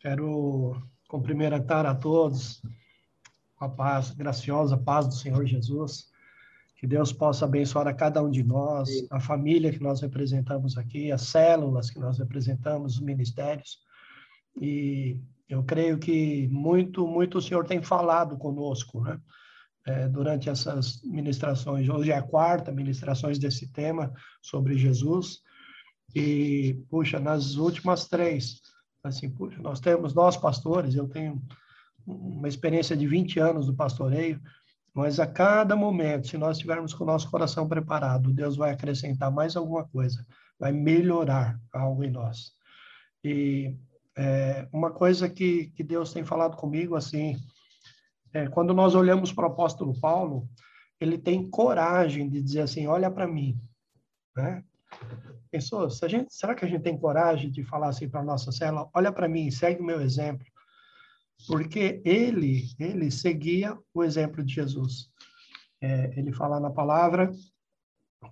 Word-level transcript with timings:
Quero 0.00 0.80
cumprimentar 1.08 1.84
a 1.84 1.94
todos 1.94 2.62
com 3.56 3.64
a 3.64 3.68
paz, 3.68 4.10
graciosa 4.10 4.76
paz 4.76 5.08
do 5.08 5.14
Senhor 5.14 5.44
Jesus. 5.44 6.08
Que 6.76 6.86
Deus 6.86 7.12
possa 7.12 7.44
abençoar 7.44 7.88
a 7.88 7.94
cada 7.94 8.22
um 8.22 8.30
de 8.30 8.44
nós, 8.44 8.88
a 9.10 9.18
família 9.18 9.72
que 9.72 9.82
nós 9.82 10.00
representamos 10.00 10.78
aqui, 10.78 11.10
as 11.10 11.22
células 11.22 11.90
que 11.90 11.98
nós 11.98 12.18
representamos, 12.18 12.94
os 12.94 13.00
ministérios. 13.00 13.78
E 14.60 15.20
eu 15.48 15.64
creio 15.64 15.98
que 15.98 16.46
muito, 16.48 17.04
muito 17.06 17.38
o 17.38 17.42
Senhor 17.42 17.66
tem 17.66 17.82
falado 17.82 18.36
conosco, 18.36 19.00
né? 19.00 19.20
É, 19.84 20.06
durante 20.06 20.50
essas 20.50 21.02
ministrações. 21.02 21.88
Hoje 21.88 22.12
é 22.12 22.16
a 22.16 22.22
quarta 22.22 22.70
ministrações 22.70 23.38
desse 23.38 23.72
tema 23.72 24.12
sobre 24.42 24.76
Jesus. 24.76 25.40
E, 26.14 26.78
puxa, 26.90 27.18
nas 27.18 27.54
últimas 27.56 28.06
três, 28.06 28.60
assim, 29.02 29.30
puxa, 29.30 29.60
nós 29.60 29.80
temos, 29.80 30.14
nós 30.14 30.36
pastores, 30.36 30.94
eu 30.94 31.08
tenho 31.08 31.40
uma 32.06 32.48
experiência 32.48 32.96
de 32.96 33.06
20 33.06 33.38
anos 33.38 33.66
do 33.66 33.74
pastoreio, 33.74 34.40
mas 34.94 35.20
a 35.20 35.26
cada 35.26 35.76
momento, 35.76 36.28
se 36.28 36.38
nós 36.38 36.56
estivermos 36.56 36.92
com 36.92 37.04
o 37.04 37.06
nosso 37.06 37.30
coração 37.30 37.68
preparado, 37.68 38.32
Deus 38.32 38.56
vai 38.56 38.72
acrescentar 38.72 39.30
mais 39.30 39.56
alguma 39.56 39.84
coisa, 39.86 40.26
vai 40.58 40.72
melhorar 40.72 41.60
algo 41.72 42.02
em 42.02 42.10
nós. 42.10 42.52
E 43.22 43.76
é, 44.16 44.66
uma 44.72 44.90
coisa 44.90 45.28
que, 45.28 45.68
que 45.68 45.84
Deus 45.84 46.12
tem 46.12 46.24
falado 46.24 46.56
comigo, 46.56 46.96
assim, 46.96 47.36
é, 48.32 48.48
quando 48.48 48.74
nós 48.74 48.94
olhamos 48.94 49.32
para 49.32 49.46
o 49.46 49.52
apóstolo 49.52 49.98
Paulo, 50.00 50.48
ele 51.00 51.16
tem 51.16 51.48
coragem 51.48 52.28
de 52.28 52.42
dizer 52.42 52.62
assim, 52.62 52.86
olha 52.86 53.10
para 53.10 53.28
mim, 53.28 53.56
né? 54.36 54.64
Pensou, 55.50 55.88
se 55.90 56.08
gente, 56.08 56.34
será 56.34 56.54
que 56.54 56.64
a 56.64 56.68
gente 56.68 56.82
tem 56.82 56.98
coragem 56.98 57.50
de 57.50 57.64
falar 57.64 57.88
assim 57.88 58.08
para 58.08 58.20
a 58.20 58.24
nossa 58.24 58.52
célula? 58.52 58.88
Olha 58.94 59.12
para 59.12 59.28
mim, 59.28 59.50
segue 59.50 59.80
o 59.80 59.84
meu 59.84 60.00
exemplo. 60.00 60.46
Porque 61.46 62.02
ele, 62.04 62.64
ele 62.78 63.10
seguia 63.10 63.78
o 63.94 64.02
exemplo 64.02 64.42
de 64.42 64.54
Jesus. 64.54 65.10
É, 65.80 66.18
ele 66.18 66.32
fala 66.32 66.58
na 66.58 66.70
palavra 66.70 67.30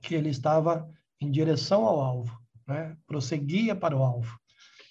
que 0.03 0.15
ele 0.15 0.31
estava 0.31 0.89
em 1.21 1.31
direção 1.31 1.85
ao 1.85 2.01
alvo, 2.01 2.39
né? 2.67 2.97
prosseguia 3.07 3.75
para 3.75 3.97
o 3.97 4.03
alvo. 4.03 4.39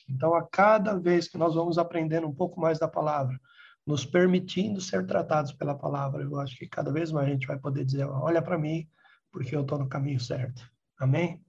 Então, 0.09 0.33
a 0.33 0.43
cada 0.47 0.97
vez 0.97 1.27
que 1.27 1.37
nós 1.37 1.55
vamos 1.55 1.77
aprendendo 1.77 2.27
um 2.27 2.33
pouco 2.33 2.59
mais 2.59 2.79
da 2.79 2.87
palavra, 2.87 3.39
nos 3.85 4.05
permitindo 4.05 4.81
ser 4.81 5.05
tratados 5.05 5.51
pela 5.51 5.75
palavra, 5.75 6.23
eu 6.23 6.39
acho 6.39 6.57
que 6.57 6.67
cada 6.67 6.91
vez 6.91 7.11
mais 7.11 7.27
a 7.27 7.31
gente 7.31 7.47
vai 7.47 7.57
poder 7.57 7.85
dizer: 7.85 8.05
olha 8.05 8.41
para 8.41 8.57
mim, 8.57 8.87
porque 9.31 9.55
eu 9.55 9.61
estou 9.61 9.77
no 9.77 9.89
caminho 9.89 10.19
certo. 10.19 10.67
Amém? 10.97 11.43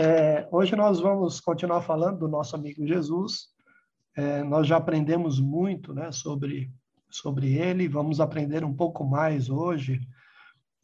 É, 0.00 0.46
hoje 0.52 0.76
nós 0.76 1.00
vamos 1.00 1.40
continuar 1.40 1.82
falando 1.82 2.20
do 2.20 2.28
nosso 2.28 2.54
amigo 2.54 2.86
Jesus. 2.86 3.48
É, 4.16 4.44
nós 4.44 4.64
já 4.64 4.76
aprendemos 4.76 5.40
muito 5.40 5.92
né, 5.92 6.12
sobre, 6.12 6.70
sobre 7.10 7.56
ele, 7.56 7.88
vamos 7.88 8.20
aprender 8.20 8.64
um 8.64 8.72
pouco 8.72 9.04
mais 9.04 9.50
hoje. 9.50 10.00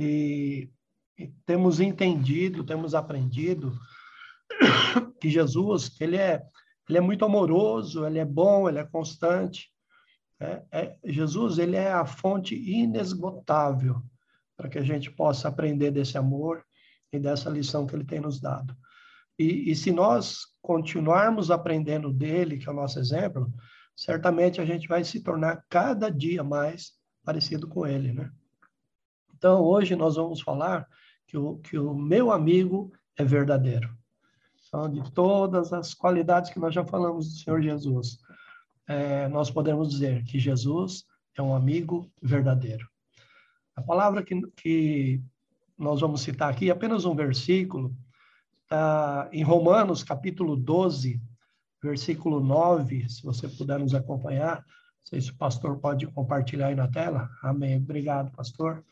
E, 0.01 0.69
e 1.17 1.29
temos 1.47 1.79
entendido, 1.79 2.65
temos 2.65 2.93
aprendido 2.93 3.79
que 5.21 5.31
Jesus, 5.31 5.95
ele 6.01 6.17
é, 6.17 6.43
ele 6.89 6.99
é 6.99 7.01
muito 7.01 7.25
amoroso, 7.25 8.05
ele 8.05 8.19
é 8.19 8.25
bom, 8.25 8.69
ele 8.69 8.81
é 8.81 8.85
constante. 8.85 9.71
É, 10.41 10.63
é, 10.73 10.99
Jesus, 11.05 11.59
ele 11.59 11.77
é 11.77 11.93
a 11.93 12.05
fonte 12.05 12.57
inesgotável 12.57 14.03
para 14.57 14.69
que 14.69 14.79
a 14.79 14.83
gente 14.83 15.09
possa 15.09 15.47
aprender 15.47 15.93
desse 15.93 16.19
amor 16.19 16.65
e 17.13 17.19
dessa 17.21 17.49
lição 17.49 17.87
que 17.87 17.95
ele 17.95 18.05
tem 18.05 18.19
nos 18.19 18.41
dado. 18.41 18.77
E, 19.39 19.71
e 19.71 19.77
se 19.77 19.91
nós 19.91 20.47
continuarmos 20.63 21.51
aprendendo 21.51 22.13
dele, 22.13 22.59
que 22.59 22.69
é 22.69 22.73
o 22.73 22.77
nosso 22.77 22.99
exemplo, 22.99 23.53
certamente 23.97 24.61
a 24.61 24.65
gente 24.65 24.89
vai 24.89 25.05
se 25.05 25.21
tornar 25.21 25.65
cada 25.69 26.11
dia 26.11 26.43
mais 26.43 26.93
parecido 27.25 27.69
com 27.69 27.87
ele, 27.87 28.13
né? 28.13 28.31
Então, 29.35 29.63
hoje 29.63 29.95
nós 29.97 30.17
vamos 30.17 30.41
falar 30.41 30.87
que 31.27 31.37
o, 31.37 31.59
que 31.59 31.79
o 31.79 31.95
meu 31.95 32.31
amigo 32.31 32.93
é 33.17 33.25
verdadeiro. 33.25 33.95
Então, 34.67 34.91
de 34.91 35.13
todas 35.13 35.73
as 35.73 35.95
qualidades 35.95 36.51
que 36.51 36.59
nós 36.59 36.75
já 36.75 36.85
falamos 36.85 37.29
do 37.29 37.39
Senhor 37.39 37.61
Jesus, 37.63 38.19
é, 38.87 39.29
nós 39.29 39.51
podemos 39.51 39.91
dizer 39.91 40.25
que 40.25 40.39
Jesus 40.39 41.05
é 41.37 41.43
um 41.43 41.55
amigo 41.55 42.11
verdadeiro. 42.23 42.89
A 43.77 43.83
palavra 43.83 44.23
que, 44.23 44.41
que 44.57 45.23
nós 45.77 46.01
vamos 46.01 46.23
citar 46.23 46.51
aqui, 46.51 46.69
é 46.69 46.73
apenas 46.73 47.05
um 47.05 47.15
versículo, 47.15 47.95
está 48.65 49.29
em 49.33 49.43
Romanos, 49.43 50.03
capítulo 50.03 50.57
12, 50.57 51.21
versículo 51.83 52.41
9, 52.41 53.09
se 53.09 53.23
você 53.23 53.49
puder 53.49 53.79
nos 53.79 53.95
acompanhar. 53.95 54.57
Não 54.57 55.07
sei 55.11 55.21
se 55.21 55.31
o 55.31 55.37
pastor 55.37 55.79
pode 55.79 56.07
compartilhar 56.07 56.69
aí 56.69 56.75
na 56.75 56.89
tela. 56.89 57.29
Amém. 57.43 57.77
Obrigado, 57.77 58.33
pastor. 58.33 58.85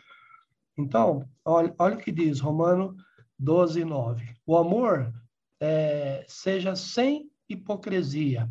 Então, 0.76 1.26
olha, 1.44 1.74
olha 1.78 1.96
o 1.96 1.98
que 1.98 2.12
diz 2.12 2.38
Romano 2.40 2.94
12, 3.38 3.84
9. 3.84 4.36
O 4.46 4.56
amor 4.56 5.12
é, 5.58 6.24
seja 6.28 6.76
sem 6.76 7.30
hipocrisia. 7.48 8.50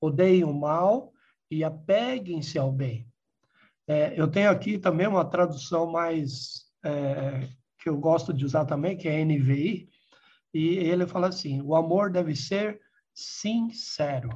Odeiem 0.00 0.44
o 0.44 0.52
mal 0.52 1.12
e 1.50 1.62
apeguem-se 1.62 2.58
ao 2.58 2.72
bem. 2.72 3.06
É, 3.86 4.12
eu 4.20 4.28
tenho 4.28 4.50
aqui 4.50 4.76
também 4.76 5.06
uma 5.06 5.24
tradução 5.24 5.90
mais 5.90 6.66
é, 6.84 7.48
que 7.78 7.88
eu 7.88 7.96
gosto 7.96 8.34
de 8.34 8.44
usar 8.44 8.64
também, 8.64 8.96
que 8.96 9.08
é 9.08 9.24
NVI, 9.24 9.88
e 10.52 10.76
ele 10.76 11.06
fala 11.06 11.28
assim: 11.28 11.60
o 11.62 11.74
amor 11.74 12.10
deve 12.10 12.34
ser 12.34 12.80
sincero. 13.14 14.30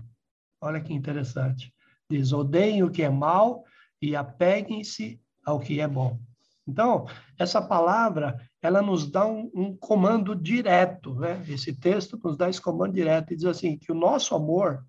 Olha 0.60 0.80
que 0.80 0.92
interessante. 0.92 1.72
Diz: 2.10 2.32
odeiem 2.32 2.82
o 2.82 2.90
que 2.90 3.02
é 3.02 3.10
mal 3.10 3.64
e 4.00 4.14
apeguem-se 4.16 5.20
ao 5.44 5.58
que 5.58 5.80
é 5.80 5.88
bom. 5.88 6.20
Então, 6.66 7.06
essa 7.38 7.60
palavra, 7.60 8.40
ela 8.60 8.80
nos 8.80 9.10
dá 9.10 9.26
um, 9.26 9.50
um, 9.54 9.76
comando 9.76 10.34
direto, 10.34 11.14
né? 11.14 11.44
Esse 11.48 11.74
texto 11.74 12.18
nos 12.22 12.36
dá 12.36 12.48
esse 12.48 12.60
comando 12.60 12.94
direto 12.94 13.32
e 13.32 13.36
diz 13.36 13.44
assim, 13.44 13.76
que 13.76 13.90
o 13.90 13.96
nosso 13.96 14.34
amor 14.34 14.84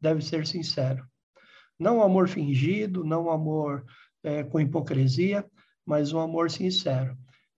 deve 0.00 0.22
ser 0.22 0.46
sincero. 0.46 1.04
Não 1.78 1.98
um 1.98 2.02
amor 2.02 2.28
fingido, 2.28 3.04
não 3.04 3.24
um 3.24 3.30
amor 3.30 3.84
é, 4.22 4.44
com 4.44 4.60
hipocrisia, 4.60 5.44
mas 5.84 6.12
um 6.12 6.20
amor 6.20 6.50
sincero. 6.50 7.16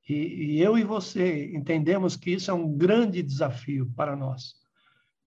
E, 0.09 0.15
e 0.15 0.61
eu 0.61 0.77
e 0.77 0.85
você 0.85 1.55
entendemos 1.55 2.17
que 2.17 2.33
isso 2.33 2.51
é 2.51 2.55
um 2.55 2.77
grande 2.77 3.23
desafio 3.23 3.91
para 3.97 4.17
nós. 4.17 4.55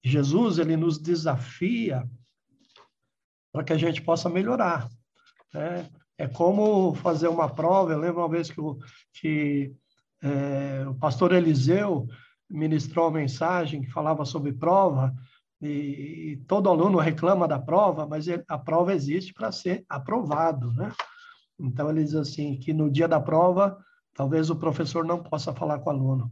Jesus, 0.04 0.60
ele 0.60 0.78
nos 0.78 1.00
desafia 1.00 2.08
para 3.52 3.64
que 3.64 3.74
a 3.74 3.78
gente 3.78 4.02
possa 4.02 4.30
melhorar. 4.30 4.90
Né? 5.54 5.90
É 6.18 6.28
como 6.28 6.94
fazer 6.96 7.28
uma 7.28 7.50
prova. 7.50 7.94
Eu 7.94 8.00
lembro 8.00 8.22
uma 8.22 8.30
vez 8.30 8.52
que, 8.52 8.60
o, 8.60 8.78
que 9.14 9.74
é, 10.22 10.86
o 10.88 10.94
pastor 10.96 11.34
Eliseu 11.34 12.08
ministrou 12.50 13.06
uma 13.06 13.20
mensagem 13.20 13.82
que 13.82 13.90
falava 13.90 14.26
sobre 14.26 14.54
prova, 14.54 15.16
e, 15.62 16.34
e 16.34 16.38
todo 16.48 16.70
aluno 16.70 17.00
reclama 17.00 17.48
da 17.48 17.58
prova, 17.58 18.06
mas 18.06 18.28
ele, 18.28 18.44
a 18.48 18.58
prova 18.58 18.94
existe 18.94 19.34
para 19.34 19.52
ser 19.52 19.84
aprovado. 19.90 20.72
Né? 20.74 20.92
Então, 21.60 21.90
ele 21.90 22.04
diz 22.04 22.16
assim, 22.16 22.58
que 22.58 22.74
no 22.74 22.92
dia 22.92 23.08
da 23.08 23.20
prova 23.20 23.78
Talvez 24.16 24.50
o 24.50 24.56
professor 24.56 25.06
não 25.06 25.22
possa 25.22 25.54
falar 25.54 25.80
com 25.80 25.90
o 25.90 25.94
aluno. 25.94 26.32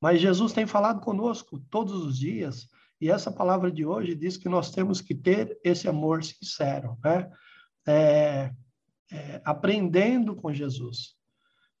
Mas 0.00 0.20
Jesus 0.20 0.52
tem 0.52 0.66
falado 0.66 1.00
conosco 1.00 1.60
todos 1.70 1.92
os 2.04 2.18
dias, 2.18 2.66
e 3.00 3.10
essa 3.10 3.30
palavra 3.30 3.70
de 3.70 3.84
hoje 3.84 4.14
diz 4.14 4.36
que 4.36 4.48
nós 4.48 4.70
temos 4.70 5.00
que 5.00 5.14
ter 5.14 5.56
esse 5.62 5.86
amor 5.86 6.24
sincero, 6.24 6.96
né? 7.04 7.30
É, 7.86 8.52
é, 9.12 9.40
aprendendo 9.44 10.34
com 10.34 10.52
Jesus. 10.52 11.14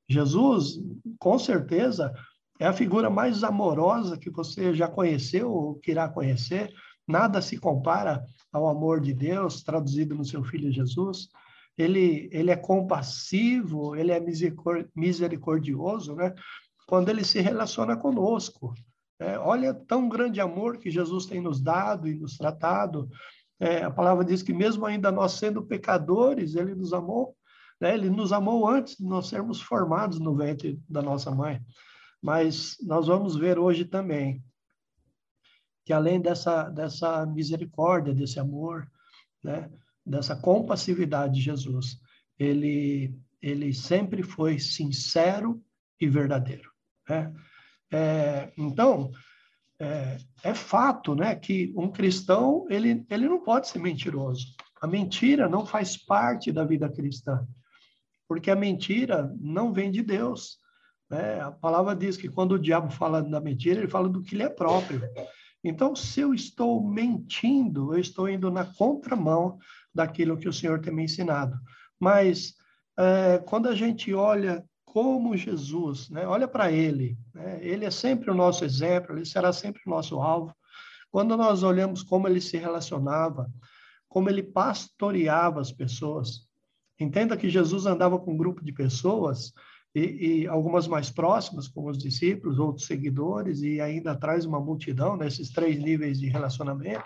Jesus, 0.08 0.78
com 1.18 1.38
certeza, 1.38 2.14
é 2.60 2.66
a 2.66 2.72
figura 2.72 3.10
mais 3.10 3.42
amorosa 3.42 4.16
que 4.16 4.30
você 4.30 4.74
já 4.74 4.88
conheceu 4.88 5.50
ou 5.50 5.74
que 5.74 5.90
irá 5.90 6.08
conhecer. 6.08 6.72
Nada 7.06 7.42
se 7.42 7.58
compara 7.58 8.24
ao 8.52 8.68
amor 8.68 9.00
de 9.00 9.12
Deus 9.12 9.62
traduzido 9.62 10.14
no 10.14 10.24
seu 10.24 10.42
Filho 10.44 10.72
Jesus 10.72 11.28
ele, 11.78 12.28
ele 12.32 12.50
é 12.50 12.56
compassivo, 12.56 13.94
ele 13.94 14.10
é 14.10 14.20
misericordioso, 14.94 16.16
né? 16.16 16.34
Quando 16.88 17.08
ele 17.08 17.24
se 17.24 17.40
relaciona 17.40 17.96
conosco. 17.96 18.74
É, 19.20 19.38
olha 19.38 19.72
tão 19.72 20.08
grande 20.08 20.40
amor 20.40 20.78
que 20.78 20.90
Jesus 20.90 21.26
tem 21.26 21.40
nos 21.40 21.60
dado 21.60 22.08
e 22.08 22.14
nos 22.14 22.36
tratado. 22.36 23.08
É, 23.60 23.84
a 23.84 23.90
palavra 23.90 24.24
diz 24.24 24.42
que 24.42 24.52
mesmo 24.52 24.86
ainda 24.86 25.12
nós 25.12 25.32
sendo 25.32 25.64
pecadores, 25.64 26.56
ele 26.56 26.74
nos 26.74 26.92
amou. 26.92 27.36
Né? 27.80 27.94
Ele 27.94 28.10
nos 28.10 28.32
amou 28.32 28.68
antes 28.68 28.96
de 28.96 29.04
nós 29.04 29.28
sermos 29.28 29.60
formados 29.60 30.18
no 30.18 30.34
ventre 30.34 30.80
da 30.88 31.00
nossa 31.00 31.30
mãe. 31.30 31.60
Mas 32.20 32.76
nós 32.82 33.06
vamos 33.06 33.36
ver 33.36 33.58
hoje 33.58 33.84
também 33.84 34.42
que 35.84 35.92
além 35.94 36.20
dessa, 36.20 36.68
dessa 36.68 37.24
misericórdia, 37.24 38.12
desse 38.12 38.38
amor, 38.38 38.86
né? 39.42 39.70
Dessa 40.08 40.34
compassividade 40.34 41.34
de 41.34 41.40
Jesus, 41.40 42.00
ele, 42.38 43.14
ele 43.42 43.72
sempre 43.74 44.22
foi 44.22 44.58
sincero 44.58 45.62
e 46.00 46.08
verdadeiro. 46.08 46.70
Né? 47.08 47.32
É, 47.92 48.52
então, 48.56 49.10
é, 49.78 50.18
é, 50.42 50.54
fato, 50.54 51.14
né, 51.14 51.34
que 51.34 51.72
um 51.76 51.90
cristão 51.90 52.66
ele, 52.68 53.06
ele 53.08 53.28
não 53.28 53.42
pode 53.42 53.68
ser 53.68 53.78
mentiroso. 53.78 54.46
A 54.80 54.86
mentira 54.86 55.48
não 55.48 55.66
faz 55.66 55.96
parte 55.96 56.52
da 56.52 56.64
vida 56.64 56.88
cristã, 56.88 57.46
porque 58.26 58.50
a 58.50 58.56
mentira 58.56 59.32
não 59.40 59.72
vem 59.72 59.90
de 59.90 60.02
Deus. 60.02 60.58
Né? 61.10 61.40
A 61.40 61.50
palavra 61.50 61.96
diz 61.96 62.16
que 62.16 62.28
quando 62.28 62.52
o 62.52 62.58
diabo 62.58 62.90
fala 62.90 63.22
da 63.22 63.40
mentira, 63.40 63.80
ele 63.80 63.88
fala 63.88 64.08
do 64.08 64.22
que 64.22 64.36
lhe 64.36 64.42
é 64.42 64.48
próprio. 64.48 65.00
Então, 65.62 65.94
se 65.96 66.20
eu 66.20 66.32
estou 66.32 66.82
mentindo, 66.86 67.92
eu 67.92 67.98
estou 67.98 68.28
indo 68.28 68.50
na 68.50 68.64
contramão 68.64 69.58
daquilo 69.92 70.38
que 70.38 70.48
o 70.48 70.52
Senhor 70.52 70.80
tem 70.80 70.94
me 70.94 71.04
ensinado. 71.04 71.58
Mas 71.98 72.54
é, 72.98 73.38
quando 73.38 73.68
a 73.68 73.74
gente 73.74 74.14
olha 74.14 74.64
como 74.84 75.36
Jesus, 75.36 76.08
né, 76.10 76.26
olha 76.26 76.48
para 76.48 76.70
Ele, 76.70 77.18
né, 77.34 77.58
Ele 77.60 77.84
é 77.84 77.90
sempre 77.90 78.30
o 78.30 78.34
nosso 78.34 78.64
exemplo, 78.64 79.16
Ele 79.16 79.24
será 79.24 79.52
sempre 79.52 79.82
o 79.86 79.90
nosso 79.90 80.20
alvo. 80.20 80.54
Quando 81.10 81.36
nós 81.36 81.62
olhamos 81.62 82.02
como 82.02 82.28
Ele 82.28 82.40
se 82.40 82.56
relacionava, 82.56 83.50
como 84.08 84.30
Ele 84.30 84.42
pastoreava 84.42 85.60
as 85.60 85.72
pessoas, 85.72 86.46
entenda 86.98 87.36
que 87.36 87.50
Jesus 87.50 87.86
andava 87.86 88.18
com 88.18 88.32
um 88.32 88.36
grupo 88.36 88.64
de 88.64 88.72
pessoas 88.72 89.52
e, 89.94 90.00
e, 90.42 90.46
algumas 90.46 90.86
mais 90.86 91.10
próximas, 91.10 91.66
como 91.68 91.88
os 91.90 91.98
discípulos, 91.98 92.58
outros 92.58 92.86
seguidores, 92.86 93.62
e 93.62 93.80
ainda 93.80 94.12
atrás 94.12 94.44
uma 94.44 94.60
multidão, 94.60 95.16
nesses 95.16 95.50
três 95.50 95.78
níveis 95.78 96.18
de 96.20 96.28
relacionamento, 96.28 97.04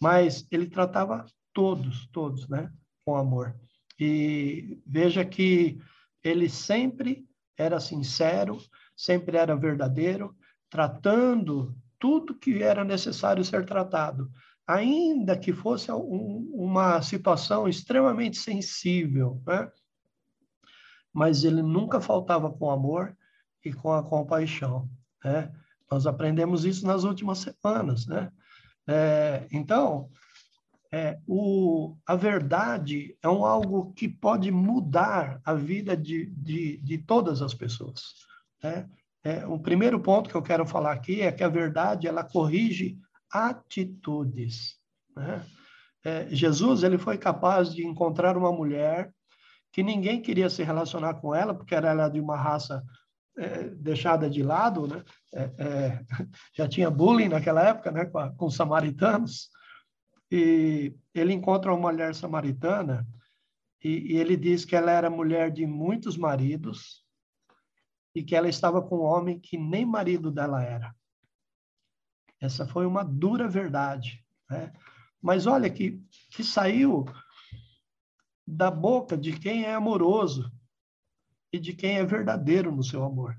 mas 0.00 0.46
ele 0.50 0.66
tratava 0.66 1.24
todos, 1.52 2.06
todos, 2.12 2.48
né, 2.48 2.70
com 3.04 3.16
amor. 3.16 3.54
E 3.98 4.80
veja 4.86 5.24
que 5.24 5.78
ele 6.22 6.48
sempre 6.48 7.26
era 7.56 7.80
sincero, 7.80 8.58
sempre 8.96 9.36
era 9.36 9.56
verdadeiro, 9.56 10.34
tratando 10.70 11.76
tudo 11.98 12.38
que 12.38 12.62
era 12.62 12.84
necessário 12.84 13.44
ser 13.44 13.66
tratado, 13.66 14.30
ainda 14.66 15.36
que 15.36 15.52
fosse 15.52 15.90
um, 15.92 16.50
uma 16.54 17.02
situação 17.02 17.68
extremamente 17.68 18.38
sensível, 18.38 19.42
né? 19.46 19.70
Mas 21.12 21.44
ele 21.44 21.62
nunca 21.62 22.00
faltava 22.00 22.50
com 22.50 22.70
amor 22.70 23.16
e 23.64 23.72
com 23.72 23.92
a 23.92 24.02
compaixão. 24.02 24.88
Né? 25.24 25.52
Nós 25.90 26.06
aprendemos 26.06 26.64
isso 26.64 26.86
nas 26.86 27.04
últimas 27.04 27.38
semanas. 27.38 28.06
Né? 28.06 28.30
É, 28.86 29.46
então, 29.50 30.08
é, 30.92 31.18
o, 31.26 31.96
a 32.06 32.16
verdade 32.16 33.16
é 33.22 33.28
um 33.28 33.44
algo 33.44 33.92
que 33.92 34.08
pode 34.08 34.50
mudar 34.50 35.40
a 35.44 35.54
vida 35.54 35.96
de, 35.96 36.26
de, 36.26 36.78
de 36.78 36.98
todas 36.98 37.42
as 37.42 37.54
pessoas. 37.54 38.14
Né? 38.62 38.88
É, 39.22 39.46
o 39.46 39.58
primeiro 39.58 40.00
ponto 40.00 40.30
que 40.30 40.34
eu 40.34 40.42
quero 40.42 40.66
falar 40.66 40.92
aqui 40.92 41.20
é 41.20 41.30
que 41.30 41.44
a 41.44 41.48
verdade 41.48 42.08
ela 42.08 42.24
corrige 42.24 42.98
atitudes. 43.30 44.76
Né? 45.16 45.44
É, 46.02 46.28
Jesus 46.30 46.82
ele 46.82 46.98
foi 46.98 47.18
capaz 47.18 47.72
de 47.74 47.86
encontrar 47.86 48.36
uma 48.36 48.50
mulher 48.50 49.12
que 49.72 49.82
ninguém 49.82 50.20
queria 50.20 50.50
se 50.50 50.62
relacionar 50.62 51.14
com 51.14 51.34
ela, 51.34 51.54
porque 51.54 51.74
ela 51.74 51.90
era 51.90 52.08
de 52.08 52.20
uma 52.20 52.36
raça 52.36 52.84
é, 53.36 53.68
deixada 53.68 54.28
de 54.28 54.42
lado, 54.42 54.86
né? 54.86 55.04
É, 55.32 55.42
é, 55.58 56.04
já 56.56 56.68
tinha 56.68 56.90
bullying 56.90 57.28
naquela 57.28 57.62
época, 57.62 57.90
né? 57.90 58.04
Com, 58.06 58.36
com 58.36 58.46
os 58.46 58.54
samaritanos. 58.54 59.48
E 60.30 60.94
ele 61.14 61.32
encontra 61.32 61.72
uma 61.72 61.90
mulher 61.90 62.14
samaritana 62.14 63.06
e, 63.82 64.14
e 64.14 64.16
ele 64.16 64.36
diz 64.36 64.64
que 64.64 64.76
ela 64.76 64.92
era 64.92 65.10
mulher 65.10 65.50
de 65.50 65.66
muitos 65.66 66.16
maridos 66.16 67.04
e 68.14 68.22
que 68.22 68.36
ela 68.36 68.48
estava 68.48 68.82
com 68.82 68.98
um 68.98 69.04
homem 69.04 69.38
que 69.38 69.56
nem 69.56 69.84
marido 69.84 70.30
dela 70.30 70.62
era. 70.62 70.94
Essa 72.40 72.66
foi 72.66 72.86
uma 72.86 73.04
dura 73.04 73.48
verdade, 73.48 74.24
né? 74.48 74.72
Mas 75.20 75.46
olha 75.46 75.68
que, 75.68 76.00
que 76.30 76.42
saiu 76.42 77.04
da 78.50 78.70
boca 78.70 79.16
de 79.16 79.32
quem 79.38 79.64
é 79.64 79.74
amoroso 79.74 80.50
e 81.52 81.58
de 81.58 81.72
quem 81.72 81.96
é 81.96 82.04
verdadeiro 82.04 82.70
no 82.70 82.82
seu 82.82 83.04
amor. 83.04 83.36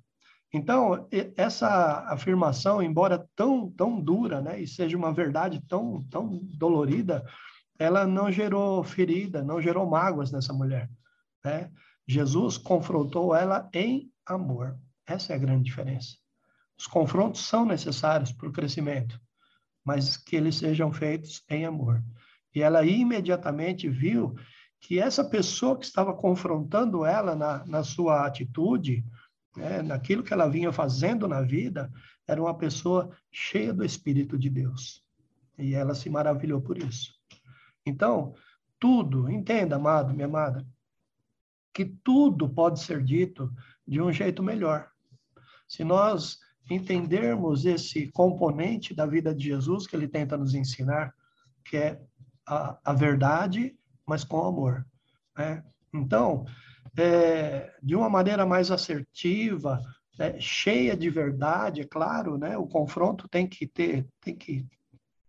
Então, 0.53 1.07
essa 1.37 2.05
afirmação, 2.09 2.81
embora 2.81 3.25
tão, 3.35 3.69
tão 3.71 4.01
dura, 4.01 4.41
né, 4.41 4.61
e 4.61 4.67
seja 4.67 4.97
uma 4.97 5.13
verdade 5.13 5.61
tão, 5.67 6.03
tão 6.09 6.39
dolorida, 6.57 7.25
ela 7.79 8.05
não 8.05 8.31
gerou 8.31 8.83
ferida, 8.83 9.43
não 9.43 9.61
gerou 9.61 9.89
mágoas 9.89 10.31
nessa 10.31 10.51
mulher. 10.51 10.89
Né? 11.43 11.71
Jesus 12.05 12.57
confrontou 12.57 13.33
ela 13.33 13.69
em 13.73 14.11
amor. 14.25 14.77
Essa 15.07 15.33
é 15.33 15.35
a 15.35 15.39
grande 15.39 15.63
diferença. 15.63 16.17
Os 16.77 16.85
confrontos 16.85 17.41
são 17.41 17.65
necessários 17.65 18.31
para 18.31 18.49
o 18.49 18.51
crescimento, 18.51 19.19
mas 19.85 20.17
que 20.17 20.35
eles 20.35 20.55
sejam 20.55 20.91
feitos 20.91 21.43
em 21.49 21.65
amor. 21.65 22.03
E 22.53 22.61
ela 22.61 22.85
imediatamente 22.85 23.87
viu 23.87 24.35
que 24.81 24.99
essa 24.99 25.23
pessoa 25.23 25.77
que 25.77 25.85
estava 25.85 26.11
confrontando 26.11 27.05
ela 27.05 27.35
na, 27.35 27.63
na 27.67 27.83
sua 27.83 28.25
atitude, 28.25 29.05
né, 29.55 29.81
naquilo 29.83 30.23
que 30.23 30.33
ela 30.33 30.49
vinha 30.49 30.73
fazendo 30.73 31.27
na 31.27 31.41
vida, 31.41 31.89
era 32.27 32.41
uma 32.41 32.57
pessoa 32.57 33.15
cheia 33.31 33.71
do 33.71 33.85
Espírito 33.85 34.37
de 34.37 34.49
Deus. 34.49 35.05
E 35.57 35.75
ela 35.75 35.93
se 35.93 36.09
maravilhou 36.09 36.59
por 36.59 36.79
isso. 36.79 37.13
Então, 37.85 38.33
tudo, 38.79 39.29
entenda, 39.29 39.75
amado, 39.75 40.13
minha 40.13 40.25
amada, 40.25 40.65
que 41.71 41.85
tudo 41.85 42.49
pode 42.49 42.79
ser 42.79 43.03
dito 43.03 43.53
de 43.87 44.01
um 44.01 44.11
jeito 44.11 44.41
melhor. 44.41 44.89
Se 45.67 45.83
nós 45.83 46.39
entendermos 46.69 47.65
esse 47.65 48.07
componente 48.11 48.95
da 48.95 49.05
vida 49.05 49.33
de 49.33 49.45
Jesus 49.45 49.85
que 49.85 49.95
ele 49.95 50.07
tenta 50.07 50.35
nos 50.35 50.55
ensinar, 50.55 51.13
que 51.63 51.77
é 51.77 52.01
a, 52.47 52.79
a 52.83 52.93
verdade 52.93 53.77
mas 54.07 54.23
com 54.23 54.45
amor. 54.45 54.85
Né? 55.37 55.63
Então, 55.93 56.45
é, 56.97 57.73
de 57.81 57.95
uma 57.95 58.09
maneira 58.09 58.45
mais 58.45 58.71
assertiva, 58.71 59.81
é, 60.19 60.39
cheia 60.39 60.95
de 60.95 61.09
verdade, 61.09 61.81
é 61.81 61.85
claro, 61.85 62.37
né? 62.37 62.57
O 62.57 62.67
confronto 62.67 63.27
tem 63.27 63.47
que 63.47 63.65
ter, 63.65 64.07
tem 64.19 64.35
que, 64.35 64.65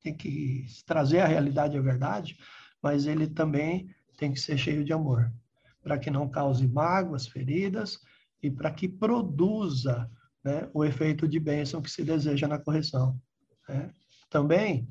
tem 0.02 0.14
que 0.14 0.66
trazer 0.84 1.20
a 1.20 1.26
realidade 1.26 1.76
e 1.76 1.78
a 1.78 1.82
verdade, 1.82 2.36
mas 2.82 3.06
ele 3.06 3.28
também 3.28 3.88
tem 4.16 4.32
que 4.32 4.40
ser 4.40 4.58
cheio 4.58 4.84
de 4.84 4.92
amor, 4.92 5.32
para 5.82 5.98
que 5.98 6.10
não 6.10 6.28
cause 6.28 6.66
mágoas, 6.66 7.26
feridas 7.26 7.98
e 8.42 8.50
para 8.50 8.70
que 8.70 8.88
produza 8.88 10.10
né, 10.44 10.68
o 10.75 10.84
efeito 10.84 11.28
de 11.28 11.38
bênção 11.38 11.80
que 11.80 11.90
se 11.90 12.04
deseja 12.04 12.48
na 12.48 12.58
correção. 12.58 13.18
Né? 13.68 13.90
Também 14.28 14.88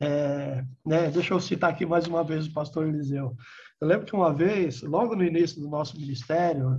é, 0.00 0.64
né, 0.84 1.10
deixa 1.10 1.32
eu 1.32 1.40
citar 1.40 1.70
aqui 1.70 1.86
mais 1.86 2.06
uma 2.06 2.22
vez 2.22 2.46
o 2.46 2.52
pastor 2.52 2.86
Eliseu. 2.86 3.36
Eu 3.80 3.88
lembro 3.88 4.06
que 4.06 4.14
uma 4.14 4.32
vez, 4.32 4.82
logo 4.82 5.14
no 5.14 5.24
início 5.24 5.60
do 5.60 5.68
nosso 5.68 5.98
ministério, 5.98 6.78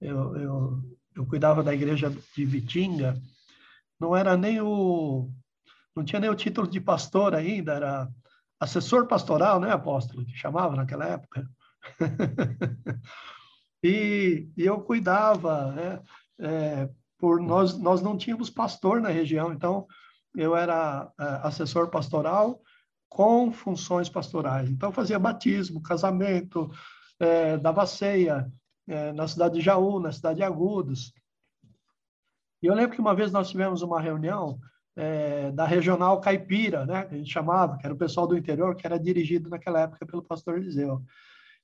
eu, 0.00 0.36
eu, 0.36 0.82
eu 1.16 1.26
cuidava 1.26 1.62
da 1.62 1.74
igreja 1.74 2.10
de 2.34 2.44
Vitinga, 2.44 3.20
não 3.98 4.16
era 4.16 4.36
nem 4.36 4.60
o. 4.60 5.30
Não 5.94 6.04
tinha 6.04 6.20
nem 6.20 6.30
o 6.30 6.34
título 6.34 6.66
de 6.66 6.80
pastor 6.80 7.34
ainda, 7.34 7.74
era 7.74 8.08
assessor 8.58 9.06
pastoral, 9.06 9.60
né, 9.60 9.70
apóstolo, 9.70 10.24
que 10.24 10.36
chamava 10.36 10.74
naquela 10.74 11.06
época. 11.06 11.48
e, 13.82 14.48
e, 14.56 14.64
eu 14.64 14.80
cuidava, 14.80 15.72
né, 15.72 16.02
é, 16.40 16.90
por 17.18 17.40
nós, 17.40 17.78
nós 17.78 18.02
não 18.02 18.18
tínhamos 18.18 18.50
pastor 18.50 19.00
na 19.00 19.08
região, 19.08 19.52
então 19.52 19.86
eu 20.34 20.56
era 20.56 21.12
é, 21.18 21.24
assessor 21.42 21.88
pastoral 21.88 22.60
com 23.08 23.52
funções 23.52 24.08
pastorais. 24.08 24.68
Então, 24.68 24.90
fazia 24.90 25.18
batismo, 25.18 25.82
casamento, 25.82 26.70
é, 27.20 27.56
dava 27.56 27.86
ceia 27.86 28.50
é, 28.88 29.12
na 29.12 29.28
cidade 29.28 29.54
de 29.54 29.60
Jaú, 29.60 30.00
na 30.00 30.10
cidade 30.10 30.36
de 30.36 30.42
Agudos. 30.42 31.12
E 32.62 32.66
eu 32.66 32.74
lembro 32.74 32.94
que 32.94 33.00
uma 33.00 33.14
vez 33.14 33.30
nós 33.30 33.48
tivemos 33.50 33.82
uma 33.82 34.00
reunião 34.00 34.58
é, 34.96 35.50
da 35.52 35.64
regional 35.64 36.20
caipira, 36.20 36.86
né, 36.86 37.04
que 37.04 37.14
a 37.14 37.18
gente 37.18 37.32
chamava, 37.32 37.76
que 37.76 37.86
era 37.86 37.94
o 37.94 37.98
pessoal 37.98 38.26
do 38.26 38.36
interior, 38.36 38.74
que 38.74 38.86
era 38.86 38.98
dirigido 38.98 39.50
naquela 39.50 39.80
época 39.80 40.06
pelo 40.06 40.22
pastor 40.22 40.56
Eliseu. 40.56 41.02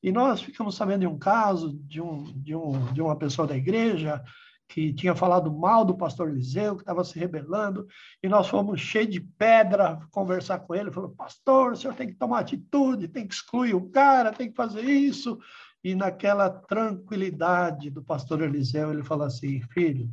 E 0.03 0.11
nós 0.11 0.41
ficamos 0.41 0.75
sabendo 0.77 1.00
de 1.00 1.07
um 1.07 1.19
caso 1.19 1.79
de, 1.85 2.00
um, 2.00 2.25
de, 2.41 2.55
um, 2.55 2.93
de 2.93 3.03
uma 3.03 3.17
pessoa 3.17 3.47
da 3.47 3.57
igreja 3.57 4.23
que 4.71 4.93
tinha 4.93 5.17
falado 5.17 5.53
mal 5.53 5.85
do 5.85 5.97
pastor 5.97 6.31
Eliseu, 6.31 6.77
que 6.77 6.83
estava 6.83 7.03
se 7.03 7.19
rebelando, 7.19 7.89
e 8.23 8.29
nós 8.29 8.47
fomos 8.47 8.81
cheios 8.81 9.11
de 9.11 9.21
pedra 9.21 9.99
conversar 10.12 10.61
com 10.61 10.77
ele, 10.77 10.93
falou, 10.93 11.11
pastor, 11.11 11.73
o 11.73 11.77
senhor 11.77 11.95
tem 11.95 12.07
que 12.07 12.15
tomar 12.15 12.39
atitude, 12.39 13.09
tem 13.09 13.27
que 13.27 13.35
excluir 13.35 13.75
o 13.75 13.91
cara, 13.91 14.33
tem 14.33 14.49
que 14.49 14.55
fazer 14.55 14.83
isso. 14.83 15.41
E 15.83 15.93
naquela 15.97 16.49
tranquilidade 16.49 17.91
do 17.91 18.00
pastor 18.00 18.43
Eliseu, 18.43 18.93
ele 18.93 19.03
falou 19.03 19.27
assim, 19.27 19.61
filho, 19.61 20.09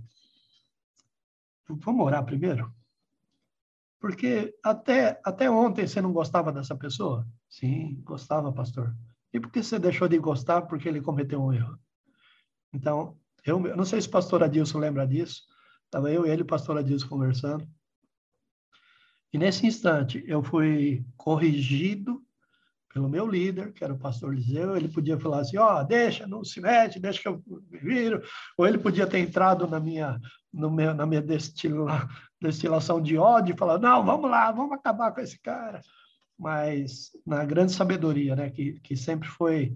vamos 1.70 2.04
orar 2.04 2.26
primeiro? 2.26 2.74
Porque 4.00 4.56
até, 4.64 5.22
até 5.24 5.52
ontem 5.52 5.86
você 5.86 6.02
não 6.02 6.12
gostava 6.12 6.52
dessa 6.52 6.76
pessoa? 6.76 7.28
Sim, 7.48 8.02
gostava, 8.04 8.52
pastor. 8.52 8.96
E 9.32 9.40
por 9.40 9.52
que 9.52 9.62
você 9.62 9.78
deixou 9.78 10.08
de 10.08 10.18
gostar? 10.18 10.64
Porque 10.64 10.90
ele 10.90 11.02
cometeu 11.02 11.44
um 11.44 11.54
erro. 11.54 11.78
Então, 12.74 13.16
eu, 13.48 13.60
não 13.76 13.86
sei 13.86 14.02
se 14.02 14.08
o 14.08 14.12
pastor 14.12 14.44
Adilson 14.44 14.78
lembra 14.78 15.08
disso. 15.08 15.44
Estava 15.86 16.12
eu 16.12 16.26
e 16.26 16.30
ele, 16.30 16.42
o 16.42 16.46
pastor 16.46 16.78
Adilson, 16.78 17.08
conversando. 17.08 17.68
E 19.34 19.38
nesse 19.38 19.66
instante 19.66 20.24
eu 20.28 20.44
fui 20.44 21.06
corrigido 21.16 22.22
pelo 22.94 23.10
meu 23.10 23.28
líder, 23.28 23.74
que 23.74 23.84
era 23.84 23.94
o 23.94 24.00
pastor 24.00 24.34
Liseu, 24.34 24.76
ele 24.76 24.88
podia 24.88 25.20
falar 25.20 25.42
assim, 25.42 25.58
ó, 25.58 25.80
oh, 25.80 25.84
deixa, 25.84 26.26
não 26.26 26.44
se 26.44 26.60
mete, 26.60 27.00
deixa 27.00 27.22
que 27.22 27.28
eu 27.28 27.44
viro, 27.70 28.24
ou 28.58 28.66
ele 28.66 28.80
podia 28.80 29.06
ter 29.06 29.20
entrado 29.20 29.68
na 29.68 29.80
minha, 29.80 30.20
no 30.52 30.72
meu, 30.72 30.96
na 30.96 31.06
minha 31.06 31.22
destila, 31.22 32.08
destilação 32.42 33.00
de 33.00 33.18
ódio 33.18 33.54
e 33.54 33.58
falar, 33.58 33.78
não, 33.78 34.04
vamos 34.04 34.32
lá, 34.32 34.52
vamos 34.52 34.72
acabar 34.74 35.12
com 35.12 35.22
esse 35.22 35.40
cara. 35.40 35.82
Mas 36.40 37.12
na 37.26 37.46
grande 37.46 37.72
sabedoria, 37.72 38.36
né, 38.36 38.50
que, 38.50 38.80
que 38.80 38.96
sempre 38.96 39.28
foi 39.28 39.76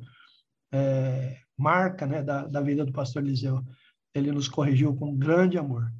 é, 0.71 1.37
marca 1.61 2.05
né, 2.05 2.23
da, 2.23 2.47
da 2.47 2.61
vida 2.61 2.85
do 2.85 2.91
pastor 2.91 3.23
Liseu, 3.23 3.63
ele 4.13 4.31
nos 4.31 4.47
corrigiu 4.47 4.95
com 4.95 5.15
grande 5.15 5.57
amor. 5.57 5.91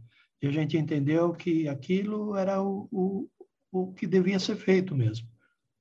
E 0.42 0.48
a 0.48 0.52
gente 0.52 0.78
entendeu 0.78 1.32
que 1.34 1.68
aquilo 1.68 2.36
era 2.36 2.62
o, 2.62 2.88
o, 2.92 3.30
o 3.72 3.94
que 3.94 4.08
devia 4.08 4.40
ser 4.40 4.56
feito 4.56 4.96
mesmo. 4.96 5.28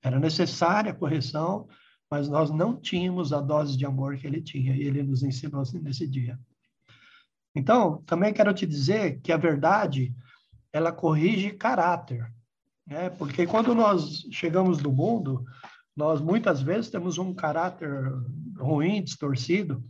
Era 0.02 0.20
necessária 0.20 0.92
a 0.92 0.94
correção, 0.94 1.66
mas 2.10 2.28
nós 2.28 2.50
não 2.50 2.76
tínhamos 2.76 3.32
a 3.32 3.40
dose 3.40 3.76
de 3.76 3.86
amor 3.86 4.16
que 4.16 4.26
ele 4.26 4.42
tinha, 4.42 4.74
e 4.74 4.82
ele 4.82 5.02
nos 5.02 5.22
ensinou 5.22 5.62
assim 5.62 5.78
nesse 5.78 6.06
dia. 6.06 6.38
Então, 7.54 8.02
também 8.04 8.32
quero 8.32 8.52
te 8.52 8.66
dizer 8.66 9.20
que 9.20 9.32
a 9.32 9.36
verdade, 9.36 10.14
ela 10.72 10.92
corrige 10.92 11.50
caráter, 11.52 12.30
né? 12.86 13.10
Porque 13.10 13.46
quando 13.46 13.74
nós 13.74 14.26
chegamos 14.30 14.78
do 14.78 14.92
mundo, 14.92 15.44
nós 16.00 16.18
muitas 16.18 16.62
vezes 16.62 16.90
temos 16.90 17.18
um 17.18 17.34
caráter 17.34 18.10
ruim, 18.56 19.04
distorcido, 19.04 19.84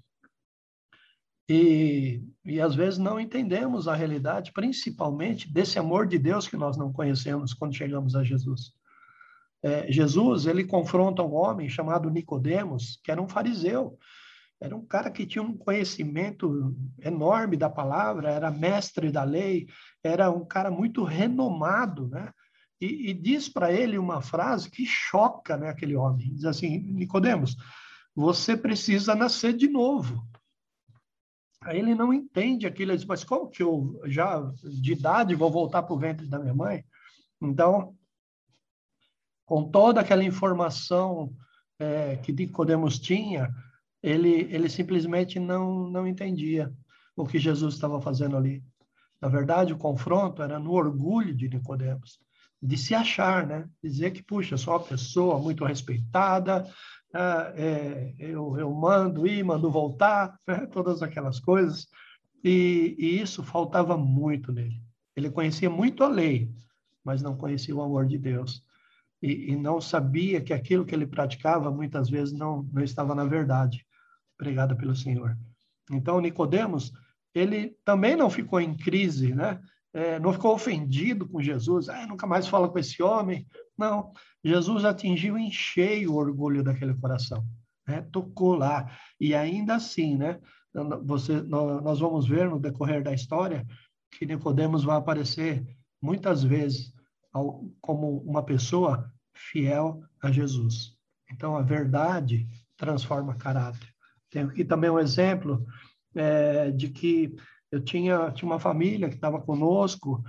e, 1.49 2.21
e 2.45 2.61
às 2.61 2.75
vezes 2.75 2.99
não 2.99 3.21
entendemos 3.21 3.87
a 3.87 3.95
realidade, 3.95 4.53
principalmente 4.53 5.53
desse 5.53 5.79
amor 5.79 6.09
de 6.09 6.19
Deus 6.19 6.49
que 6.49 6.57
nós 6.57 6.77
não 6.77 6.93
conhecemos 6.93 7.55
quando 7.55 7.77
chegamos 7.77 8.17
a 8.17 8.25
Jesus. 8.25 8.73
É, 9.63 9.91
Jesus 9.91 10.47
ele 10.47 10.65
confronta 10.65 11.23
um 11.23 11.33
homem 11.33 11.69
chamado 11.69 12.11
Nicodemos, 12.11 12.99
que 13.05 13.13
era 13.13 13.23
um 13.23 13.29
fariseu, 13.29 13.97
era 14.61 14.75
um 14.75 14.85
cara 14.85 15.13
que 15.13 15.25
tinha 15.25 15.43
um 15.43 15.57
conhecimento 15.57 16.77
enorme 17.01 17.57
da 17.57 17.71
palavra, 17.71 18.33
era 18.33 18.51
mestre 18.51 19.13
da 19.13 19.23
lei, 19.23 19.69
era 20.03 20.29
um 20.29 20.45
cara 20.45 20.73
muito 20.73 21.05
renomado, 21.05 22.09
né? 22.09 22.33
E, 22.81 23.11
e 23.11 23.15
diz 23.15 23.49
para 23.49 23.73
ele 23.73 23.99
uma 23.99 24.23
frase 24.23 24.71
que 24.71 24.87
choca, 24.87 25.57
né, 25.57 25.69
aquele 25.69 25.95
homem. 25.95 26.35
Diz 26.35 26.45
assim, 26.45 26.79
Nicodemos, 26.79 27.57
você 28.15 28.57
precisa 28.57 29.15
nascer 29.15 29.53
de 29.55 29.69
novo. 29.69 30.27
Aí 31.63 31.79
ele 31.79 31.95
não 31.95 32.13
entende 32.13 32.67
aquilo, 32.67 32.93
ele 32.93 32.99
diz, 32.99 33.07
mas 33.07 33.23
como 33.23 33.51
que 33.51 33.63
eu 33.63 34.01
já 34.07 34.41
de 34.65 34.93
idade 34.93 35.35
vou 35.35 35.51
voltar 35.51 35.83
para 35.83 35.95
o 35.95 35.99
ventre 35.99 36.27
da 36.27 36.39
minha 36.39 36.55
mãe? 36.55 36.83
Então, 37.41 37.95
com 39.45 39.71
toda 39.71 40.01
aquela 40.01 40.25
informação 40.25 41.35
é, 41.79 42.17
que 42.17 42.33
Nicodemos 42.33 42.99
tinha, 42.99 43.51
ele, 44.03 44.47
ele 44.51 44.71
simplesmente 44.71 45.39
não, 45.39 45.91
não 45.91 46.07
entendia 46.07 46.73
o 47.15 47.27
que 47.27 47.39
Jesus 47.39 47.75
estava 47.75 48.01
fazendo 48.01 48.37
ali. 48.37 48.65
Na 49.21 49.29
verdade, 49.29 49.73
o 49.73 49.79
confronto 49.79 50.43
era 50.43 50.59
no 50.59 50.73
orgulho 50.73 51.35
de 51.35 51.49
Nicodemos, 51.49 52.19
de 52.63 52.77
se 52.77 52.95
achar, 52.95 53.47
né? 53.47 53.69
Dizer 53.83 54.11
que, 54.11 54.23
puxa, 54.23 54.57
sou 54.57 54.75
uma 54.75 54.81
pessoa 54.85 55.39
muito 55.39 55.65
respeitada, 55.65 56.69
ah, 57.15 57.53
é, 57.57 58.15
eu, 58.19 58.57
eu 58.59 58.73
mando 58.73 59.27
ir, 59.27 59.43
mando 59.43 59.71
voltar, 59.71 60.39
né? 60.47 60.67
todas 60.73 61.03
aquelas 61.03 61.41
coisas. 61.41 61.89
E, 62.45 62.95
e 62.99 63.21
isso 63.21 63.43
faltava 63.43 63.97
muito 63.97 64.53
nele. 64.53 64.81
Ele 65.17 65.31
conhecia 65.31 65.69
muito 65.69 66.05
a 66.05 66.09
lei, 66.09 66.51
mas 67.05 67.23
não 67.23 67.37
conhecia 67.37 67.75
o 67.75 67.83
amor 67.83 68.07
de 68.07 68.17
Deus 68.17 68.65
e, 69.23 69.53
e, 69.53 69.57
não 69.57 69.81
sabia 69.81 70.41
que 70.41 70.53
aquilo 70.53 70.85
que 70.85 70.95
ele 70.95 71.07
praticava 71.07 71.71
muitas 71.71 72.09
vezes 72.09 72.33
não, 72.33 72.63
não 72.73 72.83
estava 72.83 73.15
na 73.15 73.25
verdade 73.25 73.87
pregada 74.37 74.75
pelo 74.75 74.97
Senhor. 74.97 75.37
Então 75.91 76.21
Nicodemos 76.21 76.93
ele 77.35 77.77
também 77.85 78.17
não 78.17 78.31
ficou 78.31 78.61
em 78.61 78.75
crise, 78.75 79.35
né? 79.35 79.61
É, 79.93 80.21
não 80.21 80.33
ficou 80.33 80.55
ofendido 80.55 81.29
com 81.29 81.43
Jesus, 81.43 81.89
ah, 81.89 82.07
nunca 82.07 82.27
mais 82.27 82.47
fala 82.47 82.69
com 82.69 82.79
esse 82.79 83.03
homem. 83.03 83.47
Não, 83.77 84.13
Jesus 84.45 84.85
atingiu 84.85 85.37
em 85.37 85.51
cheio 85.51 86.13
o 86.13 86.17
orgulho 86.17 86.63
daquele 86.63 86.95
coração, 86.95 87.45
né? 87.87 88.03
tocou 88.13 88.55
lá. 88.55 88.91
E 89.19 89.35
ainda 89.35 89.75
assim, 89.75 90.17
né? 90.17 90.39
Você, 91.05 91.43
nós 91.43 91.99
vamos 91.99 92.29
ver 92.29 92.49
no 92.49 92.61
decorrer 92.61 93.03
da 93.03 93.13
história 93.13 93.67
que 94.13 94.25
Nicodemos 94.25 94.85
vai 94.85 94.97
aparecer 94.97 95.67
muitas 96.01 96.45
vezes 96.45 96.93
como 97.81 98.19
uma 98.19 98.45
pessoa 98.45 99.13
fiel 99.35 100.03
a 100.23 100.31
Jesus. 100.31 100.97
Então, 101.31 101.57
a 101.57 101.63
verdade 101.63 102.47
transforma 102.77 103.37
caráter. 103.37 103.89
Tenho 104.31 104.49
aqui 104.49 104.65
também 104.65 104.91
um 104.91 104.99
exemplo 104.99 105.65
é, 106.15 106.71
de 106.71 106.89
que 106.89 107.35
eu 107.71 107.81
tinha, 107.81 108.31
tinha 108.33 108.51
uma 108.51 108.59
família 108.59 109.09
que 109.09 109.15
estava 109.15 109.41
conosco 109.41 110.23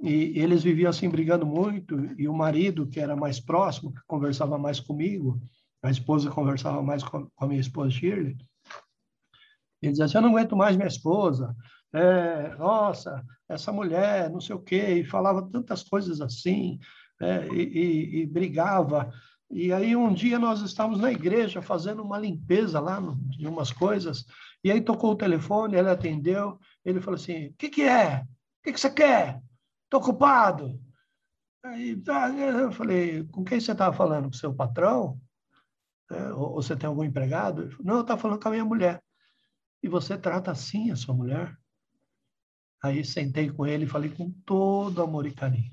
e 0.00 0.38
eles 0.38 0.62
viviam 0.62 0.90
assim 0.90 1.08
brigando 1.08 1.44
muito 1.44 1.96
e 2.16 2.28
o 2.28 2.34
marido 2.34 2.86
que 2.86 3.00
era 3.00 3.16
mais 3.16 3.40
próximo 3.40 3.92
que 3.92 4.00
conversava 4.06 4.56
mais 4.56 4.78
comigo 4.78 5.40
a 5.82 5.90
esposa 5.90 6.30
conversava 6.30 6.82
mais 6.82 7.02
com, 7.02 7.28
a 7.36 7.46
minha 7.46 7.60
esposa 7.60 7.90
Shirley 7.90 8.36
ele 9.82 9.92
dizia 9.92 10.04
assim, 10.04 10.18
eu 10.18 10.22
não 10.22 10.30
aguento 10.30 10.56
mais 10.56 10.76
minha 10.76 10.86
esposa 10.88 11.54
é, 11.92 12.54
nossa, 12.56 13.24
essa 13.48 13.72
mulher, 13.72 14.30
não 14.30 14.40
sei 14.40 14.54
o 14.54 14.60
quê, 14.60 15.00
e 15.00 15.04
falava 15.04 15.48
tantas 15.50 15.82
coisas 15.82 16.20
assim, 16.20 16.78
é, 17.20 17.48
e, 17.48 17.62
e, 17.62 18.20
e, 18.20 18.26
brigava. 18.26 19.10
E 19.50 19.72
aí 19.72 19.96
um 19.96 20.12
dia 20.12 20.38
nós 20.38 20.60
estávamos 20.60 21.00
na 21.00 21.10
igreja 21.10 21.62
fazendo 21.62 22.02
uma 22.02 22.18
limpeza 22.18 22.78
lá 22.78 23.00
no, 23.00 23.16
de 23.30 23.46
umas 23.46 23.72
coisas, 23.72 24.26
e 24.62 24.70
aí 24.70 24.80
tocou 24.80 25.12
o 25.12 25.16
telefone, 25.16 25.76
ele 25.76 25.88
atendeu, 25.88 26.58
ele 26.90 27.00
falou 27.00 27.16
assim, 27.18 27.48
o 27.48 27.54
que, 27.54 27.68
que 27.68 27.82
é? 27.82 28.20
O 28.20 28.62
que, 28.64 28.72
que 28.72 28.80
você 28.80 28.90
quer? 28.90 29.42
Estou 29.84 30.00
ocupado. 30.00 30.80
Aí 31.64 31.96
tá, 31.96 32.30
eu 32.30 32.72
falei, 32.72 33.24
com 33.24 33.44
quem 33.44 33.60
você 33.60 33.72
estava 33.72 33.94
falando? 33.94 34.26
Com 34.26 34.32
seu 34.32 34.54
patrão? 34.54 35.20
É, 36.10 36.32
ou, 36.32 36.54
ou, 36.54 36.62
você 36.62 36.76
tem 36.76 36.88
algum 36.88 37.04
empregado? 37.04 37.70
Falei, 37.70 37.84
não, 37.84 37.96
eu 37.96 38.00
estava 38.02 38.20
falando 38.20 38.40
com 38.40 38.48
a 38.48 38.52
minha 38.52 38.64
mulher. 38.64 39.02
E 39.82 39.88
você 39.88 40.16
trata 40.16 40.50
assim 40.50 40.90
a 40.90 40.96
sua 40.96 41.14
mulher? 41.14 41.56
Aí 42.82 43.04
sentei 43.04 43.50
com 43.50 43.66
ele 43.66 43.84
e 43.84 43.88
falei 43.88 44.10
com 44.10 44.30
todo 44.44 45.02
amor 45.02 45.26
e 45.26 45.34
carinho. 45.34 45.72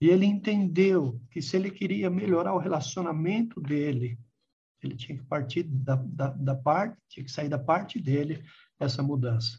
E 0.00 0.08
ele 0.08 0.24
entendeu 0.24 1.20
que 1.30 1.42
se 1.42 1.56
ele 1.56 1.70
queria 1.70 2.08
melhorar 2.08 2.54
o 2.54 2.58
relacionamento 2.58 3.60
dele, 3.60 4.18
ele 4.82 4.96
tinha 4.96 5.18
que 5.18 5.24
partir 5.24 5.62
da, 5.64 5.96
da, 5.96 6.28
da 6.30 6.54
parte, 6.54 6.96
tinha 7.06 7.24
que 7.24 7.30
sair 7.30 7.50
da 7.50 7.58
parte 7.58 8.00
dele 8.00 8.42
essa 8.78 9.02
mudança. 9.02 9.58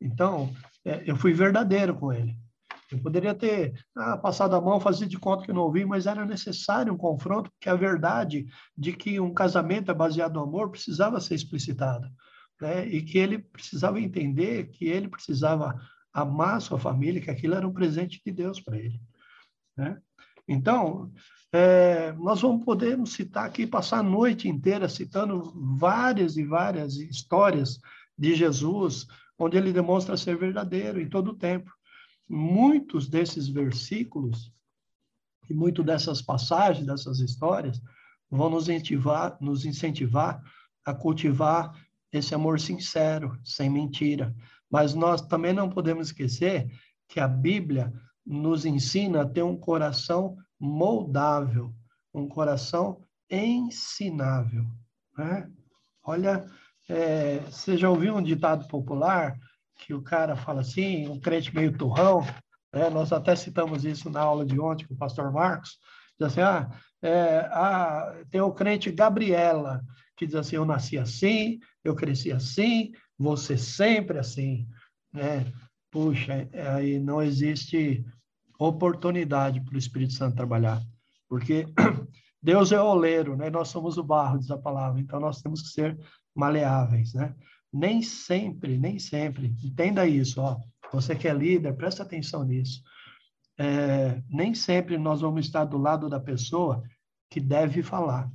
Então, 0.00 0.52
é, 0.84 1.02
eu 1.06 1.16
fui 1.16 1.32
verdadeiro 1.32 1.94
com 1.94 2.12
ele. 2.12 2.36
Eu 2.90 3.00
poderia 3.00 3.34
ter 3.34 3.74
ah, 3.96 4.16
passado 4.16 4.54
a 4.54 4.60
mão, 4.60 4.78
fazer 4.78 5.06
de 5.06 5.18
conta 5.18 5.44
que 5.44 5.52
não 5.52 5.62
ouvi, 5.62 5.84
mas 5.84 6.06
era 6.06 6.24
necessário 6.24 6.92
um 6.92 6.96
confronto, 6.96 7.50
porque 7.50 7.68
a 7.68 7.74
verdade 7.74 8.46
de 8.76 8.92
que 8.92 9.18
um 9.18 9.32
casamento 9.32 9.90
é 9.90 9.94
baseado 9.94 10.34
no 10.34 10.42
amor 10.42 10.70
precisava 10.70 11.20
ser 11.20 11.34
explicitada 11.34 12.10
né? 12.60 12.86
e 12.86 13.02
que 13.02 13.18
ele 13.18 13.38
precisava 13.38 14.00
entender 14.00 14.68
que 14.68 14.86
ele 14.86 15.08
precisava 15.08 15.78
amar 16.12 16.60
sua 16.60 16.78
família, 16.78 17.20
que 17.20 17.30
aquilo 17.30 17.54
era 17.54 17.66
um 17.66 17.72
presente 17.72 18.20
de 18.24 18.32
Deus 18.32 18.60
para 18.60 18.78
ele. 18.78 19.00
Né? 19.76 19.98
Então, 20.46 21.12
é, 21.52 22.12
nós 22.12 22.40
vamos 22.40 22.64
poder 22.64 22.98
citar 23.06 23.46
aqui, 23.46 23.66
passar 23.66 23.98
a 23.98 24.02
noite 24.02 24.48
inteira 24.48 24.88
citando 24.88 25.52
várias 25.76 26.36
e 26.36 26.44
várias 26.44 26.96
histórias 26.96 27.78
de 28.16 28.34
Jesus, 28.34 29.06
onde 29.38 29.56
ele 29.56 29.72
demonstra 29.72 30.16
ser 30.16 30.36
verdadeiro 30.36 31.00
em 31.00 31.08
todo 31.08 31.32
o 31.32 31.36
tempo. 31.36 31.70
Muitos 32.28 33.08
desses 33.08 33.48
versículos 33.48 34.52
e 35.48 35.54
muito 35.54 35.82
dessas 35.82 36.22
passagens, 36.22 36.86
dessas 36.86 37.20
histórias, 37.20 37.80
vão 38.30 38.50
nos 38.50 38.68
incentivar, 38.68 39.36
nos 39.40 39.64
incentivar 39.64 40.42
a 40.84 40.94
cultivar 40.94 41.72
esse 42.12 42.34
amor 42.34 42.60
sincero, 42.60 43.38
sem 43.44 43.68
mentira. 43.68 44.34
Mas 44.70 44.94
nós 44.94 45.20
também 45.20 45.52
não 45.52 45.68
podemos 45.68 46.08
esquecer 46.08 46.70
que 47.08 47.20
a 47.20 47.28
Bíblia 47.28 47.92
nos 48.24 48.64
ensina 48.64 49.22
a 49.22 49.28
ter 49.28 49.42
um 49.42 49.56
coração 49.56 50.36
moldável, 50.58 51.74
um 52.12 52.26
coração 52.28 53.02
ensinável. 53.30 54.64
Né? 55.16 55.50
Olha, 56.02 56.46
é, 56.88 57.38
você 57.40 57.76
já 57.76 57.88
ouviu 57.88 58.16
um 58.16 58.22
ditado 58.22 58.66
popular 58.68 59.36
que 59.76 59.94
o 59.94 60.02
cara 60.02 60.36
fala 60.36 60.60
assim, 60.60 61.08
um 61.08 61.18
crente 61.18 61.54
meio 61.54 61.76
turrão, 61.76 62.20
né? 62.72 62.88
nós 62.90 63.12
até 63.12 63.34
citamos 63.34 63.84
isso 63.84 64.08
na 64.10 64.20
aula 64.20 64.44
de 64.44 64.58
ontem 64.60 64.86
com 64.86 64.94
o 64.94 64.98
pastor 64.98 65.32
Marcos, 65.32 65.78
diz 66.18 66.28
assim, 66.28 66.40
ah, 66.40 66.70
é, 67.02 67.38
ah, 67.50 68.22
tem 68.30 68.40
o 68.40 68.52
crente 68.52 68.90
Gabriela, 68.90 69.82
que 70.16 70.26
diz 70.26 70.34
assim, 70.34 70.56
eu 70.56 70.64
nasci 70.64 70.96
assim, 70.96 71.58
eu 71.82 71.94
cresci 71.94 72.32
assim, 72.32 72.92
você 73.18 73.56
sempre 73.56 74.18
assim, 74.18 74.66
né? 75.12 75.52
Puxa, 75.90 76.48
aí 76.76 76.98
não 76.98 77.22
existe 77.22 78.04
oportunidade 78.58 79.60
para 79.60 79.74
o 79.74 79.78
Espírito 79.78 80.12
Santo 80.12 80.36
trabalhar, 80.36 80.80
porque 81.28 81.66
Deus 82.42 82.72
é 82.72 82.80
o 82.80 82.86
oleiro, 82.86 83.36
né? 83.36 83.48
Nós 83.48 83.68
somos 83.68 83.96
o 83.96 84.02
barro, 84.02 84.38
diz 84.38 84.50
a 84.50 84.58
palavra. 84.58 85.00
Então 85.00 85.18
nós 85.18 85.40
temos 85.40 85.62
que 85.62 85.68
ser 85.68 85.98
maleáveis, 86.34 87.14
né? 87.14 87.34
Nem 87.72 88.02
sempre, 88.02 88.78
nem 88.78 88.98
sempre. 88.98 89.54
Entenda 89.62 90.06
isso, 90.06 90.40
ó. 90.40 90.58
Você 90.92 91.14
que 91.16 91.26
é 91.26 91.34
líder, 91.34 91.76
presta 91.76 92.02
atenção 92.02 92.44
nisso. 92.44 92.82
É, 93.58 94.22
nem 94.28 94.54
sempre 94.54 94.98
nós 94.98 95.20
vamos 95.20 95.46
estar 95.46 95.64
do 95.64 95.78
lado 95.78 96.08
da 96.08 96.20
pessoa 96.20 96.82
que 97.30 97.40
deve 97.40 97.82
falar. 97.82 98.30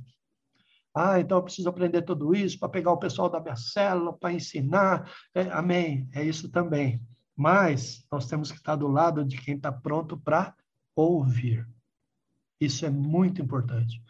Ah, 0.94 1.20
então 1.20 1.38
eu 1.38 1.42
preciso 1.42 1.68
aprender 1.68 2.02
tudo 2.02 2.34
isso 2.34 2.58
para 2.58 2.68
pegar 2.68 2.92
o 2.92 2.98
pessoal 2.98 3.30
da 3.30 3.40
minha 3.40 3.56
célula, 3.56 4.12
para 4.12 4.32
ensinar. 4.32 5.10
É, 5.34 5.42
amém. 5.50 6.08
É 6.12 6.22
isso 6.24 6.50
também. 6.50 7.00
Mas 7.36 8.04
nós 8.10 8.26
temos 8.26 8.50
que 8.50 8.58
estar 8.58 8.76
do 8.76 8.88
lado 8.88 9.24
de 9.24 9.38
quem 9.38 9.56
está 9.56 9.70
pronto 9.70 10.18
para 10.18 10.54
ouvir. 10.94 11.66
Isso 12.60 12.84
é 12.84 12.90
muito 12.90 13.40
importante. 13.40 14.02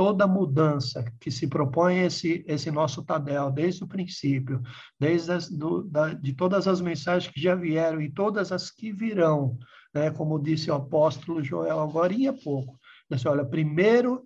Toda 0.00 0.26
mudança 0.26 1.04
que 1.20 1.30
se 1.30 1.46
propõe 1.46 1.98
esse, 1.98 2.42
esse 2.48 2.70
nosso 2.70 3.04
Tadel, 3.04 3.50
desde 3.50 3.84
o 3.84 3.86
princípio, 3.86 4.62
desde 4.98 5.30
as, 5.30 5.50
do, 5.50 5.82
da, 5.82 6.14
de 6.14 6.32
todas 6.32 6.66
as 6.66 6.80
mensagens 6.80 7.30
que 7.30 7.38
já 7.38 7.54
vieram 7.54 8.00
e 8.00 8.10
todas 8.10 8.50
as 8.50 8.70
que 8.70 8.90
virão, 8.90 9.58
né, 9.92 10.10
como 10.10 10.38
disse 10.38 10.70
o 10.70 10.74
apóstolo 10.74 11.44
Joel 11.44 11.78
agora 11.78 12.14
há 12.14 12.32
pouco, 12.32 12.80
disse, 13.10 13.28
olha, 13.28 13.44
primeiro 13.44 14.24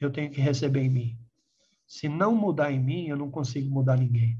eu 0.00 0.10
tenho 0.10 0.28
que 0.28 0.40
receber 0.40 0.80
em 0.80 0.90
mim. 0.90 1.18
Se 1.86 2.08
não 2.08 2.34
mudar 2.34 2.72
em 2.72 2.82
mim, 2.82 3.06
eu 3.06 3.16
não 3.16 3.30
consigo 3.30 3.72
mudar 3.72 3.96
ninguém. 3.96 4.36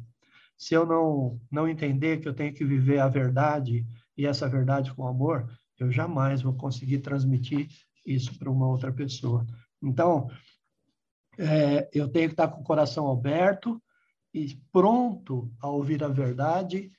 Se 0.58 0.74
eu 0.74 0.84
não, 0.84 1.40
não 1.48 1.68
entender 1.68 2.18
que 2.18 2.26
eu 2.26 2.34
tenho 2.34 2.52
que 2.52 2.64
viver 2.64 2.98
a 2.98 3.08
verdade 3.08 3.86
e 4.18 4.26
essa 4.26 4.48
verdade 4.48 4.92
com 4.92 5.06
amor, 5.06 5.48
eu 5.78 5.92
jamais 5.92 6.42
vou 6.42 6.54
conseguir 6.54 6.98
transmitir 6.98 7.68
isso 8.04 8.36
para 8.36 8.50
uma 8.50 8.66
outra 8.66 8.92
pessoa. 8.92 9.46
Então, 9.80 10.28
é, 11.38 11.88
eu 11.92 12.08
tenho 12.08 12.28
que 12.28 12.34
estar 12.34 12.48
com 12.48 12.60
o 12.60 12.64
coração 12.64 13.10
aberto 13.10 13.82
e 14.34 14.58
pronto 14.72 15.52
a 15.60 15.68
ouvir 15.68 16.02
a 16.02 16.08
verdade 16.08 16.90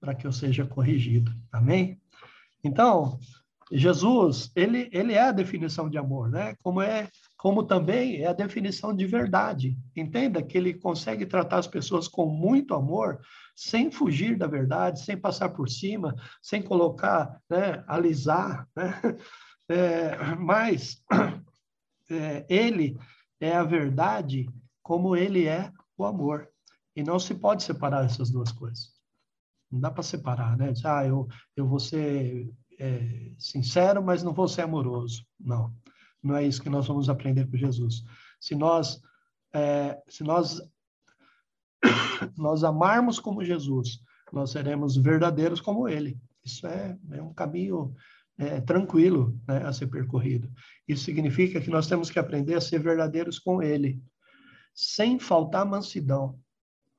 para 0.00 0.14
que 0.14 0.26
eu 0.26 0.32
seja 0.32 0.66
corrigido. 0.66 1.32
Amém? 1.52 2.00
Então, 2.62 3.18
Jesus, 3.70 4.52
ele, 4.54 4.88
ele 4.92 5.14
é 5.14 5.22
a 5.22 5.32
definição 5.32 5.90
de 5.90 5.98
amor, 5.98 6.28
né? 6.28 6.54
Como 6.62 6.80
é, 6.80 7.08
como 7.36 7.64
também 7.64 8.22
é 8.22 8.26
a 8.26 8.32
definição 8.32 8.94
de 8.94 9.04
verdade. 9.06 9.76
Entenda 9.94 10.42
que 10.42 10.56
ele 10.56 10.74
consegue 10.74 11.26
tratar 11.26 11.58
as 11.58 11.66
pessoas 11.66 12.06
com 12.06 12.26
muito 12.26 12.74
amor, 12.74 13.20
sem 13.56 13.90
fugir 13.90 14.36
da 14.36 14.46
verdade, 14.46 15.00
sem 15.00 15.16
passar 15.16 15.48
por 15.48 15.68
cima, 15.68 16.14
sem 16.40 16.62
colocar, 16.62 17.40
né, 17.50 17.84
alisar, 17.86 18.68
né? 18.76 19.00
É, 19.68 20.36
mas 20.36 21.02
é, 22.08 22.46
ele 22.48 22.96
é 23.40 23.54
a 23.54 23.64
verdade 23.64 24.48
como 24.82 25.16
ele 25.16 25.46
é 25.46 25.72
o 25.96 26.04
amor. 26.04 26.48
E 26.94 27.02
não 27.02 27.18
se 27.18 27.34
pode 27.34 27.62
separar 27.62 28.04
essas 28.04 28.30
duas 28.30 28.50
coisas. 28.52 28.94
Não 29.70 29.80
dá 29.80 29.90
para 29.90 30.02
separar, 30.02 30.56
né? 30.56 30.72
Ah, 30.84 31.04
eu, 31.04 31.26
eu 31.54 31.66
vou 31.66 31.78
ser 31.78 32.50
é, 32.78 33.32
sincero, 33.38 34.02
mas 34.02 34.22
não 34.22 34.32
vou 34.32 34.48
ser 34.48 34.62
amoroso. 34.62 35.26
Não, 35.38 35.74
não 36.22 36.36
é 36.36 36.46
isso 36.46 36.62
que 36.62 36.70
nós 36.70 36.86
vamos 36.86 37.08
aprender 37.08 37.50
com 37.50 37.56
Jesus. 37.56 38.04
Se 38.40 38.54
nós, 38.54 39.00
é, 39.52 40.00
se 40.08 40.22
nós, 40.22 40.60
nós 42.36 42.64
amarmos 42.64 43.18
como 43.18 43.44
Jesus, 43.44 44.00
nós 44.32 44.50
seremos 44.50 44.96
verdadeiros 44.96 45.60
como 45.60 45.88
Ele. 45.88 46.18
Isso 46.44 46.66
é, 46.66 46.96
é 47.10 47.22
um 47.22 47.34
caminho 47.34 47.94
é, 48.38 48.60
tranquilo 48.60 49.38
né, 49.46 49.64
a 49.64 49.72
ser 49.72 49.86
percorrido. 49.86 50.50
Isso 50.86 51.04
significa 51.04 51.60
que 51.60 51.70
nós 51.70 51.86
temos 51.86 52.10
que 52.10 52.18
aprender 52.18 52.54
a 52.54 52.60
ser 52.60 52.80
verdadeiros 52.80 53.38
com 53.38 53.62
Ele, 53.62 54.02
sem 54.74 55.18
faltar 55.18 55.64
mansidão. 55.64 56.38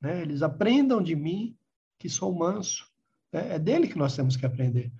Né? 0.01 0.21
Eles 0.21 0.41
aprendam 0.41 1.01
de 1.01 1.15
mim 1.15 1.55
que 1.99 2.09
sou 2.09 2.33
manso. 2.33 2.87
Né? 3.31 3.55
É 3.55 3.59
dele 3.59 3.87
que 3.87 3.97
nós 3.97 4.15
temos 4.15 4.35
que 4.35 4.45
aprender. 4.45 4.91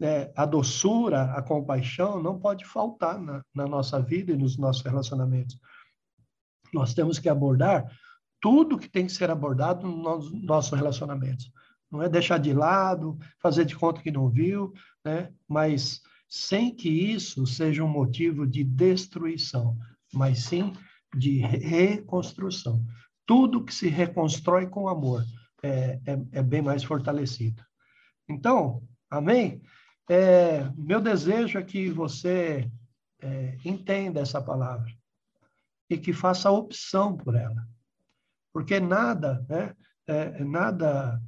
É, 0.00 0.32
a 0.34 0.44
doçura, 0.44 1.32
a 1.32 1.42
compaixão 1.42 2.20
não 2.20 2.38
pode 2.38 2.64
faltar 2.64 3.20
na, 3.20 3.44
na 3.54 3.66
nossa 3.66 4.00
vida 4.00 4.32
e 4.32 4.36
nos 4.36 4.56
nossos 4.56 4.82
relacionamentos. 4.82 5.58
Nós 6.72 6.94
temos 6.94 7.18
que 7.18 7.28
abordar 7.28 7.86
tudo 8.40 8.78
que 8.78 8.88
tem 8.88 9.06
que 9.06 9.12
ser 9.12 9.30
abordado 9.30 9.86
nos 9.86 10.32
nossos 10.32 10.76
relacionamentos 10.76 11.52
não 11.92 12.02
é 12.02 12.08
deixar 12.08 12.38
de 12.38 12.54
lado, 12.54 13.18
fazer 13.38 13.66
de 13.66 13.76
conta 13.76 14.00
que 14.00 14.10
não 14.10 14.30
viu, 14.30 14.72
né? 15.04 15.30
mas 15.46 16.00
sem 16.26 16.74
que 16.74 16.88
isso 16.88 17.46
seja 17.46 17.84
um 17.84 17.88
motivo 17.88 18.46
de 18.46 18.64
destruição, 18.64 19.76
mas 20.12 20.44
sim 20.44 20.72
de 21.14 21.38
reconstrução. 21.40 22.82
Tudo 23.26 23.62
que 23.62 23.74
se 23.74 23.88
reconstrói 23.88 24.66
com 24.66 24.88
amor 24.88 25.22
é, 25.62 26.00
é, 26.06 26.18
é 26.32 26.42
bem 26.42 26.62
mais 26.62 26.82
fortalecido. 26.82 27.62
Então, 28.26 28.82
amém? 29.10 29.60
É, 30.10 30.68
meu 30.76 31.00
desejo 31.00 31.58
é 31.58 31.62
que 31.62 31.90
você 31.90 32.70
é, 33.20 33.58
entenda 33.64 34.20
essa 34.20 34.40
palavra 34.40 34.90
e 35.88 35.98
que 35.98 36.14
faça 36.14 36.50
opção 36.50 37.16
por 37.16 37.34
ela. 37.34 37.68
Porque 38.52 38.80
nada, 38.80 39.44
né, 39.48 39.74
é, 40.06 40.42
nada 40.42 41.20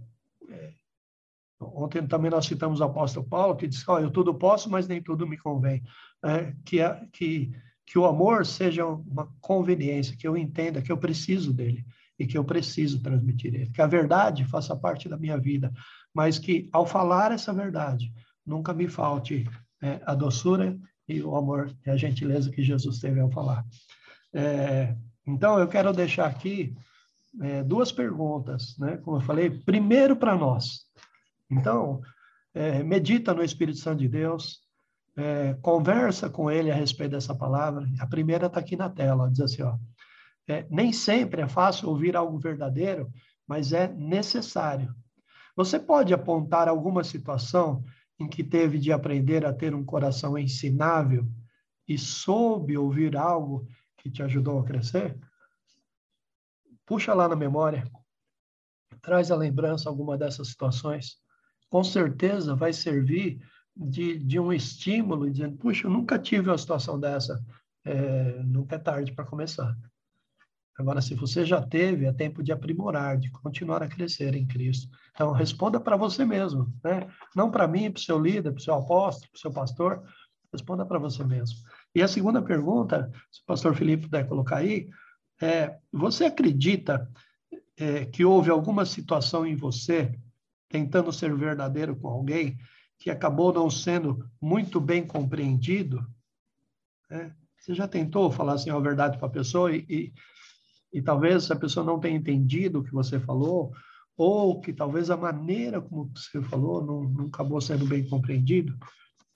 Ontem 1.75 2.07
também 2.07 2.31
nós 2.31 2.47
citamos 2.47 2.81
o 2.81 2.85
apóstolo 2.85 3.27
Paulo, 3.27 3.57
que 3.57 3.67
diz: 3.67 3.87
oh, 3.89 3.99
Eu 3.99 4.11
tudo 4.11 4.35
posso, 4.35 4.71
mas 4.71 4.89
nem 4.89 5.03
tudo 5.03 5.27
me 5.27 5.39
convém. 5.39 5.83
É, 6.25 6.55
que, 6.65 6.79
que, 7.13 7.53
que 7.87 7.99
o 7.99 8.07
amor 8.07 8.47
seja 8.47 8.87
uma 8.87 9.29
conveniência, 9.41 10.17
que 10.17 10.27
eu 10.27 10.37
entenda 10.37 10.83
que 10.83 10.91
eu 10.91 10.99
preciso 10.99 11.53
dele 11.53 11.85
e 12.19 12.27
que 12.27 12.39
eu 12.39 12.45
preciso 12.45 13.03
transmitir 13.03 13.55
ele. 13.55 13.71
Que 13.71 13.83
a 13.83 13.87
verdade 13.87 14.45
faça 14.45 14.77
parte 14.77 15.09
da 15.09 15.17
minha 15.17 15.39
vida, 15.39 15.73
mas 16.13 16.39
que 16.39 16.69
ao 16.73 16.87
falar 16.87 17.33
essa 17.33 17.53
verdade, 17.53 18.13
nunca 18.47 18.73
me 18.73 18.89
falte 18.89 19.49
é, 19.83 20.01
a 20.05 20.15
doçura 20.15 20.79
e 21.09 21.23
o 21.23 21.37
amor 21.37 21.75
e 21.85 21.91
a 21.91 21.97
gentileza 21.97 22.51
que 22.51 22.63
Jesus 22.63 22.99
teve 22.99 23.21
ao 23.21 23.31
falar. 23.31 23.65
É, 24.33 24.97
então, 25.27 25.59
eu 25.59 25.69
quero 25.69 25.93
deixar 25.93 26.27
aqui 26.27 26.75
é, 27.41 27.63
duas 27.63 27.91
perguntas, 27.91 28.77
né? 28.79 28.97
Como 28.99 29.17
eu 29.17 29.21
falei, 29.21 29.51
primeiro 29.51 30.17
para 30.17 30.37
nós. 30.37 30.87
Então, 31.51 32.01
é, 32.53 32.83
medita 32.83 33.35
no 33.35 33.43
Espírito 33.43 33.79
Santo 33.79 33.99
de 33.99 34.09
Deus, 34.09 34.61
é, 35.17 35.55
conversa 35.55 36.29
com 36.29 36.51
ele 36.51 36.71
a 36.71 36.75
respeito 36.75 37.13
dessa 37.13 37.35
palavra. 37.35 37.87
A 38.01 38.07
primeira 38.07 38.47
está 38.47 38.61
aqui 38.61 38.77
na 38.77 38.89
tela, 38.89 39.25
ó, 39.25 39.29
diz 39.29 39.41
assim, 39.41 39.63
ó, 39.63 39.77
é, 40.49 40.67
nem 40.71 40.93
sempre 40.93 41.43
é 41.43 41.49
fácil 41.49 41.89
ouvir 41.89 42.17
algo 42.17 42.39
verdadeiro, 42.39 43.11
mas 43.47 43.73
é 43.73 43.89
necessário. 43.89 44.95
Você 45.57 45.79
pode 45.79 46.13
apontar 46.13 46.69
alguma 46.69 47.05
situação 47.05 47.85
em 48.19 48.29
que 48.29 48.43
teve 48.43 48.79
de 48.79 48.93
aprender 48.93 49.45
a 49.45 49.53
ter 49.53 49.75
um 49.75 49.85
coração 49.85 50.37
ensinável 50.37 51.27
e 51.87 51.99
soube 51.99 52.77
ouvir 52.77 53.17
algo 53.17 53.69
que 53.97 54.11
te 54.11 54.23
ajudou 54.23 54.59
a 54.59 54.65
crescer? 54.65 55.19
Puxa 56.87 57.15
lá 57.15 57.29
na 57.29 57.37
memória, 57.37 57.91
traz 59.01 59.31
à 59.31 59.37
lembrança 59.37 59.89
alguma 59.89 60.19
dessas 60.19 60.49
situações. 60.49 61.19
Com 61.75 61.83
certeza 61.83 62.55
vai 62.55 62.73
servir 62.73 63.41
de, 63.77 64.17
de 64.17 64.39
um 64.39 64.53
estímulo, 64.53 65.29
dizendo: 65.29 65.57
puxa, 65.57 65.89
eu 65.89 65.91
nunca 65.91 66.17
tive 66.17 66.49
uma 66.49 66.57
situação 66.57 67.01
dessa. 67.01 67.45
É, 67.85 68.41
nunca 68.45 68.77
é 68.77 68.79
tarde 68.79 69.11
para 69.11 69.25
começar. 69.25 69.77
Agora, 70.79 71.03
se 71.03 71.17
você 71.17 71.45
já 71.45 71.61
teve, 71.61 72.07
é 72.07 72.13
tempo 72.13 72.45
de 72.45 72.53
aprimorar, 72.53 73.19
de 73.19 73.29
continuar 73.29 73.83
a 73.83 73.89
crescer 73.89 74.37
em 74.37 74.47
Cristo. 74.47 74.89
Então, 75.11 75.33
responda 75.33 75.81
para 75.81 75.97
você 75.97 76.25
mesmo, 76.25 76.73
né? 76.85 77.09
Não 77.35 77.51
para 77.51 77.67
mim, 77.67 77.91
para 77.91 77.99
o 77.99 78.05
seu 78.05 78.21
líder, 78.21 78.53
para 78.53 78.61
o 78.61 78.63
seu 78.63 78.75
apóstolo, 78.75 79.33
para 79.33 79.37
o 79.37 79.41
seu 79.41 79.51
pastor. 79.51 80.01
Responda 80.53 80.87
para 80.87 81.01
você 81.01 81.25
mesmo. 81.25 81.59
E 81.93 82.01
a 82.01 82.07
segunda 82.07 82.41
pergunta, 82.41 83.11
se 83.33 83.41
o 83.41 83.47
pastor 83.47 83.75
Felipe 83.75 84.05
puder 84.05 84.29
colocar 84.29 84.59
aí, 84.59 84.89
é, 85.43 85.77
você 85.93 86.27
acredita 86.27 87.11
é, 87.77 88.05
que 88.05 88.25
houve 88.25 88.49
alguma 88.49 88.87
situação 88.87 89.45
em 89.45 89.57
você, 89.57 90.17
tentando 90.69 91.13
ser 91.13 91.35
verdadeiro 91.35 91.97
com 91.97 92.09
alguém, 92.09 92.59
que 92.99 93.11
acabou 93.11 93.53
não 93.53 93.71
sendo 93.71 94.29
muito 94.41 94.81
bem 94.81 95.07
compreendido? 95.07 96.07
É, 97.11 97.31
você 97.59 97.75
já 97.75 97.89
tentou 97.89 98.31
falar 98.31 98.55
assim 98.55 98.71
a 98.71 98.79
verdade 98.79 99.19
para 99.19 99.27
a 99.27 99.31
pessoa 99.31 99.75
e, 99.75 99.85
e, 99.89 100.13
e 100.93 101.03
talvez 101.03 101.51
a 101.51 101.57
pessoa 101.57 101.85
não 101.85 101.99
tenha 101.99 102.17
entendido 102.17 102.81
o 102.81 102.85
que 102.85 102.93
você 102.93 103.19
falou, 103.19 103.73
ou 104.17 104.61
que 104.61 104.73
talvez 104.73 105.11
a 105.11 105.17
maneira 105.17 105.81
como 105.81 106.11
você 106.15 106.41
falou 106.43 106.85
não, 106.85 107.03
não 107.03 107.27
acabou 107.27 107.61
sendo 107.61 107.87
bem 107.87 108.09
compreendido? 108.09 108.77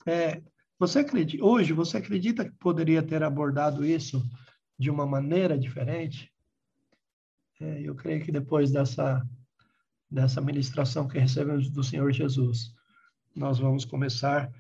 É, 0.07 0.43
você 0.79 1.01
acredita, 1.01 1.45
hoje, 1.45 1.73
você 1.73 1.97
acredita 1.97 2.45
que 2.45 2.53
poderia 2.53 3.03
ter 3.03 3.23
abordado 3.23 3.85
isso 3.85 4.23
de 4.79 4.91
uma 4.91 5.05
maneira 5.05 5.59
diferente. 5.59 6.33
É, 7.61 7.83
eu 7.83 7.95
creio 7.97 8.25
que 8.25 8.31
depois 8.31 8.71
dessa, 8.71 9.27
dessa 10.11 10.41
ministração 10.41 11.07
que 11.07 11.19
recebemos 11.19 11.71
do 11.71 11.83
Senhor 11.83 12.13
Jesus, 12.13 12.75
nós 13.35 13.59
vamos 13.59 13.85
começar 13.85 14.51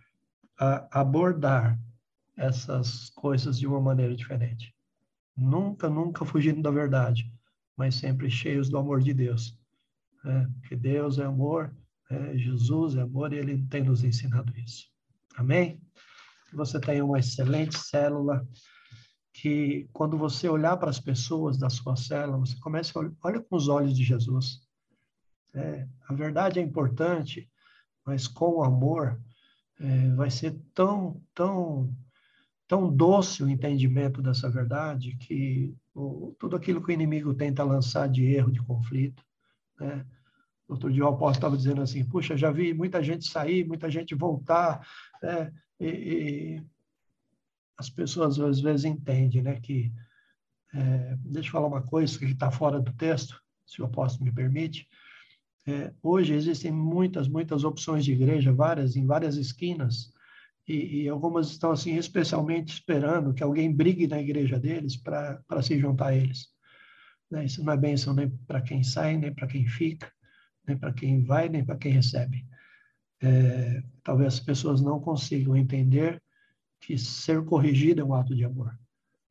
a 0.59 1.01
abordar 1.01 1.79
essas 2.37 3.11
coisas 3.11 3.59
de 3.59 3.67
uma 3.67 3.81
maneira 3.81 4.15
diferente. 4.15 4.75
Nunca, 5.37 5.89
nunca 5.89 6.25
fugindo 6.25 6.63
da 6.63 6.71
verdade, 6.71 7.33
mas 7.77 7.95
sempre 7.95 8.31
cheios 8.31 8.69
do 8.69 8.79
amor 8.79 9.01
de 9.01 9.15
Deus. 9.15 9.57
É, 10.25 10.47
porque 10.61 10.77
Deus 10.77 11.19
é 11.19 11.25
amor, 11.25 11.75
é, 12.11 12.37
Jesus 12.37 12.97
é 12.97 13.03
amor 13.03 13.33
e 13.33 13.37
Ele 13.37 13.65
tem 13.69 13.85
nos 13.85 14.05
ensinado 14.05 14.53
isso. 14.59 14.89
Amém? 15.37 15.81
Que 16.51 16.57
você 16.57 16.81
tenha 16.81 17.05
uma 17.05 17.19
excelente 17.19 17.79
célula, 17.79 18.47
que 19.33 19.89
quando 19.93 20.19
você 20.19 20.49
olhar 20.49 20.77
para 20.77 20.91
as 20.91 20.99
pessoas 20.99 21.57
da 21.57 21.71
sua 21.71 21.95
célula, 21.95 22.39
você 22.39 22.59
comece 22.59 22.93
a 22.95 23.01
olhar 23.01 23.13
olha 23.23 23.41
com 23.41 23.57
os 23.57 23.69
olhos 23.69 23.97
de 23.97 24.03
Jesus. 24.03 24.68
É, 25.55 25.87
a 26.09 26.15
verdade 26.15 26.59
é 26.59 26.63
importante, 26.63 27.49
mas 28.05 28.27
com 28.27 28.57
o 28.57 28.63
amor 28.63 29.21
é, 29.81 30.15
vai 30.15 30.31
ser 30.31 30.59
tão, 30.75 31.23
tão, 31.35 31.95
tão 32.67 32.95
doce 32.95 33.43
o 33.43 33.49
entendimento 33.49 34.21
dessa 34.21 34.51
verdade 34.51 35.17
que 35.17 35.75
o, 35.95 36.35
tudo 36.39 36.57
aquilo 36.57 36.83
que 36.83 36.91
o 36.91 36.95
inimigo 36.95 37.35
tenta 37.35 37.65
lançar 37.65 38.09
de 38.09 38.25
erro, 38.25 38.53
de 38.53 38.63
conflito, 38.63 39.25
né? 39.79 40.05
Outro 40.69 40.93
dia 40.93 41.03
o 41.03 41.09
apóstolo 41.09 41.33
estava 41.33 41.57
dizendo 41.57 41.81
assim, 41.81 42.05
puxa, 42.05 42.37
já 42.37 42.51
vi 42.51 42.75
muita 42.75 43.03
gente 43.03 43.27
sair, 43.27 43.67
muita 43.67 43.91
gente 43.91 44.15
voltar, 44.15 44.87
né? 45.23 45.51
e, 45.81 45.87
e 45.89 46.63
as 47.79 47.89
pessoas 47.89 48.39
às 48.39 48.61
vezes 48.61 48.85
entendem, 48.85 49.41
né, 49.41 49.59
que, 49.61 49.91
é, 50.75 51.17
deixa 51.21 51.49
eu 51.49 51.53
falar 51.53 51.69
uma 51.69 51.83
coisa 51.83 52.19
que 52.19 52.27
está 52.27 52.51
fora 52.51 52.81
do 52.81 52.93
texto, 52.93 53.41
se 53.65 53.81
o 53.81 53.87
apóstolo 53.87 54.27
me 54.27 54.33
permite, 54.33 54.87
é, 55.69 55.93
hoje 56.03 56.33
existem 56.33 56.73
muitas, 56.73 57.29
muitas 57.29 57.63
opções 57.63 58.03
de 58.03 58.13
igreja, 58.13 58.51
várias, 58.51 58.97
em 58.97 59.05
várias 59.05 59.37
esquinas, 59.37 60.11
e, 60.67 61.03
e, 61.03 61.09
algumas 61.09 61.51
estão, 61.51 61.71
assim, 61.71 61.97
especialmente 61.97 62.73
esperando 62.73 63.35
que 63.35 63.43
alguém 63.43 63.71
brigue 63.71 64.07
na 64.07 64.19
igreja 64.19 64.59
deles 64.59 64.97
para 64.97 65.63
se 65.63 65.79
juntar 65.79 66.09
a 66.09 66.17
eles. 66.17 66.49
Né? 67.31 67.45
Isso 67.45 67.63
não 67.63 67.73
é 67.73 67.77
bênção 67.77 68.15
nem 68.15 68.31
para 68.31 68.63
quem 68.63 68.83
sai, 68.83 69.19
nem 69.19 69.35
para 69.35 69.47
quem 69.47 69.67
fica, 69.67 70.11
nem 70.67 70.77
para 70.77 70.93
quem 70.93 71.23
vai, 71.23 71.51
nem 71.51 71.63
para 71.63 71.77
quem 71.77 71.93
recebe. 71.93 72.47
É, 73.23 73.83
talvez 74.03 74.35
as 74.35 74.41
pessoas 74.41 74.81
não 74.81 74.99
consigam 75.01 75.55
entender 75.55 76.23
que 76.81 76.97
ser 76.97 77.45
corrigido 77.45 78.01
é 78.01 78.05
um 78.05 78.15
ato 78.15 78.35
de 78.35 78.45
amor. 78.45 78.79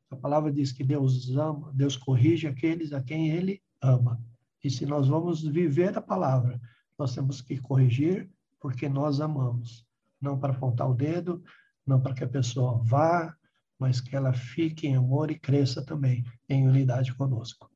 A 0.08 0.16
palavra 0.16 0.52
diz 0.52 0.70
que 0.70 0.84
Deus 0.84 1.30
ama, 1.36 1.72
Deus 1.74 1.96
corrige 1.96 2.46
aqueles 2.46 2.92
a 2.92 3.02
quem 3.02 3.30
Ele 3.30 3.60
ama. 3.82 4.22
E 4.62 4.70
se 4.70 4.84
nós 4.86 5.08
vamos 5.08 5.42
viver 5.42 5.96
a 5.96 6.02
palavra, 6.02 6.60
nós 6.98 7.14
temos 7.14 7.40
que 7.40 7.58
corrigir 7.58 8.30
porque 8.60 8.88
nós 8.88 9.20
amamos. 9.20 9.86
Não 10.20 10.38
para 10.38 10.52
apontar 10.52 10.90
o 10.90 10.94
dedo, 10.94 11.42
não 11.86 12.00
para 12.00 12.14
que 12.14 12.24
a 12.24 12.28
pessoa 12.28 12.82
vá, 12.82 13.36
mas 13.78 14.00
que 14.00 14.16
ela 14.16 14.32
fique 14.32 14.88
em 14.88 14.96
amor 14.96 15.30
e 15.30 15.38
cresça 15.38 15.84
também 15.84 16.24
em 16.48 16.66
unidade 16.66 17.14
conosco. 17.14 17.70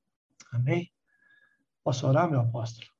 Amém? 0.53 0.91
Posso 1.85 2.07
orar, 2.07 2.29
meu 2.29 2.41
apóstolo? 2.41 2.91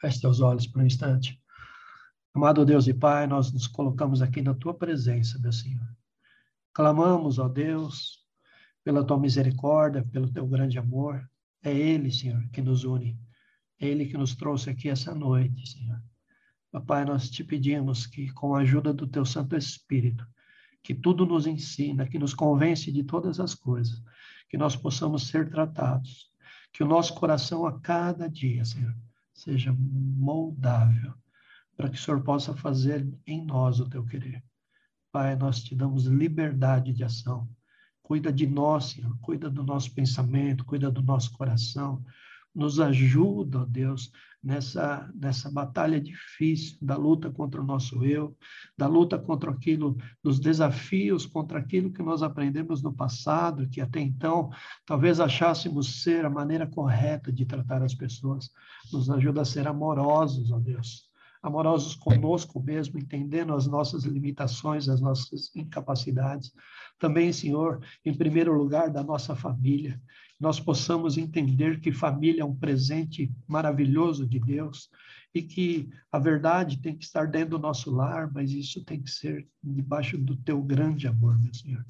Feche 0.00 0.20
teus 0.20 0.40
olhos 0.40 0.66
por 0.66 0.80
um 0.80 0.86
instante. 0.86 1.42
Amado 2.34 2.64
Deus 2.64 2.86
e 2.86 2.94
Pai, 2.94 3.26
nós 3.26 3.52
nos 3.52 3.66
colocamos 3.66 4.22
aqui 4.22 4.42
na 4.42 4.54
tua 4.54 4.74
presença, 4.74 5.38
meu 5.38 5.52
Senhor. 5.52 5.88
Clamamos, 6.72 7.38
ó 7.38 7.48
Deus, 7.48 8.24
pela 8.84 9.04
tua 9.04 9.18
misericórdia, 9.18 10.06
pelo 10.12 10.30
teu 10.30 10.46
grande 10.46 10.78
amor. 10.78 11.28
É 11.62 11.72
Ele, 11.72 12.10
Senhor, 12.10 12.48
que 12.50 12.60
nos 12.60 12.84
une. 12.84 13.18
É 13.80 13.86
Ele 13.86 14.06
que 14.06 14.16
nos 14.16 14.34
trouxe 14.34 14.70
aqui 14.70 14.88
essa 14.88 15.14
noite, 15.14 15.68
Senhor. 15.68 16.02
Papai, 16.70 17.04
nós 17.04 17.30
te 17.30 17.42
pedimos 17.42 18.06
que, 18.06 18.32
com 18.32 18.54
a 18.54 18.60
ajuda 18.60 18.92
do 18.92 19.06
teu 19.06 19.24
Santo 19.24 19.56
Espírito, 19.56 20.26
que 20.82 20.94
tudo 20.94 21.26
nos 21.26 21.46
ensina, 21.46 22.06
que 22.06 22.18
nos 22.18 22.34
convence 22.34 22.92
de 22.92 23.02
todas 23.02 23.40
as 23.40 23.54
coisas, 23.54 24.02
que 24.48 24.56
nós 24.56 24.76
possamos 24.76 25.26
ser 25.28 25.50
tratados, 25.50 26.30
que 26.72 26.82
o 26.82 26.86
nosso 26.86 27.14
coração 27.14 27.66
a 27.66 27.80
cada 27.80 28.28
dia, 28.28 28.64
Senhor, 28.64 28.94
seja 29.32 29.74
moldável 29.78 31.14
para 31.76 31.90
que 31.90 31.96
o 31.96 32.00
Senhor 32.00 32.22
possa 32.22 32.54
fazer 32.56 33.06
em 33.26 33.44
nós 33.44 33.80
o 33.80 33.88
teu 33.88 34.04
querer. 34.04 34.42
Pai, 35.12 35.36
nós 35.36 35.62
te 35.62 35.74
damos 35.74 36.06
liberdade 36.06 36.92
de 36.92 37.04
ação. 37.04 37.48
Cuida 38.06 38.32
de 38.32 38.46
nós, 38.46 38.90
Senhor, 38.90 39.18
cuida 39.20 39.50
do 39.50 39.64
nosso 39.64 39.92
pensamento, 39.92 40.64
cuida 40.64 40.88
do 40.92 41.02
nosso 41.02 41.32
coração. 41.32 42.04
Nos 42.54 42.78
ajuda, 42.78 43.62
ó 43.62 43.64
Deus, 43.64 44.12
nessa, 44.40 45.10
nessa 45.12 45.50
batalha 45.50 46.00
difícil 46.00 46.78
da 46.80 46.96
luta 46.96 47.32
contra 47.32 47.60
o 47.60 47.64
nosso 47.64 48.04
eu, 48.04 48.38
da 48.78 48.86
luta 48.86 49.18
contra 49.18 49.50
aquilo, 49.50 49.98
dos 50.22 50.38
desafios 50.38 51.26
contra 51.26 51.58
aquilo 51.58 51.92
que 51.92 52.00
nós 52.00 52.22
aprendemos 52.22 52.80
no 52.80 52.94
passado, 52.94 53.68
que 53.68 53.80
até 53.80 53.98
então 53.98 54.50
talvez 54.86 55.18
achássemos 55.18 56.04
ser 56.04 56.24
a 56.24 56.30
maneira 56.30 56.64
correta 56.64 57.32
de 57.32 57.44
tratar 57.44 57.82
as 57.82 57.92
pessoas. 57.92 58.52
Nos 58.92 59.10
ajuda 59.10 59.40
a 59.40 59.44
ser 59.44 59.66
amorosos, 59.66 60.52
ó 60.52 60.60
Deus 60.60 61.05
amorosos 61.46 61.94
conosco 61.94 62.60
mesmo, 62.62 62.98
entendendo 62.98 63.54
as 63.54 63.66
nossas 63.66 64.04
limitações, 64.04 64.88
as 64.88 65.00
nossas 65.00 65.54
incapacidades. 65.54 66.52
Também, 66.98 67.32
Senhor, 67.32 67.80
em 68.04 68.14
primeiro 68.14 68.56
lugar, 68.56 68.90
da 68.90 69.02
nossa 69.02 69.34
família, 69.34 70.00
nós 70.38 70.60
possamos 70.60 71.16
entender 71.16 71.80
que 71.80 71.92
família 71.92 72.42
é 72.42 72.44
um 72.44 72.54
presente 72.54 73.32
maravilhoso 73.46 74.26
de 74.26 74.38
Deus 74.38 74.90
e 75.34 75.42
que 75.42 75.88
a 76.10 76.18
verdade 76.18 76.78
tem 76.78 76.96
que 76.96 77.04
estar 77.04 77.26
dentro 77.26 77.50
do 77.50 77.58
nosso 77.58 77.90
lar, 77.90 78.30
mas 78.32 78.52
isso 78.52 78.84
tem 78.84 79.02
que 79.02 79.10
ser 79.10 79.46
debaixo 79.62 80.16
do 80.18 80.36
teu 80.36 80.62
grande 80.62 81.06
amor, 81.06 81.38
meu 81.38 81.52
Senhor. 81.54 81.84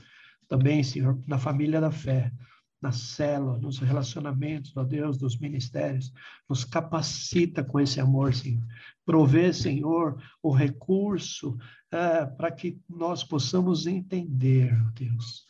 Também, 0.49 0.83
Senhor, 0.83 1.21
na 1.27 1.39
família 1.39 1.81
da 1.81 1.91
fé, 1.91 2.33
na 2.81 2.93
célula, 2.93 3.59
nos 3.59 3.79
relacionamentos, 3.79 4.77
ó 4.77 4.85
Deus, 4.85 5.17
dos 5.19 5.39
ministérios. 5.39 6.13
Nos 6.49 6.65
capacita 6.65 7.65
com 7.65 7.81
esse 7.81 8.01
amor, 8.01 8.35
Senhor. 8.35 8.65
Provê, 9.07 9.53
Senhor, 9.53 10.21
o 10.43 10.51
recurso 10.51 11.57
é, 11.91 12.27
para 12.27 12.51
que 12.51 12.79
nós 12.89 13.25
possamos 13.25 13.87
entender, 13.87 14.77
Deus, 14.93 15.47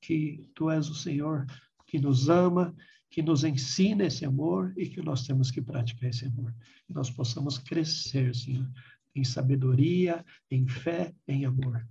que 0.00 0.48
Tu 0.54 0.70
és 0.70 0.88
o 0.88 0.94
Senhor 0.94 1.44
que 1.86 1.98
nos 1.98 2.28
ama, 2.28 2.74
que 3.10 3.22
nos 3.22 3.42
ensina 3.42 4.04
esse 4.04 4.26
amor 4.26 4.74
e 4.76 4.86
que 4.86 5.00
nós 5.00 5.26
temos 5.26 5.50
que 5.50 5.62
praticar 5.62 6.10
esse 6.10 6.26
amor. 6.26 6.54
Que 6.86 6.92
nós 6.92 7.10
possamos 7.10 7.56
crescer, 7.56 8.34
Senhor, 8.34 8.70
em 9.14 9.24
sabedoria, 9.24 10.22
em 10.50 10.68
fé, 10.68 11.14
em 11.26 11.46
amor 11.46 11.82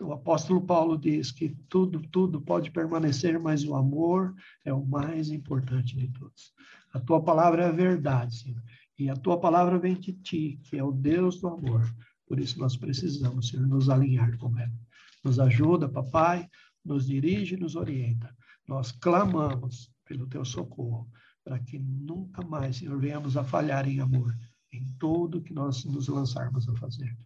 o 0.00 0.12
apóstolo 0.12 0.60
Paulo 0.60 0.98
diz 0.98 1.30
que 1.30 1.56
tudo, 1.68 2.00
tudo 2.08 2.40
pode 2.40 2.70
permanecer, 2.70 3.38
mas 3.38 3.64
o 3.64 3.74
amor 3.74 4.34
é 4.64 4.72
o 4.72 4.84
mais 4.84 5.30
importante 5.30 5.96
de 5.96 6.08
todos. 6.08 6.52
A 6.92 7.00
tua 7.00 7.22
palavra 7.22 7.64
é 7.64 7.68
a 7.68 7.72
verdade, 7.72 8.36
Senhor. 8.36 8.62
E 8.98 9.10
a 9.10 9.16
tua 9.16 9.38
palavra 9.38 9.78
vem 9.78 9.94
de 9.94 10.12
ti, 10.12 10.58
que 10.62 10.76
é 10.78 10.82
o 10.82 10.92
Deus 10.92 11.40
do 11.40 11.48
amor. 11.48 11.82
Por 12.26 12.40
isso 12.40 12.58
nós 12.58 12.76
precisamos, 12.76 13.48
Senhor, 13.48 13.66
nos 13.66 13.88
alinhar 13.88 14.36
com 14.38 14.58
ela. 14.58 14.72
Nos 15.22 15.38
ajuda, 15.38 15.88
papai, 15.88 16.48
nos 16.84 17.06
dirige, 17.06 17.56
nos 17.56 17.76
orienta. 17.76 18.34
Nós 18.66 18.92
clamamos 18.92 19.92
pelo 20.04 20.26
teu 20.26 20.44
socorro, 20.44 21.08
para 21.44 21.58
que 21.58 21.78
nunca 21.78 22.42
mais, 22.42 22.76
Senhor, 22.76 22.98
venhamos 22.98 23.36
a 23.36 23.44
falhar 23.44 23.88
em 23.88 24.00
amor, 24.00 24.36
em 24.72 24.84
tudo 24.98 25.42
que 25.42 25.52
nós 25.52 25.84
nos 25.84 26.08
lançarmos 26.08 26.68
a 26.68 26.74
fazer. 26.76 27.16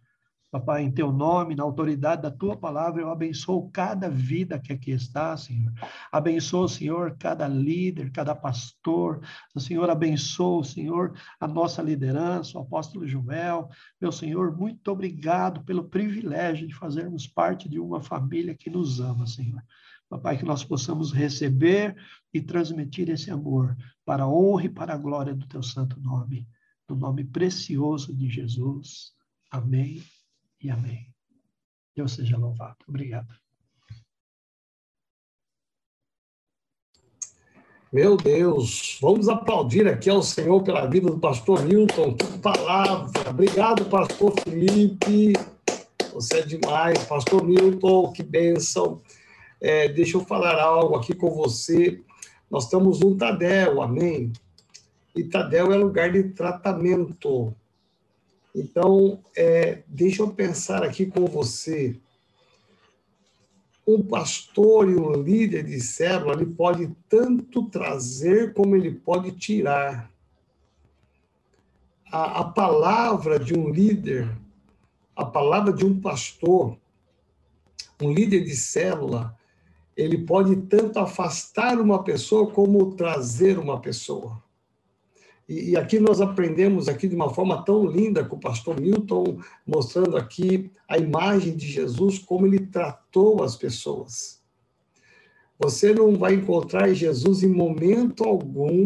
Papai, 0.51 0.83
em 0.83 0.91
teu 0.91 1.13
nome, 1.13 1.55
na 1.55 1.63
autoridade 1.63 2.23
da 2.23 2.29
tua 2.29 2.57
palavra, 2.57 3.01
eu 3.01 3.09
abençoo 3.09 3.71
cada 3.71 4.09
vida 4.09 4.59
que 4.59 4.73
aqui 4.73 4.91
está, 4.91 5.37
Senhor. 5.37 5.71
Abençoo, 6.11 6.67
Senhor, 6.67 7.15
cada 7.17 7.47
líder, 7.47 8.11
cada 8.11 8.35
pastor. 8.35 9.21
Senhor 9.57 9.89
abençoa, 9.89 10.61
Senhor, 10.65 11.17
a 11.39 11.47
nossa 11.47 11.81
liderança, 11.81 12.57
o 12.57 12.61
apóstolo 12.61 13.07
Joel. 13.07 13.69
Meu 13.99 14.11
Senhor, 14.11 14.53
muito 14.53 14.91
obrigado 14.91 15.63
pelo 15.63 15.85
privilégio 15.85 16.67
de 16.67 16.75
fazermos 16.75 17.25
parte 17.25 17.69
de 17.69 17.79
uma 17.79 18.01
família 18.01 18.53
que 18.53 18.69
nos 18.69 18.99
ama, 18.99 19.25
Senhor. 19.25 19.63
Papai, 20.09 20.37
que 20.37 20.43
nós 20.43 20.65
possamos 20.65 21.13
receber 21.13 21.95
e 22.33 22.41
transmitir 22.41 23.09
esse 23.09 23.31
amor 23.31 23.77
para 24.03 24.23
a 24.23 24.29
honra 24.29 24.65
e 24.65 24.69
para 24.69 24.93
a 24.93 24.97
glória 24.97 25.33
do 25.33 25.47
teu 25.47 25.63
santo 25.63 25.97
nome. 25.97 26.45
No 26.89 26.97
nome 26.97 27.23
precioso 27.23 28.13
de 28.13 28.29
Jesus. 28.29 29.13
Amém 29.49 30.03
e 30.63 30.69
amém. 30.69 31.07
Deus 31.95 32.13
seja 32.13 32.37
louvado. 32.37 32.77
Obrigado. 32.87 33.27
Meu 37.91 38.15
Deus, 38.15 38.97
vamos 39.01 39.27
aplaudir 39.27 39.85
aqui 39.85 40.09
ao 40.09 40.23
Senhor 40.23 40.63
pela 40.63 40.85
vida 40.85 41.11
do 41.11 41.19
pastor 41.19 41.65
Milton. 41.65 42.15
Que 42.15 42.37
palavra! 42.37 43.29
Obrigado, 43.29 43.83
pastor 43.85 44.33
Felipe. 44.39 45.33
Você 46.13 46.39
é 46.39 46.41
demais. 46.41 47.03
Pastor 47.03 47.43
Milton, 47.43 48.13
que 48.13 48.23
bênção. 48.23 49.01
É, 49.59 49.89
deixa 49.89 50.15
eu 50.15 50.25
falar 50.25 50.57
algo 50.61 50.95
aqui 50.95 51.13
com 51.13 51.31
você. 51.31 52.01
Nós 52.49 52.63
estamos 52.63 53.01
no 53.01 53.15
Tadel, 53.17 53.81
amém? 53.81 54.31
E 55.13 55.25
Tadel 55.25 55.73
é 55.73 55.75
lugar 55.75 56.11
de 56.11 56.23
tratamento. 56.29 57.53
Então, 58.53 59.23
é, 59.35 59.83
deixa 59.87 60.21
eu 60.21 60.29
pensar 60.31 60.83
aqui 60.83 61.05
com 61.05 61.25
você. 61.25 61.97
Um 63.87 64.03
pastor 64.03 64.89
e 64.89 64.95
um 64.95 65.13
líder 65.13 65.63
de 65.63 65.79
célula, 65.79 66.33
ele 66.33 66.45
pode 66.45 66.93
tanto 67.09 67.63
trazer 67.69 68.53
como 68.53 68.75
ele 68.75 68.91
pode 68.91 69.31
tirar. 69.31 70.11
A, 72.11 72.41
a 72.41 72.43
palavra 72.43 73.39
de 73.39 73.57
um 73.57 73.69
líder, 73.69 74.29
a 75.15 75.25
palavra 75.25 75.71
de 75.71 75.85
um 75.85 75.99
pastor, 75.99 76.77
um 78.01 78.11
líder 78.11 78.43
de 78.43 78.55
célula, 78.55 79.37
ele 79.95 80.25
pode 80.25 80.55
tanto 80.63 80.99
afastar 80.99 81.79
uma 81.79 82.03
pessoa 82.03 82.51
como 82.51 82.95
trazer 82.95 83.57
uma 83.57 83.79
pessoa. 83.79 84.41
E, 85.51 85.75
aqui 85.75 85.99
nós 85.99 86.21
aprendemos 86.21 86.87
aqui 86.87 87.09
de 87.09 87.15
uma 87.15 87.29
forma 87.29 87.61
tão 87.65 87.85
linda 87.85 88.23
com 88.23 88.37
o 88.37 88.39
pastor 88.39 88.79
Milton, 88.79 89.39
mostrando 89.67 90.15
aqui 90.15 90.71
a 90.87 90.97
imagem 90.97 91.57
de 91.57 91.67
Jesus, 91.67 92.17
como 92.17 92.47
ele 92.47 92.59
tratou 92.59 93.43
as 93.43 93.57
pessoas. 93.57 94.41
Você 95.59 95.93
não 95.93 96.15
vai 96.15 96.35
encontrar 96.35 96.93
Jesus 96.93 97.43
em 97.43 97.49
momento 97.49 98.23
algum 98.23 98.85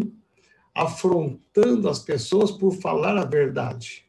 afrontando 0.74 1.88
as 1.88 2.00
pessoas 2.00 2.50
por 2.50 2.72
falar 2.72 3.16
a 3.16 3.24
verdade, 3.24 4.04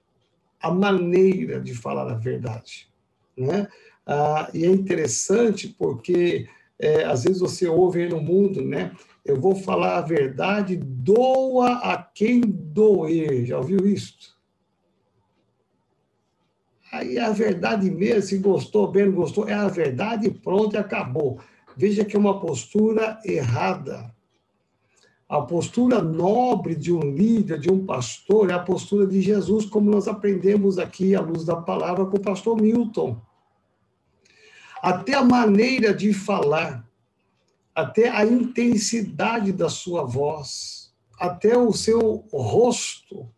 a 0.59 0.71
maneira 0.71 1.61
de 1.61 1.75
falar 1.75 2.11
a 2.11 2.15
verdade, 2.15 2.89
né? 3.37 3.67
Ah, 4.03 4.49
e 4.53 4.65
é 4.65 4.67
interessante 4.67 5.67
porque 5.67 6.47
é, 6.79 7.03
às 7.03 7.23
vezes 7.23 7.39
você 7.39 7.67
ouve 7.67 8.07
no 8.07 8.21
mundo, 8.21 8.63
né? 8.63 8.91
Eu 9.25 9.39
vou 9.39 9.55
falar 9.55 9.97
a 9.97 10.01
verdade, 10.01 10.75
doa 10.77 11.73
a 11.77 11.97
quem 12.01 12.41
doer. 12.41 13.45
Já 13.45 13.57
ouviu 13.57 13.85
isso? 13.87 14.37
Aí 16.91 17.17
é 17.17 17.21
a 17.21 17.31
verdade 17.31 17.89
mesmo, 17.91 18.21
se 18.21 18.37
gostou 18.37 18.89
bem, 18.89 19.07
não 19.07 19.13
gostou, 19.13 19.47
é 19.47 19.53
a 19.53 19.67
verdade, 19.67 20.29
pronto, 20.29 20.75
e 20.75 20.77
acabou. 20.77 21.39
Veja 21.75 22.05
que 22.05 22.15
é 22.15 22.19
uma 22.19 22.39
postura 22.39 23.19
errada. 23.25 24.15
A 25.27 25.41
postura 25.41 26.01
nobre 26.01 26.73
de 26.73 26.93
um 26.93 27.01
líder, 27.01 27.59
de 27.59 27.69
um 27.69 27.85
pastor, 27.85 28.49
é 28.49 28.53
a 28.53 28.59
postura 28.59 29.05
de 29.05 29.21
Jesus, 29.21 29.65
como 29.65 29.91
nós 29.91 30.07
aprendemos 30.07 30.79
aqui 30.79 31.13
à 31.13 31.19
luz 31.19 31.43
da 31.43 31.57
palavra 31.57 32.05
com 32.05 32.15
o 32.15 32.21
pastor 32.21 32.59
Milton. 32.59 33.21
Até 34.87 35.15
a 35.15 35.21
maneira 35.21 35.93
de 35.93 36.13
falar 36.13 36.89
até 37.75 38.07
a 38.07 38.25
intensidade 38.25 39.51
da 39.51 39.67
sua 39.67 40.05
voz, 40.05 40.93
até 41.19 41.57
o 41.57 41.73
seu 41.73 42.23
rosto, 42.31 43.29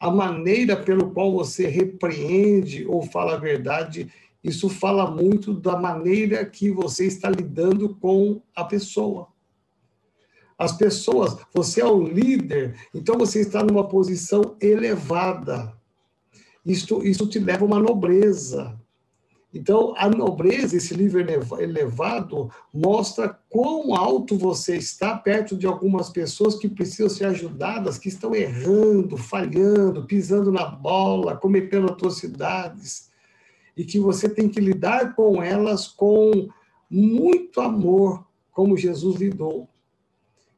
a 0.00 0.10
maneira 0.10 0.76
pelo 0.76 1.12
qual 1.12 1.32
você 1.32 1.68
repreende 1.68 2.84
ou 2.84 3.00
fala 3.00 3.34
a 3.34 3.38
verdade, 3.38 4.12
isso 4.42 4.68
fala 4.68 5.08
muito 5.08 5.54
da 5.54 5.76
maneira 5.76 6.44
que 6.44 6.68
você 6.72 7.06
está 7.06 7.30
lidando 7.30 7.94
com 7.94 8.42
a 8.52 8.64
pessoa. 8.64 9.28
As 10.58 10.72
pessoas, 10.72 11.36
você 11.54 11.80
é 11.80 11.86
o 11.86 12.02
líder, 12.02 12.74
então 12.92 13.16
você 13.16 13.38
está 13.38 13.62
numa 13.62 13.88
posição 13.88 14.56
elevada. 14.60 15.72
Isso, 16.66 17.06
isso 17.06 17.28
te 17.28 17.38
leva 17.38 17.62
a 17.64 17.68
uma 17.68 17.78
nobreza. 17.78 18.81
Então, 19.54 19.92
a 19.98 20.08
nobreza, 20.08 20.76
esse 20.76 20.94
livro 20.94 21.20
elevado, 21.60 22.50
mostra 22.72 23.38
quão 23.50 23.94
alto 23.94 24.38
você 24.38 24.76
está 24.76 25.14
perto 25.14 25.56
de 25.56 25.66
algumas 25.66 26.08
pessoas 26.08 26.54
que 26.54 26.68
precisam 26.68 27.10
ser 27.10 27.26
ajudadas, 27.26 27.98
que 27.98 28.08
estão 28.08 28.34
errando, 28.34 29.18
falhando, 29.18 30.06
pisando 30.06 30.50
na 30.50 30.64
bola, 30.64 31.36
cometendo 31.36 31.86
atrocidades, 31.86 33.10
e 33.76 33.84
que 33.84 34.00
você 34.00 34.26
tem 34.26 34.48
que 34.48 34.60
lidar 34.60 35.14
com 35.14 35.42
elas 35.42 35.86
com 35.86 36.48
muito 36.90 37.60
amor, 37.60 38.24
como 38.52 38.76
Jesus 38.76 39.16
lidou. 39.16 39.68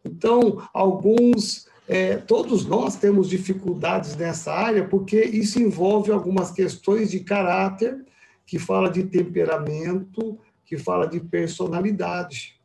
Então, 0.05 0.63
alguns, 0.73 1.67
é, 1.89 2.17
todos 2.17 2.65
nós 2.65 2.95
temos 2.95 3.29
dificuldades 3.29 4.15
nessa 4.15 4.53
área, 4.53 4.87
porque 4.87 5.21
isso 5.21 5.61
envolve 5.61 6.13
algumas 6.13 6.53
questões 6.53 7.11
de 7.11 7.21
caráter 7.21 8.05
que 8.47 8.59
fala 8.59 8.91
de 8.91 9.05
temperamento, 9.05 10.39
que 10.65 10.77
fala 10.77 11.07
de 11.07 11.21
personalidade. 11.21 12.61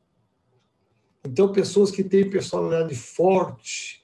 Então, 1.25 1.51
pessoas 1.51 1.91
que 1.91 2.03
têm 2.03 2.29
personalidade 2.29 2.95
forte, 2.95 3.99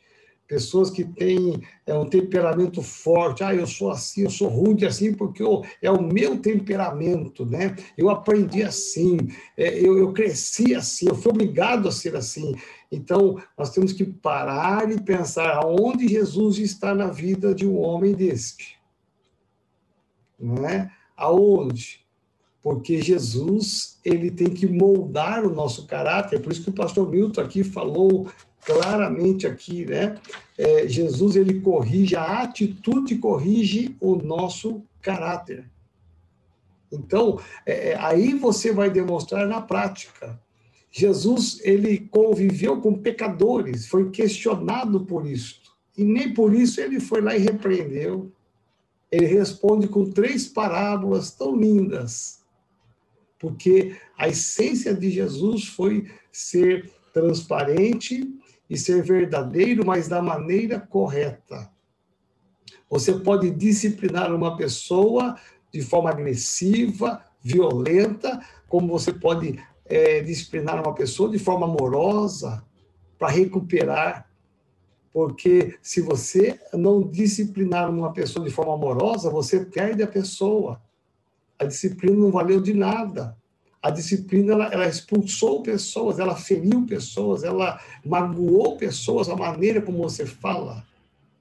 pessoas 0.48 0.90
que 0.90 1.04
têm 1.04 1.62
é, 1.86 1.94
um 1.94 2.06
temperamento 2.06 2.82
forte, 2.82 3.44
ah, 3.44 3.56
eu 3.56 3.66
sou 3.66 3.90
assim, 3.90 4.24
eu 4.24 4.30
sou 4.30 4.48
rude 4.48 4.86
assim, 4.86 5.14
porque 5.14 5.42
eu, 5.42 5.64
é 5.82 5.90
o 5.90 6.02
meu 6.02 6.38
temperamento, 6.38 7.46
né? 7.46 7.76
Eu 7.98 8.10
aprendi 8.10 8.62
assim, 8.62 9.18
é, 9.58 9.80
eu, 9.80 9.98
eu 9.98 10.14
cresci 10.14 10.76
assim, 10.76 11.08
eu 11.08 11.16
fui 11.16 11.32
obrigado 11.32 11.88
a 11.88 11.92
ser 11.92 12.16
assim. 12.16 12.56
Então, 12.92 13.42
nós 13.58 13.72
temos 13.72 13.92
que 13.92 14.06
parar 14.06 14.92
e 14.92 15.02
pensar 15.02 15.58
aonde 15.58 16.08
Jesus 16.08 16.60
está 16.60 16.94
na 16.94 17.08
vida 17.08 17.54
de 17.56 17.66
um 17.66 17.80
homem 17.80 18.14
deste. 18.14 18.78
Não 20.40 20.68
é? 20.68 20.92
Aonde? 21.15 22.06
Porque 22.62 23.01
Jesus, 23.01 23.99
ele 24.04 24.32
tem 24.32 24.49
que 24.49 24.65
moldar 24.65 25.45
o 25.45 25.54
nosso 25.54 25.86
caráter, 25.86 26.41
por 26.41 26.51
isso 26.51 26.63
que 26.63 26.69
o 26.71 26.73
pastor 26.73 27.10
Milton 27.10 27.41
aqui 27.41 27.63
falou 27.63 28.28
claramente 28.65 29.45
aqui, 29.45 29.86
né? 29.86 30.17
É, 30.58 30.88
Jesus, 30.88 31.36
ele 31.36 31.62
corrige, 31.62 32.15
a 32.15 32.41
atitude 32.41 33.17
corrige 33.17 33.95
o 34.01 34.15
nosso 34.15 34.82
caráter. 35.01 35.69
Então, 36.91 37.39
é, 37.65 37.89
é 37.89 37.97
aí 37.99 38.34
você 38.34 38.71
vai 38.71 38.89
demonstrar 38.89 39.47
na 39.47 39.62
prática. 39.62 40.41
Jesus, 40.91 41.60
ele 41.62 41.99
conviveu 41.99 42.82
com 42.82 42.97
pecadores, 42.97 43.86
foi 43.88 44.10
questionado 44.10 45.01
por 45.01 45.28
isso. 45.28 45.62
E 45.97 46.04
nem 46.04 46.34
por 46.34 46.54
isso 46.54 46.82
ele 46.82 46.99
foi 46.99 47.21
lá 47.21 47.36
e 47.36 47.39
repreendeu, 47.39 48.32
ele 49.12 49.26
responde 49.26 49.88
com 49.88 50.10
três 50.10 50.48
parábolas 50.48 51.32
tão 51.32 51.56
lindas, 51.56 52.44
porque 53.39 53.96
a 54.18 54.28
essência 54.28 54.94
de 54.94 55.10
Jesus 55.10 55.68
foi 55.68 56.10
ser 56.32 56.91
transparente 57.13 58.28
e 58.70 58.78
ser 58.78 59.04
verdadeiro, 59.04 59.86
mas 59.86 60.08
da 60.08 60.22
maneira 60.22 60.80
correta. 60.80 61.70
Você 62.89 63.13
pode 63.13 63.52
disciplinar 63.52 64.34
uma 64.34 64.58
pessoa 64.58 65.36
de 65.72 65.82
forma 65.82 66.10
agressiva, 66.10 67.24
violenta, 67.41 68.41
como 68.68 68.88
você 68.88 69.13
pode 69.13 69.60
é, 69.86 70.22
disciplinar 70.22 70.82
uma 70.82 70.96
pessoa 70.96 71.30
de 71.30 71.38
forma 71.38 71.65
amorosa, 71.65 72.65
para 73.18 73.30
recuperar 73.30 74.30
porque 75.15 75.78
se 75.82 76.01
você 76.01 76.60
não 76.73 77.01
disciplinar 77.01 77.89
uma 77.89 78.12
pessoa 78.12 78.45
de 78.45 78.51
forma 78.51 78.73
amorosa, 78.73 79.30
você 79.30 79.63
perde 79.63 80.04
a 80.04 80.08
pessoa. 80.08 80.82
A 81.58 81.63
disciplina 81.63 82.17
não 82.17 82.32
valeu 82.32 82.60
de 82.60 82.73
nada. 82.73 83.34
A 83.82 83.89
disciplina 83.89 84.51
ela, 84.51 84.65
ela 84.73 84.86
expulsou 84.86 85.63
pessoas, 85.63 86.19
ela 86.19 86.36
feriu 86.36 86.86
pessoas, 86.86 87.45
ela 87.45 87.80
magoou 88.04 88.75
pessoas, 88.75 89.30
a 89.30 89.38
maneira 89.38 89.82
como 89.82 89.99
você 89.99 90.25
fala. 90.25 90.84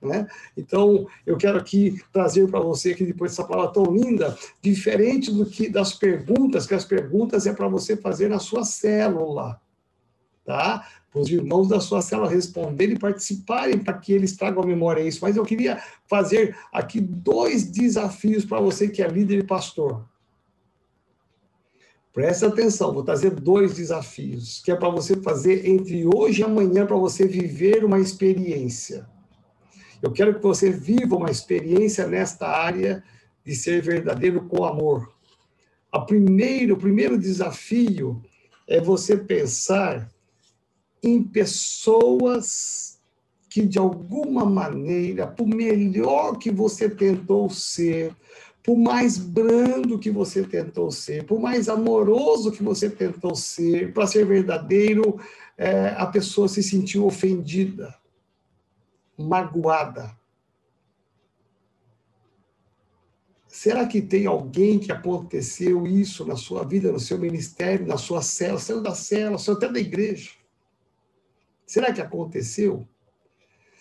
Né? 0.01 0.29
Então, 0.57 1.09
eu 1.27 1.37
quero 1.37 1.59
aqui 1.59 2.01
trazer 2.13 2.49
para 2.49 2.61
você, 2.61 2.95
que 2.95 3.05
depois 3.05 3.33
dessa 3.33 3.43
palavra 3.43 3.73
tão 3.73 3.93
linda, 3.93 4.39
diferente 4.63 5.33
do 5.33 5.47
que 5.47 5.69
das 5.69 5.93
perguntas, 5.93 6.65
que 6.65 6.75
as 6.75 6.85
perguntas 6.85 7.45
é 7.45 7.53
para 7.53 7.67
você 7.67 7.97
fazer 7.97 8.29
na 8.29 8.39
sua 8.39 8.63
célula, 8.63 9.61
tá? 10.45 10.87
Para 11.15 11.23
os 11.23 11.31
irmãos 11.31 11.69
da 11.69 11.79
sua 11.79 12.03
célula 12.03 12.29
responderem 12.29 12.97
e 12.97 12.99
participarem 12.99 13.79
para 13.79 13.95
que 13.95 14.13
eles 14.13 14.37
tragam 14.37 14.65
a 14.65 14.67
memória 14.67 15.01
isso. 15.01 15.21
Mas 15.23 15.37
eu 15.37 15.45
queria 15.45 15.81
fazer 16.09 16.57
aqui 16.73 17.01
dois 17.01 17.71
desafios 17.71 18.45
para 18.45 18.59
você 18.59 18.89
que 18.89 19.01
é 19.01 19.07
líder 19.07 19.39
e 19.39 19.47
pastor. 19.47 20.05
Preste 22.13 22.45
atenção, 22.45 22.93
vou 22.93 23.05
trazer 23.05 23.31
dois 23.31 23.75
desafios, 23.77 24.61
que 24.65 24.73
é 24.73 24.75
para 24.75 24.89
você 24.89 25.15
fazer 25.15 25.69
entre 25.69 26.05
hoje 26.05 26.41
e 26.41 26.45
amanhã, 26.45 26.85
para 26.85 26.97
você 26.97 27.29
viver 27.29 27.85
uma 27.85 28.01
experiência. 28.01 29.09
Eu 30.03 30.11
quero 30.11 30.35
que 30.35 30.43
você 30.43 30.69
viva 30.69 31.15
uma 31.15 31.31
experiência 31.31 32.09
nesta 32.09 32.49
área 32.49 33.05
de 33.45 33.55
ser 33.55 33.81
verdadeiro 33.81 34.47
com 34.47 34.65
amor. 34.65 35.15
A 35.93 36.01
primeiro, 36.01 36.75
o 36.75 36.79
primeiro 36.79 37.17
desafio 37.17 38.21
é 38.67 38.81
você 38.81 39.17
pensar 39.17 40.13
em 41.05 41.23
pessoas 41.23 42.99
que, 43.51 43.65
de 43.65 43.79
alguma 43.79 44.45
maneira, 44.45 45.27
por 45.27 45.47
melhor 45.47 46.39
que 46.39 46.51
você 46.51 46.89
tentou 46.89 47.49
ser, 47.51 48.17
por 48.63 48.77
mais 48.77 49.19
brando 49.19 49.99
que 49.99 50.11
você 50.11 50.43
tentou 50.43 50.91
ser, 50.91 51.25
por 51.25 51.39
mais 51.39 51.69
amoroso 51.69 52.51
que 52.51 52.63
você 52.63 52.89
tentou 52.89 53.35
ser, 53.35 53.93
para 53.93 54.07
ser 54.07 54.25
verdadeiro, 54.25 55.21
é, 55.59 55.89
a 55.99 56.07
pessoa 56.07 56.49
se 56.49 56.63
sentiu 56.63 57.05
ofendida, 57.05 57.95
magoada. 59.17 60.19
Será 63.47 63.87
que 63.87 64.03
tem 64.03 64.27
alguém 64.27 64.79
que 64.81 64.91
aconteceu 64.91 65.87
isso 65.87 66.27
na 66.27 66.35
sua 66.35 66.65
vida, 66.65 66.91
no 66.91 66.99
seu 66.99 67.19
ministério, 67.19 67.87
na 67.87 67.99
sua 67.99 68.21
cela, 68.21 68.59
saiu 68.59 68.83
da 68.83 68.95
cela, 68.95 69.39
saiu 69.39 69.57
até 69.57 69.69
da 69.69 69.79
igreja? 69.79 70.31
Será 71.75 71.93
que 71.93 72.01
aconteceu? 72.01 72.87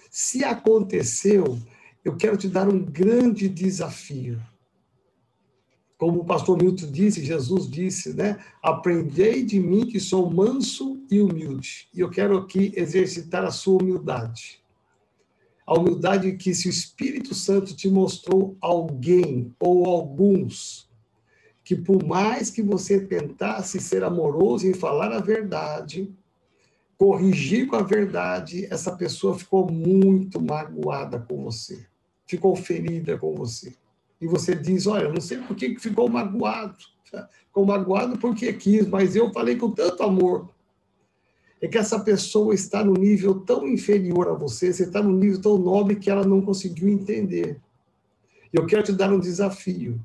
Se 0.10 0.44
aconteceu, 0.44 1.60
eu 2.04 2.18
quero 2.18 2.36
te 2.36 2.48
dar 2.48 2.68
um 2.68 2.84
grande 2.84 3.48
desafio. 3.48 4.42
Como 5.96 6.22
o 6.22 6.26
pastor 6.26 6.58
Milton 6.58 6.92
disse, 6.92 7.24
Jesus 7.24 7.70
disse, 7.70 8.16
né? 8.16 8.44
Aprendei 8.64 9.46
de 9.46 9.60
mim 9.60 9.86
que 9.86 10.00
sou 10.00 10.28
manso 10.28 11.06
e 11.12 11.22
humilde. 11.22 11.88
E 11.94 12.00
eu 12.00 12.10
quero 12.10 12.36
aqui 12.36 12.74
exercitar 12.76 13.46
a 13.46 13.52
sua 13.52 13.80
humildade. 13.80 14.64
A 15.64 15.78
humildade 15.78 16.36
que 16.36 16.56
se 16.56 16.68
o 16.68 16.72
Espírito 16.72 17.36
Santo 17.36 17.76
te 17.76 17.88
mostrou 17.92 18.58
alguém 18.60 19.54
ou 19.60 19.86
alguns 19.86 20.90
que 21.64 21.76
por 21.76 22.04
mais 22.04 22.50
que 22.50 22.64
você 22.64 23.00
tentasse 23.00 23.80
ser 23.80 24.04
amoroso 24.04 24.68
e 24.68 24.74
falar 24.74 25.12
a 25.12 25.22
verdade, 25.22 26.12
corrigir 26.98 27.68
com 27.68 27.76
a 27.76 27.82
verdade, 27.82 28.68
essa 28.72 28.96
pessoa 28.96 29.38
ficou 29.38 29.70
muito 29.70 30.42
magoada 30.42 31.20
com 31.20 31.44
você, 31.44 31.86
ficou 32.26 32.56
ferida 32.56 33.18
com 33.18 33.36
você. 33.36 33.76
E 34.20 34.28
você 34.28 34.56
diz: 34.56 34.88
Olha, 34.88 35.10
não 35.10 35.22
sei 35.22 35.40
por 35.40 35.56
que 35.56 35.78
ficou 35.78 36.10
magoado. 36.10 36.78
Ficou 37.46 37.66
magoado 37.66 38.18
porque 38.18 38.52
quis, 38.54 38.88
mas 38.88 39.16
eu 39.16 39.32
falei 39.32 39.56
com 39.56 39.70
tanto 39.70 40.02
amor. 40.02 40.50
É 41.62 41.68
que 41.68 41.78
essa 41.78 42.00
pessoa 42.00 42.54
está 42.54 42.84
no 42.84 42.94
nível 42.94 43.40
tão 43.42 43.68
inferior 43.68 44.28
a 44.28 44.34
você, 44.34 44.74
você 44.74 44.84
está 44.84 45.02
no 45.02 45.12
nível 45.12 45.42
tão 45.42 45.58
nobre 45.58 45.96
que 45.96 46.10
ela 46.10 46.26
não 46.26 46.42
conseguiu 46.42 46.90
entender. 46.90 47.62
Eu 48.52 48.66
quero 48.66 48.84
te 48.84 48.92
dar 48.92 49.14
um 49.14 49.20
desafio 49.20 50.00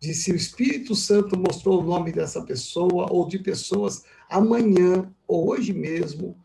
de 0.00 0.14
se 0.14 0.30
o 0.32 0.36
Espírito 0.36 0.94
Santo 0.94 1.38
mostrou 1.38 1.80
o 1.80 1.84
nome 1.84 2.12
dessa 2.12 2.42
pessoa 2.42 3.08
ou 3.10 3.26
de 3.26 3.38
pessoas 3.38 4.04
amanhã 4.28 5.12
ou 5.26 5.48
hoje 5.48 5.72
mesmo, 5.72 6.36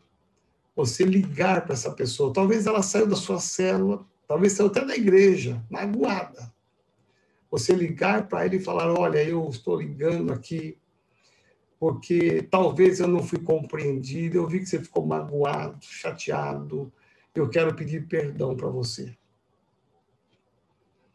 você 0.74 1.04
ligar 1.04 1.64
para 1.64 1.74
essa 1.74 1.90
pessoa. 1.90 2.32
Talvez 2.32 2.66
ela 2.66 2.82
saiu 2.82 3.06
da 3.06 3.16
sua 3.16 3.38
célula, 3.38 4.06
talvez 4.26 4.54
saiu 4.54 4.68
até 4.68 4.84
da 4.84 4.96
igreja, 4.96 5.62
magoada. 5.70 6.52
Você 7.50 7.74
ligar 7.74 8.28
para 8.28 8.46
ele 8.46 8.56
e 8.56 8.64
falar: 8.64 8.90
Olha, 8.98 9.22
eu 9.22 9.46
estou 9.48 9.80
ligando 9.80 10.32
aqui 10.32 10.78
porque 11.78 12.42
talvez 12.42 13.00
eu 13.00 13.08
não 13.08 13.24
fui 13.24 13.40
compreendido, 13.40 14.36
eu 14.36 14.46
vi 14.46 14.60
que 14.60 14.66
você 14.66 14.78
ficou 14.78 15.04
magoado, 15.04 15.84
chateado, 15.84 16.92
eu 17.34 17.48
quero 17.48 17.74
pedir 17.74 18.06
perdão 18.06 18.56
para 18.56 18.68
você. 18.68 19.16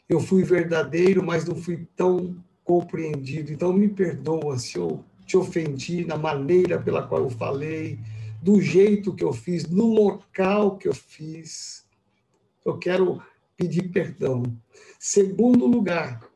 Eu 0.09 0.19
fui 0.19 0.43
verdadeiro, 0.43 1.23
mas 1.23 1.45
não 1.45 1.55
fui 1.55 1.87
tão 1.95 2.41
compreendido, 2.63 3.51
então 3.51 3.71
me 3.73 3.87
perdoa 3.87 4.57
se 4.57 4.77
eu 4.77 5.03
te 5.25 5.37
ofendi 5.37 6.05
na 6.05 6.17
maneira 6.17 6.81
pela 6.81 7.05
qual 7.05 7.23
eu 7.23 7.29
falei, 7.29 7.99
do 8.41 8.61
jeito 8.61 9.13
que 9.13 9.23
eu 9.23 9.33
fiz, 9.33 9.67
no 9.67 9.87
local 9.87 10.77
que 10.77 10.87
eu 10.87 10.93
fiz. 10.93 11.85
Eu 12.65 12.77
quero 12.77 13.21
pedir 13.57 13.89
perdão. 13.89 14.43
Segundo 14.99 15.65
lugar, 15.65 16.29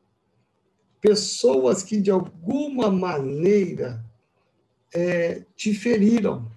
pessoas 1.00 1.82
que 1.82 2.00
de 2.00 2.10
alguma 2.10 2.90
maneira 2.90 4.04
é, 4.94 5.44
te 5.56 5.74
feriram. 5.74 6.50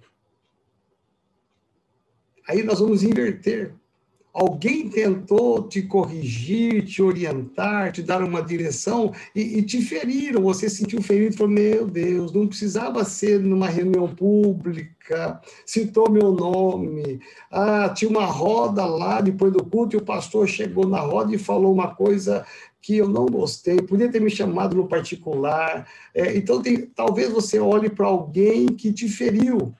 Aí 2.48 2.62
nós 2.62 2.80
vamos 2.80 3.02
inverter. 3.02 3.74
Alguém 4.38 4.90
tentou 4.90 5.66
te 5.66 5.80
corrigir, 5.80 6.84
te 6.84 7.02
orientar, 7.02 7.90
te 7.90 8.02
dar 8.02 8.22
uma 8.22 8.42
direção 8.42 9.10
e, 9.34 9.56
e 9.56 9.62
te 9.62 9.80
feriram. 9.80 10.42
Você 10.42 10.68
sentiu 10.68 11.00
ferido 11.00 11.34
e 11.34 11.38
falou: 11.38 11.54
Meu 11.54 11.86
Deus, 11.86 12.34
não 12.34 12.46
precisava 12.46 13.02
ser 13.02 13.40
numa 13.40 13.66
reunião 13.66 14.14
pública. 14.14 15.40
Citou 15.64 16.10
meu 16.10 16.32
nome. 16.32 17.18
Ah, 17.50 17.88
tinha 17.88 18.10
uma 18.10 18.26
roda 18.26 18.84
lá 18.84 19.22
depois 19.22 19.54
do 19.54 19.64
culto 19.64 19.96
e 19.96 20.00
o 20.00 20.04
pastor 20.04 20.46
chegou 20.46 20.86
na 20.86 21.00
roda 21.00 21.34
e 21.34 21.38
falou 21.38 21.72
uma 21.72 21.94
coisa 21.94 22.44
que 22.82 22.98
eu 22.98 23.08
não 23.08 23.24
gostei, 23.24 23.78
podia 23.78 24.10
ter 24.12 24.20
me 24.20 24.28
chamado 24.28 24.76
no 24.76 24.86
particular. 24.86 25.88
É, 26.14 26.36
então, 26.36 26.60
tem, 26.60 26.84
talvez 26.84 27.32
você 27.32 27.58
olhe 27.58 27.88
para 27.88 28.06
alguém 28.06 28.66
que 28.66 28.92
te 28.92 29.08
feriu. 29.08 29.74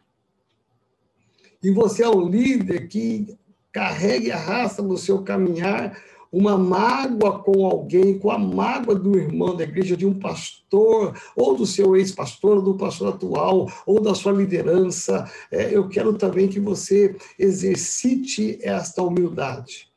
E 1.62 1.70
você 1.70 2.04
é 2.04 2.08
um 2.08 2.26
líder 2.26 2.88
que 2.88 3.36
carrega 3.76 4.26
e 4.26 4.32
arrasta 4.32 4.80
no 4.80 4.96
seu 4.96 5.22
caminhar 5.22 6.02
uma 6.32 6.56
mágoa 6.56 7.42
com 7.42 7.66
alguém, 7.66 8.18
com 8.18 8.30
a 8.30 8.38
mágoa 8.38 8.94
do 8.94 9.18
irmão 9.18 9.54
da 9.54 9.64
igreja, 9.64 9.94
de 9.94 10.06
um 10.06 10.18
pastor, 10.18 11.14
ou 11.36 11.54
do 11.54 11.66
seu 11.66 11.94
ex-pastor, 11.94 12.62
do 12.62 12.74
pastor 12.74 13.08
atual, 13.08 13.70
ou 13.84 14.00
da 14.00 14.14
sua 14.14 14.32
liderança. 14.32 15.30
É, 15.50 15.76
eu 15.76 15.90
quero 15.90 16.14
também 16.14 16.48
que 16.48 16.58
você 16.58 17.14
exercite 17.38 18.58
esta 18.62 19.02
humildade, 19.02 19.92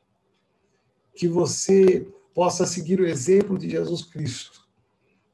que 1.14 1.26
você 1.26 2.06
possa 2.34 2.66
seguir 2.66 3.00
o 3.00 3.06
exemplo 3.06 3.56
de 3.56 3.70
Jesus 3.70 4.02
Cristo. 4.04 4.60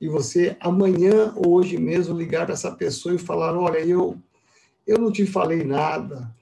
E 0.00 0.08
você 0.08 0.56
amanhã 0.60 1.32
ou 1.34 1.54
hoje 1.54 1.76
mesmo 1.78 2.16
ligar 2.16 2.44
para 2.44 2.54
essa 2.54 2.70
pessoa 2.70 3.12
e 3.12 3.18
falar: 3.18 3.58
Olha, 3.58 3.78
eu, 3.78 4.16
eu 4.86 4.98
não 4.98 5.10
te 5.10 5.26
falei 5.26 5.64
nada, 5.64 6.32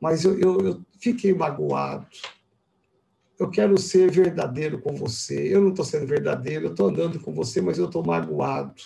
mas 0.00 0.24
eu, 0.24 0.38
eu, 0.38 0.60
eu 0.60 0.80
fiquei 1.02 1.34
magoado. 1.34 2.06
Eu 3.38 3.50
quero 3.50 3.76
ser 3.76 4.08
verdadeiro 4.08 4.80
com 4.80 4.94
você. 4.94 5.52
Eu 5.52 5.60
não 5.60 5.70
estou 5.70 5.84
sendo 5.84 6.06
verdadeiro, 6.06 6.66
eu 6.66 6.70
estou 6.70 6.88
andando 6.88 7.18
com 7.18 7.34
você, 7.34 7.60
mas 7.60 7.76
eu 7.76 7.86
estou 7.86 8.06
magoado. 8.06 8.80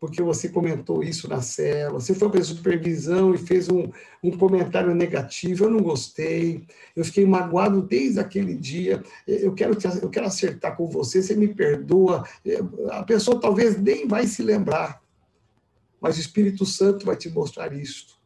Porque 0.00 0.22
você 0.22 0.48
comentou 0.48 1.04
isso 1.04 1.28
na 1.28 1.42
cela, 1.42 2.00
você 2.00 2.14
foi 2.14 2.30
para 2.30 2.40
a 2.40 2.44
supervisão 2.44 3.34
e 3.34 3.38
fez 3.38 3.68
um, 3.68 3.90
um 4.24 4.30
comentário 4.30 4.94
negativo, 4.94 5.64
eu 5.64 5.70
não 5.70 5.82
gostei, 5.82 6.66
eu 6.96 7.04
fiquei 7.04 7.26
magoado 7.26 7.82
desde 7.82 8.18
aquele 8.18 8.56
dia, 8.56 9.02
eu 9.26 9.52
quero, 9.52 9.74
te, 9.74 9.86
eu 10.02 10.08
quero 10.08 10.26
acertar 10.26 10.74
com 10.74 10.88
você, 10.88 11.22
você 11.22 11.36
me 11.36 11.48
perdoa. 11.48 12.24
A 12.92 13.02
pessoa 13.02 13.38
talvez 13.38 13.78
nem 13.78 14.08
vai 14.08 14.26
se 14.26 14.42
lembrar, 14.42 15.02
mas 16.00 16.16
o 16.16 16.20
Espírito 16.20 16.64
Santo 16.64 17.04
vai 17.04 17.14
te 17.14 17.28
mostrar 17.28 17.70
isto. 17.74 18.18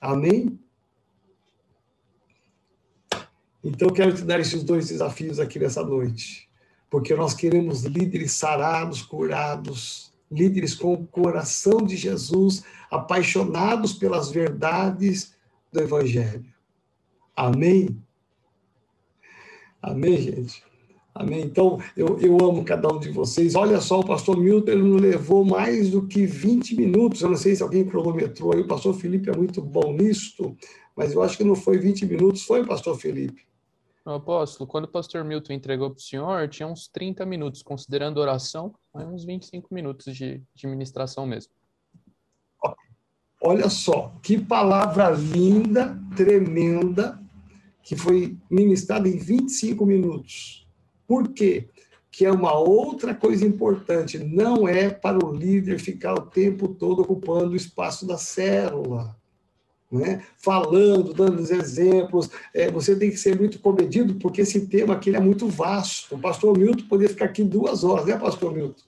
Amém? 0.00 0.58
Então, 3.64 3.88
quero 3.88 4.14
te 4.14 4.20
dar 4.20 4.38
esses 4.38 4.62
dois 4.62 4.88
desafios 4.88 5.40
aqui 5.40 5.58
nessa 5.58 5.82
noite, 5.82 6.46
porque 6.90 7.14
nós 7.14 7.32
queremos 7.32 7.84
líderes 7.84 8.32
sarados, 8.32 9.00
curados, 9.00 10.12
líderes 10.30 10.74
com 10.74 10.92
o 10.92 11.06
coração 11.06 11.78
de 11.78 11.96
Jesus, 11.96 12.62
apaixonados 12.90 13.94
pelas 13.94 14.30
verdades 14.30 15.34
do 15.72 15.80
Evangelho. 15.80 16.44
Amém? 17.34 17.96
Amém, 19.80 20.20
gente? 20.20 20.62
Amém? 21.14 21.42
Então, 21.44 21.80
eu, 21.96 22.18
eu 22.20 22.36
amo 22.44 22.64
cada 22.64 22.92
um 22.92 22.98
de 22.98 23.10
vocês. 23.10 23.54
Olha 23.54 23.80
só, 23.80 24.00
o 24.00 24.06
pastor 24.06 24.36
Milton 24.36 24.72
ele 24.72 24.82
não 24.82 24.96
levou 24.96 25.42
mais 25.42 25.88
do 25.88 26.06
que 26.06 26.26
20 26.26 26.76
minutos. 26.76 27.22
Eu 27.22 27.30
não 27.30 27.36
sei 27.36 27.56
se 27.56 27.62
alguém 27.62 27.86
cronometrou 27.86 28.52
aí. 28.52 28.60
O 28.60 28.68
pastor 28.68 28.94
Felipe 28.94 29.30
é 29.30 29.36
muito 29.36 29.62
bom 29.62 29.92
nisto, 29.94 30.54
mas 30.94 31.12
eu 31.12 31.22
acho 31.22 31.38
que 31.38 31.44
não 31.44 31.54
foi 31.54 31.78
20 31.78 32.04
minutos, 32.04 32.42
foi, 32.42 32.66
pastor 32.66 32.98
Felipe? 32.98 33.53
Apóstolo, 34.12 34.68
quando 34.68 34.84
o 34.84 34.88
pastor 34.88 35.24
Milton 35.24 35.54
entregou 35.54 35.90
para 35.90 35.98
o 35.98 36.02
senhor, 36.02 36.48
tinha 36.48 36.66
uns 36.66 36.88
30 36.88 37.24
minutos, 37.24 37.62
considerando 37.62 38.18
oração, 38.18 38.74
uns 38.94 39.24
25 39.24 39.72
minutos 39.72 40.14
de, 40.14 40.42
de 40.54 40.66
ministração 40.66 41.26
mesmo. 41.26 41.52
Olha 43.40 43.68
só, 43.70 44.14
que 44.22 44.38
palavra 44.38 45.10
linda, 45.10 45.98
tremenda, 46.14 47.18
que 47.82 47.96
foi 47.96 48.38
ministrada 48.50 49.08
em 49.08 49.18
25 49.18 49.86
minutos. 49.86 50.66
Por 51.06 51.28
quê? 51.32 51.68
Que 52.10 52.26
é 52.26 52.32
uma 52.32 52.54
outra 52.54 53.14
coisa 53.14 53.46
importante, 53.46 54.18
não 54.18 54.68
é 54.68 54.90
para 54.90 55.24
o 55.24 55.32
líder 55.32 55.78
ficar 55.78 56.14
o 56.14 56.26
tempo 56.26 56.68
todo 56.68 57.00
ocupando 57.00 57.52
o 57.52 57.56
espaço 57.56 58.06
da 58.06 58.18
célula 58.18 59.16
né? 59.98 60.22
falando, 60.36 61.14
dando 61.14 61.40
os 61.40 61.50
exemplos. 61.50 62.30
É, 62.52 62.70
você 62.70 62.96
tem 62.96 63.10
que 63.10 63.16
ser 63.16 63.38
muito 63.38 63.58
comedido, 63.58 64.14
porque 64.16 64.42
esse 64.42 64.66
tema 64.66 64.94
aqui 64.94 65.14
é 65.14 65.20
muito 65.20 65.48
vasto. 65.48 66.14
O 66.14 66.18
pastor 66.18 66.58
Milton 66.58 66.84
poderia 66.88 67.12
ficar 67.12 67.26
aqui 67.26 67.44
duas 67.44 67.84
horas, 67.84 68.06
né, 68.06 68.16
pastor 68.18 68.52
Milton? 68.52 68.82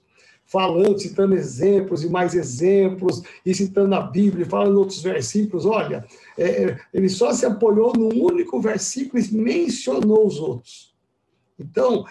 Falando, 0.45 0.99
citando 0.99 1.35
exemplos 1.35 2.03
e 2.03 2.09
mais 2.09 2.33
exemplos, 2.33 3.21
e 3.45 3.53
citando 3.53 3.93
a 3.95 4.01
Bíblia, 4.01 4.45
falando 4.45 4.77
outros 4.77 5.01
versículos. 5.01 5.65
Olha, 5.65 6.05
é, 6.37 6.77
ele 6.93 7.09
só 7.09 7.33
se 7.33 7.45
apoiou 7.45 7.93
num 7.93 8.23
único 8.23 8.61
versículo 8.61 9.21
e 9.21 9.35
mencionou 9.35 10.25
os 10.25 10.39
outros. 10.39 10.95
Então, 11.59 12.05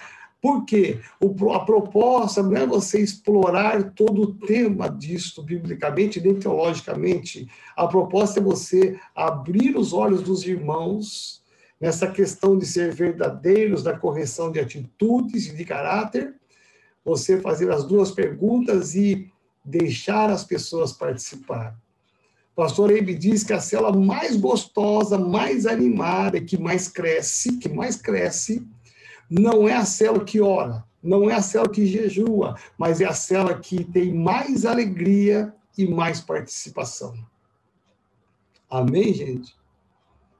por 0.46 0.64
quê? 0.64 1.00
O, 1.20 1.52
a 1.52 1.64
proposta 1.64 2.40
não 2.40 2.56
é 2.56 2.64
você 2.64 3.00
explorar 3.00 3.90
todo 3.94 4.22
o 4.22 4.34
tema 4.34 4.88
disto 4.88 5.42
biblicamente, 5.42 6.20
nem 6.20 6.36
teologicamente. 6.36 7.48
A 7.76 7.84
proposta 7.88 8.38
é 8.38 8.42
você 8.42 8.96
abrir 9.12 9.76
os 9.76 9.92
olhos 9.92 10.22
dos 10.22 10.46
irmãos 10.46 11.42
nessa 11.80 12.06
questão 12.06 12.56
de 12.56 12.64
ser 12.64 12.94
verdadeiros 12.94 13.82
na 13.82 13.98
correção 13.98 14.52
de 14.52 14.60
atitudes 14.60 15.48
e 15.48 15.56
de 15.56 15.64
caráter, 15.64 16.32
você 17.04 17.40
fazer 17.40 17.68
as 17.72 17.84
duas 17.84 18.12
perguntas 18.12 18.94
e 18.94 19.28
deixar 19.64 20.30
as 20.30 20.44
pessoas 20.44 20.92
participar. 20.92 21.76
O 22.52 22.54
pastor 22.54 22.92
Eibe 22.92 23.16
diz 23.16 23.42
que 23.42 23.52
a 23.52 23.58
célula 23.58 23.92
mais 23.92 24.36
gostosa, 24.36 25.18
mais 25.18 25.66
animada, 25.66 26.40
que 26.40 26.56
mais 26.56 26.86
cresce, 26.86 27.58
que 27.58 27.68
mais 27.68 27.96
cresce, 27.96 28.64
não 29.30 29.68
é 29.68 29.74
a 29.74 29.84
célula 29.84 30.24
que 30.24 30.40
ora, 30.40 30.84
não 31.02 31.30
é 31.30 31.34
a 31.34 31.42
célula 31.42 31.72
que 31.72 31.86
jejua, 31.86 32.56
mas 32.78 33.00
é 33.00 33.04
a 33.04 33.14
célula 33.14 33.58
que 33.58 33.84
tem 33.84 34.12
mais 34.12 34.64
alegria 34.64 35.52
e 35.76 35.86
mais 35.86 36.20
participação. 36.20 37.14
Amém, 38.68 39.14
gente? 39.14 39.54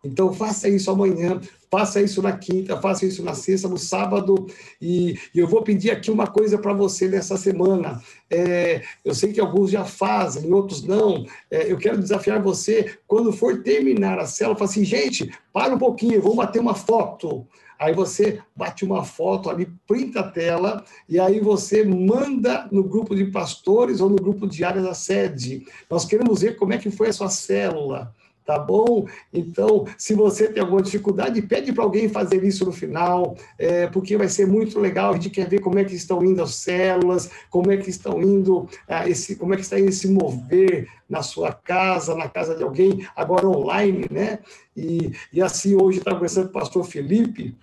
Então, 0.07 0.32
faça 0.32 0.68
isso 0.68 0.91
amanhã, 0.91 1.41
faça 1.70 2.01
isso 2.01 2.22
na 2.22 2.37
quinta, 2.37 2.80
faça 2.80 3.05
isso 3.05 3.22
na 3.24 3.34
sexta, 3.34 3.68
no 3.68 3.76
sábado. 3.76 4.47
E, 4.80 5.18
e 5.34 5.39
eu 5.39 5.49
vou 5.49 5.62
pedir 5.62 5.91
aqui 5.91 6.11
uma 6.11 6.26
coisa 6.26 6.59
para 6.59 6.72
você 6.72 7.09
nessa 7.09 7.37
semana. 7.37 8.01
É, 8.30 8.82
eu 9.05 9.14
sei 9.14 9.32
que 9.32 9.41
alguns 9.41 9.70
já 9.70 9.84
fazem, 9.84 10.53
outros 10.53 10.82
não. 10.82 11.26
É, 11.51 11.70
eu 11.70 11.76
quero 11.76 11.99
desafiar 11.99 12.41
você, 12.41 12.99
quando 13.07 13.32
for 13.32 13.62
terminar 13.62 14.18
a 14.18 14.26
célula, 14.26 14.57
fala 14.57 14.70
assim, 14.70 14.84
gente, 14.84 15.32
para 15.53 15.74
um 15.74 15.78
pouquinho, 15.78 16.22
vamos 16.22 16.37
bater 16.37 16.61
uma 16.61 16.74
foto. 16.74 17.47
Aí 17.79 17.95
você 17.95 18.41
bate 18.55 18.85
uma 18.85 19.05
foto 19.05 19.51
ali, 19.51 19.66
printa 19.87 20.20
a 20.20 20.31
tela, 20.31 20.85
e 21.09 21.20
aí 21.20 21.41
você 21.41 21.85
manda 21.85 22.68
no 22.72 22.83
grupo 22.83 23.14
de 23.14 23.27
pastores 23.27 24.01
ou 24.01 24.09
no 24.09 24.16
grupo 24.16 24.47
de 24.47 24.64
áreas 24.64 24.85
da 24.85 24.95
sede. 24.95 25.66
Nós 25.91 26.05
queremos 26.05 26.41
ver 26.41 26.57
como 26.57 26.72
é 26.72 26.79
que 26.79 26.91
foi 26.91 27.09
a 27.09 27.12
sua 27.12 27.29
célula 27.29 28.14
tá 28.47 28.59
bom? 28.59 29.07
Então, 29.34 29.86
se 29.99 30.14
você 30.14 30.47
tem 30.49 30.62
alguma 30.62 30.80
dificuldade, 30.80 31.42
pede 31.42 31.72
para 31.72 31.82
alguém 31.82 32.09
fazer 32.09 32.42
isso 32.44 32.64
no 32.64 32.72
final, 32.72 33.36
é, 33.59 33.88
porque 33.88 34.16
vai 34.16 34.28
ser 34.28 34.47
muito 34.47 34.78
legal. 34.78 35.11
A 35.11 35.14
gente 35.14 35.30
quer 35.30 35.49
ver 35.49 35.61
como 35.61 35.78
é 35.78 35.84
que 35.84 35.94
estão 35.94 36.24
indo 36.24 36.40
as 36.40 36.55
células, 36.55 37.28
como 37.51 37.72
é 37.72 37.76
que 37.76 37.90
estão 37.90 38.22
indo, 38.22 38.68
ah, 38.88 39.09
esse, 39.09 39.34
como 39.34 39.53
é 39.53 39.57
que 39.57 39.62
está 39.64 39.78
indo 39.78 39.90
se 39.90 40.09
mover 40.09 40.88
na 41.11 41.22
sua 41.22 41.53
casa, 41.53 42.14
na 42.14 42.28
casa 42.28 42.55
de 42.55 42.62
alguém, 42.62 43.07
agora 43.16 43.49
online, 43.49 44.07
né? 44.11 44.38
E, 44.76 45.12
e 45.32 45.42
assim, 45.42 45.74
hoje 45.74 45.99
está 45.99 46.12
conversando 46.12 46.44
com 46.44 46.59
o 46.59 46.61
pastor 46.61 46.84
Felipe, 46.84 47.57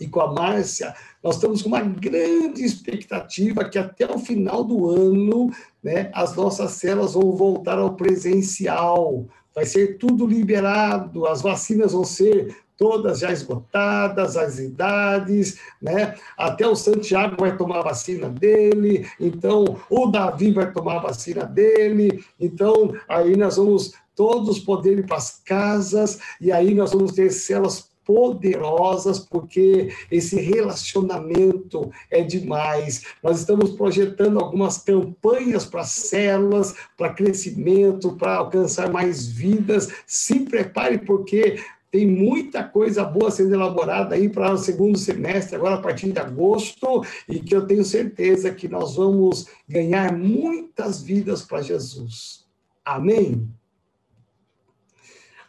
e 0.00 0.08
com 0.08 0.20
a 0.20 0.32
Márcia, 0.32 0.94
nós 1.22 1.36
estamos 1.36 1.62
com 1.62 1.68
uma 1.68 1.80
grande 1.80 2.64
expectativa 2.64 3.64
que 3.64 3.78
até 3.78 4.12
o 4.12 4.18
final 4.18 4.64
do 4.64 4.90
ano, 4.90 5.50
né, 5.82 6.10
as 6.12 6.34
nossas 6.34 6.72
células 6.72 7.14
vão 7.14 7.32
voltar 7.32 7.78
ao 7.78 7.94
presencial, 7.94 9.26
vai 9.54 9.64
ser 9.64 9.98
tudo 9.98 10.26
liberado, 10.26 11.26
as 11.26 11.40
vacinas 11.40 11.92
vão 11.92 12.04
ser 12.04 12.56
todas 12.76 13.20
já 13.20 13.32
esgotadas, 13.32 14.36
as 14.36 14.58
idades, 14.58 15.60
né? 15.80 16.16
Até 16.36 16.66
o 16.66 16.74
Santiago 16.74 17.36
vai 17.38 17.56
tomar 17.56 17.78
a 17.78 17.84
vacina 17.84 18.28
dele, 18.28 19.08
então 19.20 19.78
o 19.88 20.06
Davi 20.06 20.50
vai 20.52 20.72
tomar 20.72 20.96
a 20.96 21.02
vacina 21.02 21.44
dele, 21.44 22.24
então 22.38 22.94
aí 23.08 23.36
nós 23.36 23.56
vamos 23.56 23.92
todos 24.16 24.58
poder 24.58 24.98
ir 24.98 25.06
para 25.06 25.16
as 25.16 25.40
casas, 25.44 26.18
e 26.40 26.50
aí 26.50 26.74
nós 26.74 26.92
vamos 26.92 27.12
ter 27.12 27.30
células 27.30 27.93
poderosas, 28.04 29.18
porque 29.18 29.92
esse 30.10 30.36
relacionamento 30.40 31.90
é 32.10 32.22
demais. 32.22 33.04
Nós 33.22 33.40
estamos 33.40 33.70
projetando 33.70 34.38
algumas 34.38 34.78
campanhas 34.78 35.64
para 35.64 35.84
células, 35.84 36.74
para 36.96 37.12
crescimento, 37.12 38.16
para 38.16 38.36
alcançar 38.36 38.90
mais 38.90 39.26
vidas. 39.26 39.88
Se 40.06 40.40
prepare, 40.40 40.98
porque 40.98 41.58
tem 41.94 42.06
muita 42.08 42.64
coisa 42.64 43.04
boa 43.04 43.30
sendo 43.30 43.54
elaborada 43.54 44.16
aí 44.16 44.28
para 44.28 44.52
o 44.52 44.58
segundo 44.58 44.98
semestre, 44.98 45.54
agora 45.54 45.76
a 45.76 45.80
partir 45.80 46.10
de 46.10 46.18
agosto, 46.18 47.04
e 47.28 47.38
que 47.38 47.54
eu 47.54 47.68
tenho 47.68 47.84
certeza 47.84 48.50
que 48.50 48.66
nós 48.66 48.96
vamos 48.96 49.46
ganhar 49.68 50.12
muitas 50.12 51.00
vidas 51.00 51.42
para 51.42 51.62
Jesus. 51.62 52.44
Amém? 52.84 53.48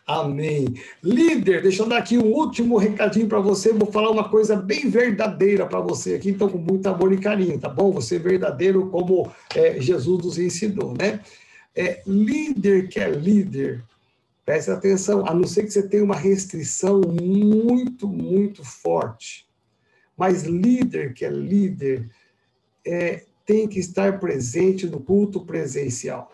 Amém. 0.06 0.68
Líder, 1.02 1.64
deixa 1.64 1.82
eu 1.82 1.88
dar 1.88 1.98
aqui 1.98 2.16
um 2.16 2.32
último 2.32 2.78
recadinho 2.78 3.28
para 3.28 3.40
você. 3.40 3.74
Vou 3.74 3.92
falar 3.92 4.12
uma 4.12 4.30
coisa 4.30 4.56
bem 4.56 4.88
verdadeira 4.88 5.66
para 5.66 5.80
você 5.80 6.14
aqui, 6.14 6.30
então 6.30 6.48
com 6.48 6.60
muito 6.60 6.86
amor 6.86 7.12
e 7.12 7.18
carinho, 7.18 7.60
tá 7.60 7.68
bom? 7.68 7.92
Você 7.92 8.18
é 8.18 8.20
verdadeiro 8.20 8.88
como 8.92 9.32
é, 9.56 9.82
Jesus 9.82 10.24
nos 10.24 10.38
ensinou, 10.38 10.94
né? 10.96 11.22
É, 11.76 12.04
líder 12.06 12.88
que 12.88 13.00
é 13.00 13.10
líder, 13.10 13.84
preste 14.46 14.70
atenção, 14.70 15.26
a 15.28 15.34
não 15.34 15.48
ser 15.48 15.64
que 15.64 15.72
você 15.72 15.82
tenha 15.82 16.04
uma 16.04 16.16
restrição 16.16 17.02
muito, 17.02 18.08
muito 18.08 18.64
forte. 18.64 19.48
Mas 20.16 20.44
líder 20.44 21.16
que 21.16 21.26
é 21.26 21.30
líder 21.30 22.08
é, 22.86 23.24
tem 23.44 23.68
que 23.68 23.80
estar 23.80 24.20
presente 24.20 24.86
no 24.86 25.00
culto 25.00 25.44
presencial 25.44 26.32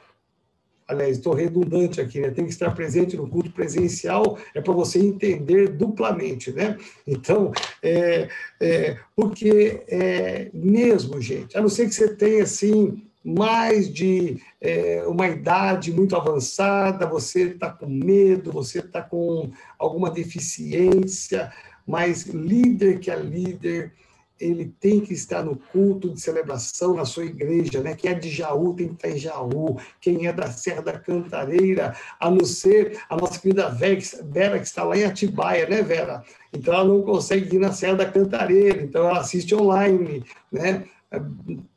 aliás, 0.92 1.18
estou 1.18 1.34
redundante 1.34 2.02
aqui, 2.02 2.20
né? 2.20 2.30
Tem 2.30 2.46
que 2.46 2.52
estar 2.52 2.72
presente 2.72 3.16
no 3.16 3.28
culto 3.28 3.52
presencial, 3.52 4.38
é 4.54 4.62
para 4.62 4.74
você 4.74 5.00
entender 5.00 5.70
duplamente, 5.70 6.52
né? 6.52 6.78
Então, 7.08 7.52
é, 7.82 8.28
é, 8.60 8.98
porque 9.16 9.82
é, 9.88 10.50
mesmo, 10.54 11.20
gente, 11.22 11.58
a 11.58 11.62
não 11.62 11.70
ser 11.70 11.88
que 11.88 11.96
você 11.96 12.14
tenha, 12.16 12.44
assim, 12.44 13.02
mais 13.24 13.92
de 13.92 14.42
é, 14.60 15.04
uma 15.08 15.28
idade 15.28 15.92
muito 15.92 16.16
avançada, 16.16 17.06
você 17.06 17.44
está 17.44 17.70
com 17.70 17.88
medo, 17.88 18.52
você 18.52 18.80
está 18.80 19.02
com 19.02 19.52
alguma 19.78 20.10
deficiência, 20.10 21.52
mas 21.88 22.26
líder 22.26 23.00
que 23.00 23.12
é 23.12 23.16
líder, 23.16 23.94
ele 24.42 24.74
tem 24.80 25.00
que 25.00 25.14
estar 25.14 25.44
no 25.44 25.56
culto 25.56 26.10
de 26.10 26.20
celebração 26.20 26.96
na 26.96 27.06
sua 27.06 27.26
igreja, 27.26 27.80
né? 27.82 27.96
Quem 27.96 28.12
é 28.12 28.14
de 28.16 28.30
Jaú 28.30 28.74
tem 28.74 28.88
que 28.88 28.94
estar 28.96 29.10
em 29.10 29.18
Jaú, 29.18 29.78
quem 30.00 30.26
é 30.26 30.34
da 30.34 30.52
Serra 30.52 30.82
da 30.82 31.00
Cantareira, 31.00 31.96
a 32.20 32.30
não 32.30 32.44
ser 32.44 33.00
a 33.08 33.16
nossa 33.16 33.39
querida 33.39 33.70
Vera, 33.70 34.60
que 34.60 34.66
está 34.66 34.84
lá 34.84 34.98
em 34.98 35.04
Atibaia, 35.04 35.68
né, 35.70 35.84
Vera? 35.84 36.24
Então 36.52 36.74
ela 36.74 36.86
não 36.86 37.04
consegue 37.04 37.56
ir 37.56 37.60
na 37.60 37.72
Serra 37.72 37.98
da 37.98 38.12
Cantareira, 38.12 38.82
então 38.82 39.08
ela 39.08 39.20
assiste 39.20 39.54
online, 39.54 40.26
né? 40.52 40.84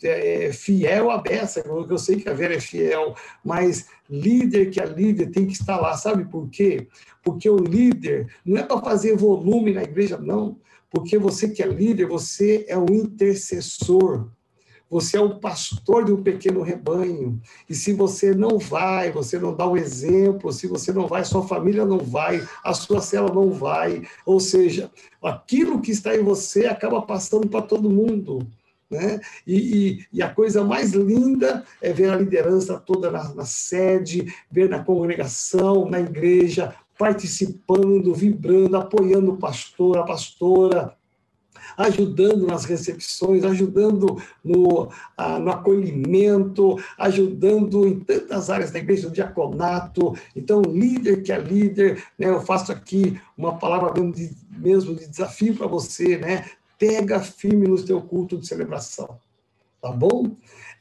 É, 0.03 0.47
é 0.47 0.53
fiel 0.53 1.11
a 1.11 1.19
beça, 1.19 1.61
eu 1.67 1.99
sei 1.99 2.17
que 2.17 2.29
a 2.29 2.33
Vera 2.33 2.55
é 2.55 2.61
fiel, 2.61 3.17
mas 3.45 3.89
líder 4.09 4.71
que 4.71 4.81
é 4.81 4.87
líder 4.87 5.33
tem 5.33 5.45
que 5.45 5.55
estar 5.55 5.77
lá, 5.77 5.97
sabe 5.97 6.25
por 6.25 6.49
quê? 6.49 6.87
Porque 7.21 7.51
o 7.51 7.57
líder 7.57 8.29
não 8.47 8.59
é 8.59 8.62
para 8.62 8.81
fazer 8.81 9.17
volume 9.17 9.73
na 9.73 9.83
igreja, 9.83 10.17
não 10.17 10.57
porque 10.95 11.18
você 11.18 11.49
que 11.49 11.61
é 11.61 11.66
líder, 11.66 12.07
você 12.07 12.64
é 12.68 12.78
o 12.78 12.86
intercessor. 12.88 14.28
Você 14.88 15.16
é 15.16 15.20
o 15.20 15.40
pastor 15.40 16.05
de 16.05 16.12
um 16.12 16.22
pequeno 16.22 16.62
rebanho. 16.62 17.40
E 17.68 17.74
se 17.74 17.92
você 17.92 18.32
não 18.32 18.61
vai, 18.61 19.11
você 19.11 19.36
não 19.36 19.53
dá 19.53 19.66
o 19.66 19.72
um 19.72 19.76
exemplo, 19.76 20.53
se 20.53 20.68
você 20.68 20.92
não 20.92 21.09
vai, 21.09 21.24
sua 21.24 21.49
família 21.49 21.84
não 21.84 21.99
vai, 21.99 22.47
a 22.62 22.72
sua 22.72 23.01
cela 23.01 23.32
não 23.34 23.51
vai. 23.51 24.05
Ou 24.24 24.38
seja, 24.38 24.88
aquilo 25.20 25.80
que 25.80 25.90
está 25.90 26.14
em 26.14 26.22
você 26.22 26.66
acaba 26.66 27.03
passando 27.03 27.49
para 27.49 27.62
todo 27.62 27.90
mundo. 27.90 28.47
Né? 28.88 29.18
E, 29.45 29.57
e, 29.57 30.07
e, 30.12 30.22
a 30.22 30.28
coisa 30.28 30.62
mais 30.62 30.92
linda 30.92 31.64
é 31.82 31.92
ver 31.92 32.11
a 32.11 32.16
liderança 32.16 32.78
toda 32.78 33.11
na, 33.11 33.34
na 33.34 33.45
sede, 33.45 34.32
ver 34.49 34.68
na 34.68 34.84
congregação, 34.84 35.90
na 35.90 35.99
igreja, 35.99 36.72
participando, 36.99 38.14
vibrando, 38.14 38.76
apoiando 38.76 39.32
o 39.32 39.36
pastor, 39.36 39.99
a 39.99 40.05
pastora, 40.05 40.97
ajudando 41.76 42.47
nas 42.47 42.64
recepções, 42.64 43.45
ajudando 43.45 44.22
no, 44.42 44.88
no 45.40 45.51
acolhimento, 45.51 46.76
ajudando 46.99 47.86
em 47.86 48.01
tantas 48.01 48.51
áreas 48.51 48.70
da 48.70 48.78
igreja, 48.78 49.09
no 49.09 49.14
diaconato. 49.14 50.14
Então, 50.36 50.62
líder 50.62 51.22
que 51.22 51.32
é 51.32 51.38
líder, 51.38 52.05
né, 52.18 52.28
eu 52.28 52.40
faço 52.40 52.72
aqui 52.72 53.20
uma 53.36 53.59
palavra 53.59 53.92
mesmo 53.92 54.12
de, 54.12 54.30
mesmo 54.57 54.95
de 54.95 55.09
desafio 55.09 55.57
para 55.57 55.66
você, 55.66 56.16
né? 56.16 56.45
Pega 56.78 57.20
firme 57.20 57.66
no 57.66 57.78
seu 57.78 58.01
culto 58.01 58.36
de 58.36 58.47
celebração, 58.47 59.18
tá 59.80 59.90
bom? 59.90 60.36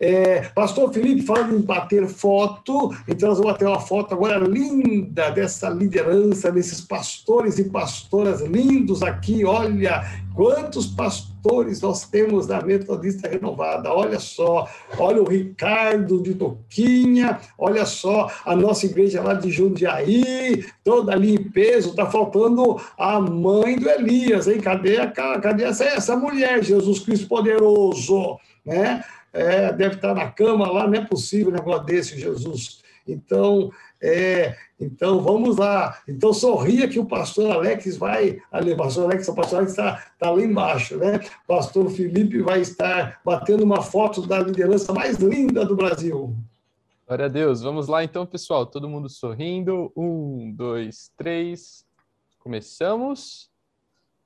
É, 0.05 0.41
Pastor 0.53 0.91
Felipe, 0.91 1.21
falando 1.21 1.55
em 1.55 1.61
bater 1.61 2.05
foto, 2.09 2.93
então 3.07 3.29
nós 3.29 3.37
vamos 3.37 3.53
bater 3.53 3.65
uma 3.65 3.79
foto 3.79 4.13
agora 4.13 4.37
linda 4.37 5.29
dessa 5.29 5.69
liderança, 5.69 6.51
desses 6.51 6.81
pastores 6.81 7.57
e 7.57 7.69
pastoras 7.69 8.41
lindos 8.41 9.01
aqui. 9.01 9.45
Olha 9.45 10.03
quantos 10.35 10.87
pastores 10.87 11.79
nós 11.79 12.05
temos 12.05 12.47
na 12.47 12.61
Metodista 12.61 13.29
Renovada. 13.29 13.93
Olha 13.93 14.19
só, 14.19 14.67
olha 14.97 15.21
o 15.21 15.29
Ricardo 15.29 16.21
de 16.21 16.33
Toquinha, 16.33 17.39
olha 17.57 17.85
só 17.85 18.29
a 18.45 18.53
nossa 18.57 18.85
igreja 18.85 19.21
lá 19.21 19.33
de 19.35 19.49
Jundiaí, 19.49 20.65
toda 20.83 21.13
ali 21.13 21.35
em 21.35 21.43
peso. 21.49 21.91
Está 21.91 22.07
faltando 22.07 22.75
a 22.99 23.21
mãe 23.21 23.77
do 23.77 23.89
Elias, 23.89 24.49
hein? 24.49 24.59
Cadê, 24.59 24.99
a, 24.99 25.07
cadê 25.07 25.63
essa, 25.63 25.85
essa 25.85 26.13
mulher, 26.17 26.61
Jesus 26.61 26.99
Cristo 26.99 27.29
poderoso? 27.29 28.37
Né? 28.65 29.01
É, 29.33 29.73
deve 29.73 29.95
estar 29.95 30.13
na 30.13 30.29
cama 30.31 30.71
lá, 30.71 30.87
não 30.87 30.93
é 30.93 31.05
possível 31.05 31.49
um 31.49 31.55
negócio 31.55 31.85
desse, 31.85 32.19
Jesus. 32.19 32.81
Então, 33.05 33.71
É, 34.05 34.57
então 34.77 35.21
vamos 35.21 35.55
lá. 35.55 35.97
Então 36.05 36.33
sorria 36.33 36.89
que 36.89 36.99
o 36.99 37.05
pastor 37.05 37.49
Alex 37.51 37.95
vai. 37.95 38.41
Ali, 38.51 38.75
pastor 38.75 39.05
Alex, 39.05 39.29
o 39.29 39.33
pastor 39.33 39.59
Alex 39.59 39.71
está 39.71 40.05
tá 40.19 40.29
lá 40.29 40.41
embaixo, 40.41 40.97
né? 40.97 41.21
Pastor 41.47 41.89
Felipe 41.89 42.41
vai 42.41 42.59
estar 42.59 43.21
batendo 43.23 43.63
uma 43.63 43.81
foto 43.81 44.27
da 44.27 44.39
liderança 44.39 44.91
mais 44.91 45.17
linda 45.19 45.65
do 45.65 45.73
Brasil. 45.73 46.35
Glória 47.07 47.25
a 47.25 47.29
Deus. 47.29 47.61
Vamos 47.61 47.87
lá 47.87 48.03
então, 48.03 48.25
pessoal. 48.25 48.65
Todo 48.65 48.89
mundo 48.89 49.07
sorrindo. 49.07 49.89
Um, 49.95 50.51
dois, 50.53 51.09
três. 51.15 51.85
Começamos. 52.39 53.49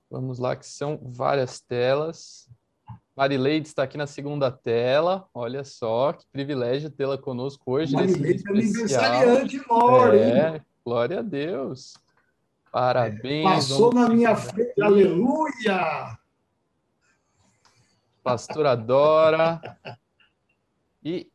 Vamos 0.09 0.39
lá, 0.39 0.55
que 0.55 0.65
são 0.65 0.99
várias 1.03 1.59
telas. 1.59 2.49
Marileide 3.17 3.67
está 3.67 3.81
aqui 3.81 3.97
na 3.97 4.05
segunda 4.05 4.51
tela. 4.51 5.27
Olha 5.33 5.63
só, 5.63 6.13
que 6.13 6.23
privilégio 6.31 6.91
tê-la 6.91 7.17
conosco 7.17 7.71
hoje. 7.71 7.95
Marileide 7.95 8.43
é 8.45 8.51
aniversariante, 8.51 9.61
Lore. 9.67 10.19
É, 10.19 10.61
glória 10.85 11.17
a 11.17 11.21
Deus. 11.23 11.95
Parabéns. 12.71 13.43
Passou 13.43 13.91
na 13.91 14.07
minha 14.07 14.35
frente, 14.35 14.79
aleluia! 14.79 16.15
Pastora 18.21 18.75
Dora. 18.75 19.59
E 21.03 21.31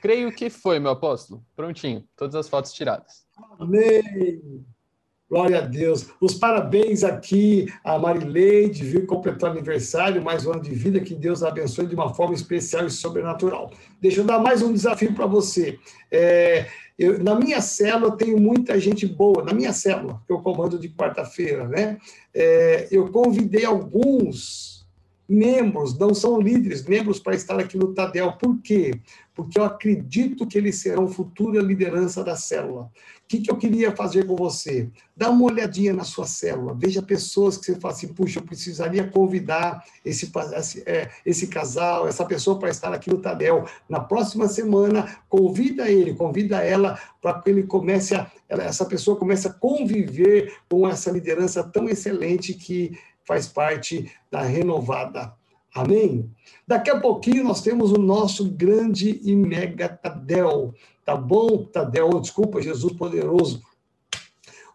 creio 0.00 0.34
que 0.34 0.48
foi, 0.48 0.78
meu 0.78 0.92
apóstolo. 0.92 1.44
Prontinho, 1.54 2.08
todas 2.16 2.34
as 2.34 2.48
fotos 2.48 2.72
tiradas. 2.72 3.26
Amém. 3.58 4.64
Glória 5.30 5.58
a 5.58 5.60
Deus. 5.60 6.08
Os 6.20 6.34
parabéns 6.34 7.04
aqui 7.04 7.72
a 7.84 7.96
Marileide, 7.96 8.82
viu, 8.82 9.06
completou 9.06 9.48
aniversário, 9.48 10.20
mais 10.20 10.44
um 10.44 10.50
ano 10.50 10.62
de 10.62 10.74
vida, 10.74 10.98
que 10.98 11.14
Deus 11.14 11.44
abençoe 11.44 11.86
de 11.86 11.94
uma 11.94 12.12
forma 12.12 12.34
especial 12.34 12.84
e 12.84 12.90
sobrenatural. 12.90 13.70
Deixa 14.02 14.22
eu 14.22 14.24
dar 14.24 14.40
mais 14.40 14.60
um 14.60 14.72
desafio 14.72 15.14
para 15.14 15.26
você. 15.26 15.78
É, 16.10 16.66
eu, 16.98 17.22
na 17.22 17.36
minha 17.36 17.60
célula, 17.60 18.16
tenho 18.16 18.40
muita 18.40 18.80
gente 18.80 19.06
boa, 19.06 19.44
na 19.44 19.52
minha 19.52 19.72
célula, 19.72 20.20
que 20.26 20.32
eu 20.32 20.40
comando 20.40 20.76
de 20.80 20.88
quarta-feira, 20.88 21.68
né? 21.68 21.98
É, 22.34 22.88
eu 22.90 23.08
convidei 23.12 23.64
alguns 23.64 24.79
membros, 25.30 25.96
não 25.96 26.12
são 26.12 26.40
líderes, 26.40 26.84
membros 26.84 27.20
para 27.20 27.34
estar 27.34 27.58
aqui 27.58 27.76
no 27.76 27.94
Tadel. 27.94 28.32
Por 28.32 28.60
quê? 28.60 29.00
Porque 29.34 29.58
eu 29.58 29.64
acredito 29.64 30.46
que 30.46 30.58
eles 30.58 30.76
serão 30.76 31.06
futura 31.08 31.62
liderança 31.62 32.24
da 32.24 32.36
célula 32.36 32.90
que, 33.30 33.38
que 33.38 33.50
eu 33.50 33.56
queria 33.56 33.94
fazer 33.94 34.26
com 34.26 34.34
você? 34.34 34.88
Dá 35.16 35.30
uma 35.30 35.44
olhadinha 35.44 35.92
na 35.92 36.02
sua 36.02 36.26
célula, 36.26 36.74
veja 36.76 37.00
pessoas 37.00 37.56
que 37.56 37.64
você 37.64 37.76
fala 37.76 37.94
assim, 37.94 38.08
puxa, 38.08 38.40
eu 38.40 38.42
precisaria 38.42 39.06
convidar 39.06 39.84
esse, 40.04 40.32
esse, 40.56 40.82
é, 40.84 41.08
esse 41.24 41.46
casal, 41.46 42.08
essa 42.08 42.24
pessoa 42.24 42.58
para 42.58 42.70
estar 42.70 42.92
aqui 42.92 43.08
no 43.08 43.20
Tadel. 43.20 43.66
Na 43.88 44.00
próxima 44.00 44.48
semana, 44.48 45.16
convida 45.28 45.88
ele, 45.88 46.12
convida 46.12 46.60
ela 46.60 46.98
para 47.22 47.40
que 47.40 47.50
ele 47.50 47.62
comece 47.62 48.16
a, 48.16 48.28
essa 48.48 48.84
pessoa 48.84 49.16
comece 49.16 49.46
a 49.46 49.52
conviver 49.52 50.52
com 50.68 50.88
essa 50.88 51.08
liderança 51.08 51.62
tão 51.62 51.88
excelente 51.88 52.52
que 52.52 52.98
faz 53.30 53.46
parte 53.46 54.10
da 54.28 54.42
renovada. 54.42 55.32
Amém? 55.72 56.28
Daqui 56.66 56.90
a 56.90 56.98
pouquinho 56.98 57.44
nós 57.44 57.62
temos 57.62 57.92
o 57.92 57.96
nosso 57.96 58.44
grande 58.50 59.20
e 59.22 59.36
mega 59.36 59.88
Tadel. 59.88 60.74
Tá 61.04 61.14
bom, 61.14 61.64
Tadeu? 61.64 62.20
Desculpa, 62.20 62.60
Jesus 62.60 62.92
poderoso 62.92 63.62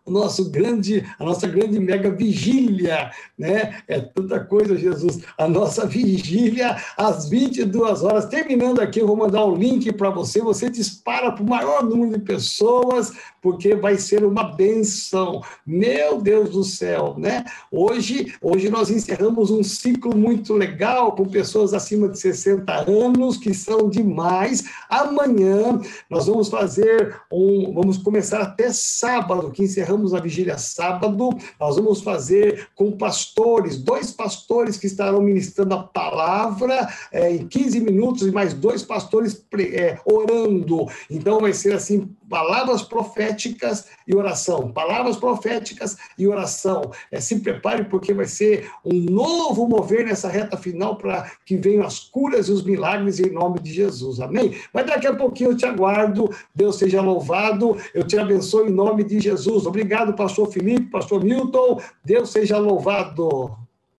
o 0.06 0.12
nosso 0.12 0.52
grande, 0.52 1.04
a 1.18 1.26
nossa 1.26 1.48
grande 1.48 1.80
mega 1.80 2.12
vigília, 2.12 3.10
né? 3.38 3.80
É 3.88 4.00
tanta 4.00 4.40
coisa, 4.40 4.78
Jesus. 4.78 5.22
A 5.36 5.48
nossa 5.48 5.86
vigília 5.88 6.78
às 6.96 7.28
22 7.28 8.04
horas. 8.04 8.26
Terminando 8.26 8.80
aqui, 8.82 9.00
eu 9.00 9.08
vou 9.08 9.18
mandar 9.18 9.44
o 9.44 9.54
um 9.54 9.56
link 9.56 9.92
para 9.94 10.12
você. 10.12 10.42
Você 10.42 10.70
dispara 10.70 11.32
para 11.32 11.44
o 11.44 11.50
maior 11.50 11.84
número 11.84 12.20
de 12.20 12.24
pessoas, 12.24 13.14
porque 13.42 13.74
vai 13.74 13.98
ser 13.98 14.24
uma 14.24 14.44
benção. 14.44 15.42
Meu 15.66 16.22
Deus 16.22 16.52
do 16.52 16.64
céu, 16.64 17.16
né? 17.18 17.44
Hoje, 17.72 18.36
hoje 18.42 18.70
nós 18.70 18.92
encerramos 18.92 19.50
um 19.50 19.64
ciclo 19.64 20.16
muito 20.16 20.54
legal 20.54 21.14
com 21.14 21.26
pessoas 21.26 21.74
acima 21.74 22.08
de 22.08 22.20
60 22.20 22.72
anos, 22.88 23.38
que 23.38 23.56
são 23.56 23.90
demais. 23.90 24.66
Amanhã 24.88 25.80
nós 26.08 26.28
vamos 26.28 26.48
fazer 26.48 27.20
um, 27.32 27.74
vamos 27.74 27.98
começar 27.98 28.42
até 28.42 28.72
sábado, 28.72 29.50
que 29.50 29.64
encerramos 29.64 29.95
encerramos 29.96 30.14
a 30.14 30.20
vigília 30.20 30.58
sábado, 30.58 31.30
nós 31.60 31.76
vamos 31.78 32.02
fazer 32.02 32.68
com 32.76 32.92
pastores, 32.92 33.78
dois 33.78 34.12
pastores 34.12 34.78
que 34.78 34.88
estarão 34.88 35.22
ministrando 35.22 35.74
a 35.74 35.84
palavra 35.84 36.88
é, 37.12 37.32
em 37.32 37.48
15 37.48 37.80
minutos 37.80 38.28
e 38.28 38.32
mais 38.32 38.54
dois 38.54 38.84
pastores 38.84 39.44
é, 39.74 40.00
orando. 40.06 40.88
Então 41.10 41.40
vai 41.40 41.54
ser 41.54 41.74
assim, 41.74 42.10
palavras 42.30 42.82
proféticas 42.82 43.86
e 44.08 44.16
oração. 44.16 44.72
Palavras 44.72 45.18
proféticas 45.18 45.98
e 46.18 46.28
oração. 46.28 46.92
É, 47.12 47.20
se 47.20 47.40
prepare, 47.40 47.86
porque 47.86 48.14
vai 48.14 48.26
ser 48.26 48.70
um 48.84 48.94
novo 48.94 49.68
mover 49.68 50.06
nessa 50.06 50.28
reta 50.28 50.58
final 50.58 50.98
para 50.98 51.32
que 51.46 51.56
venham 51.56 51.86
as 51.86 52.00
curas 52.00 52.48
e 52.48 52.52
os 52.52 52.64
milagres 52.64 53.20
em 53.20 53.32
nome 53.32 53.60
de 53.60 53.74
Jesus. 53.74 54.20
Amém? 54.20 54.56
Mas 54.74 54.86
daqui 54.86 55.08
a 55.08 55.16
pouquinho 55.16 55.52
eu 55.52 55.58
te 55.58 55.66
aguardo. 55.66 56.30
Deus 56.54 56.78
seja 56.78 57.02
louvado. 57.02 57.78
Eu 57.94 58.04
te 58.04 58.18
abençoo 58.18 58.68
em 58.68 58.72
nome 58.72 59.04
de 59.04 59.20
Jesus. 59.20 59.66
Obrigado, 59.86 60.16
pastor 60.16 60.52
Felipe, 60.52 60.90
pastor 60.90 61.24
Milton. 61.24 61.78
Deus 62.04 62.32
seja 62.32 62.58
louvado. 62.58 63.56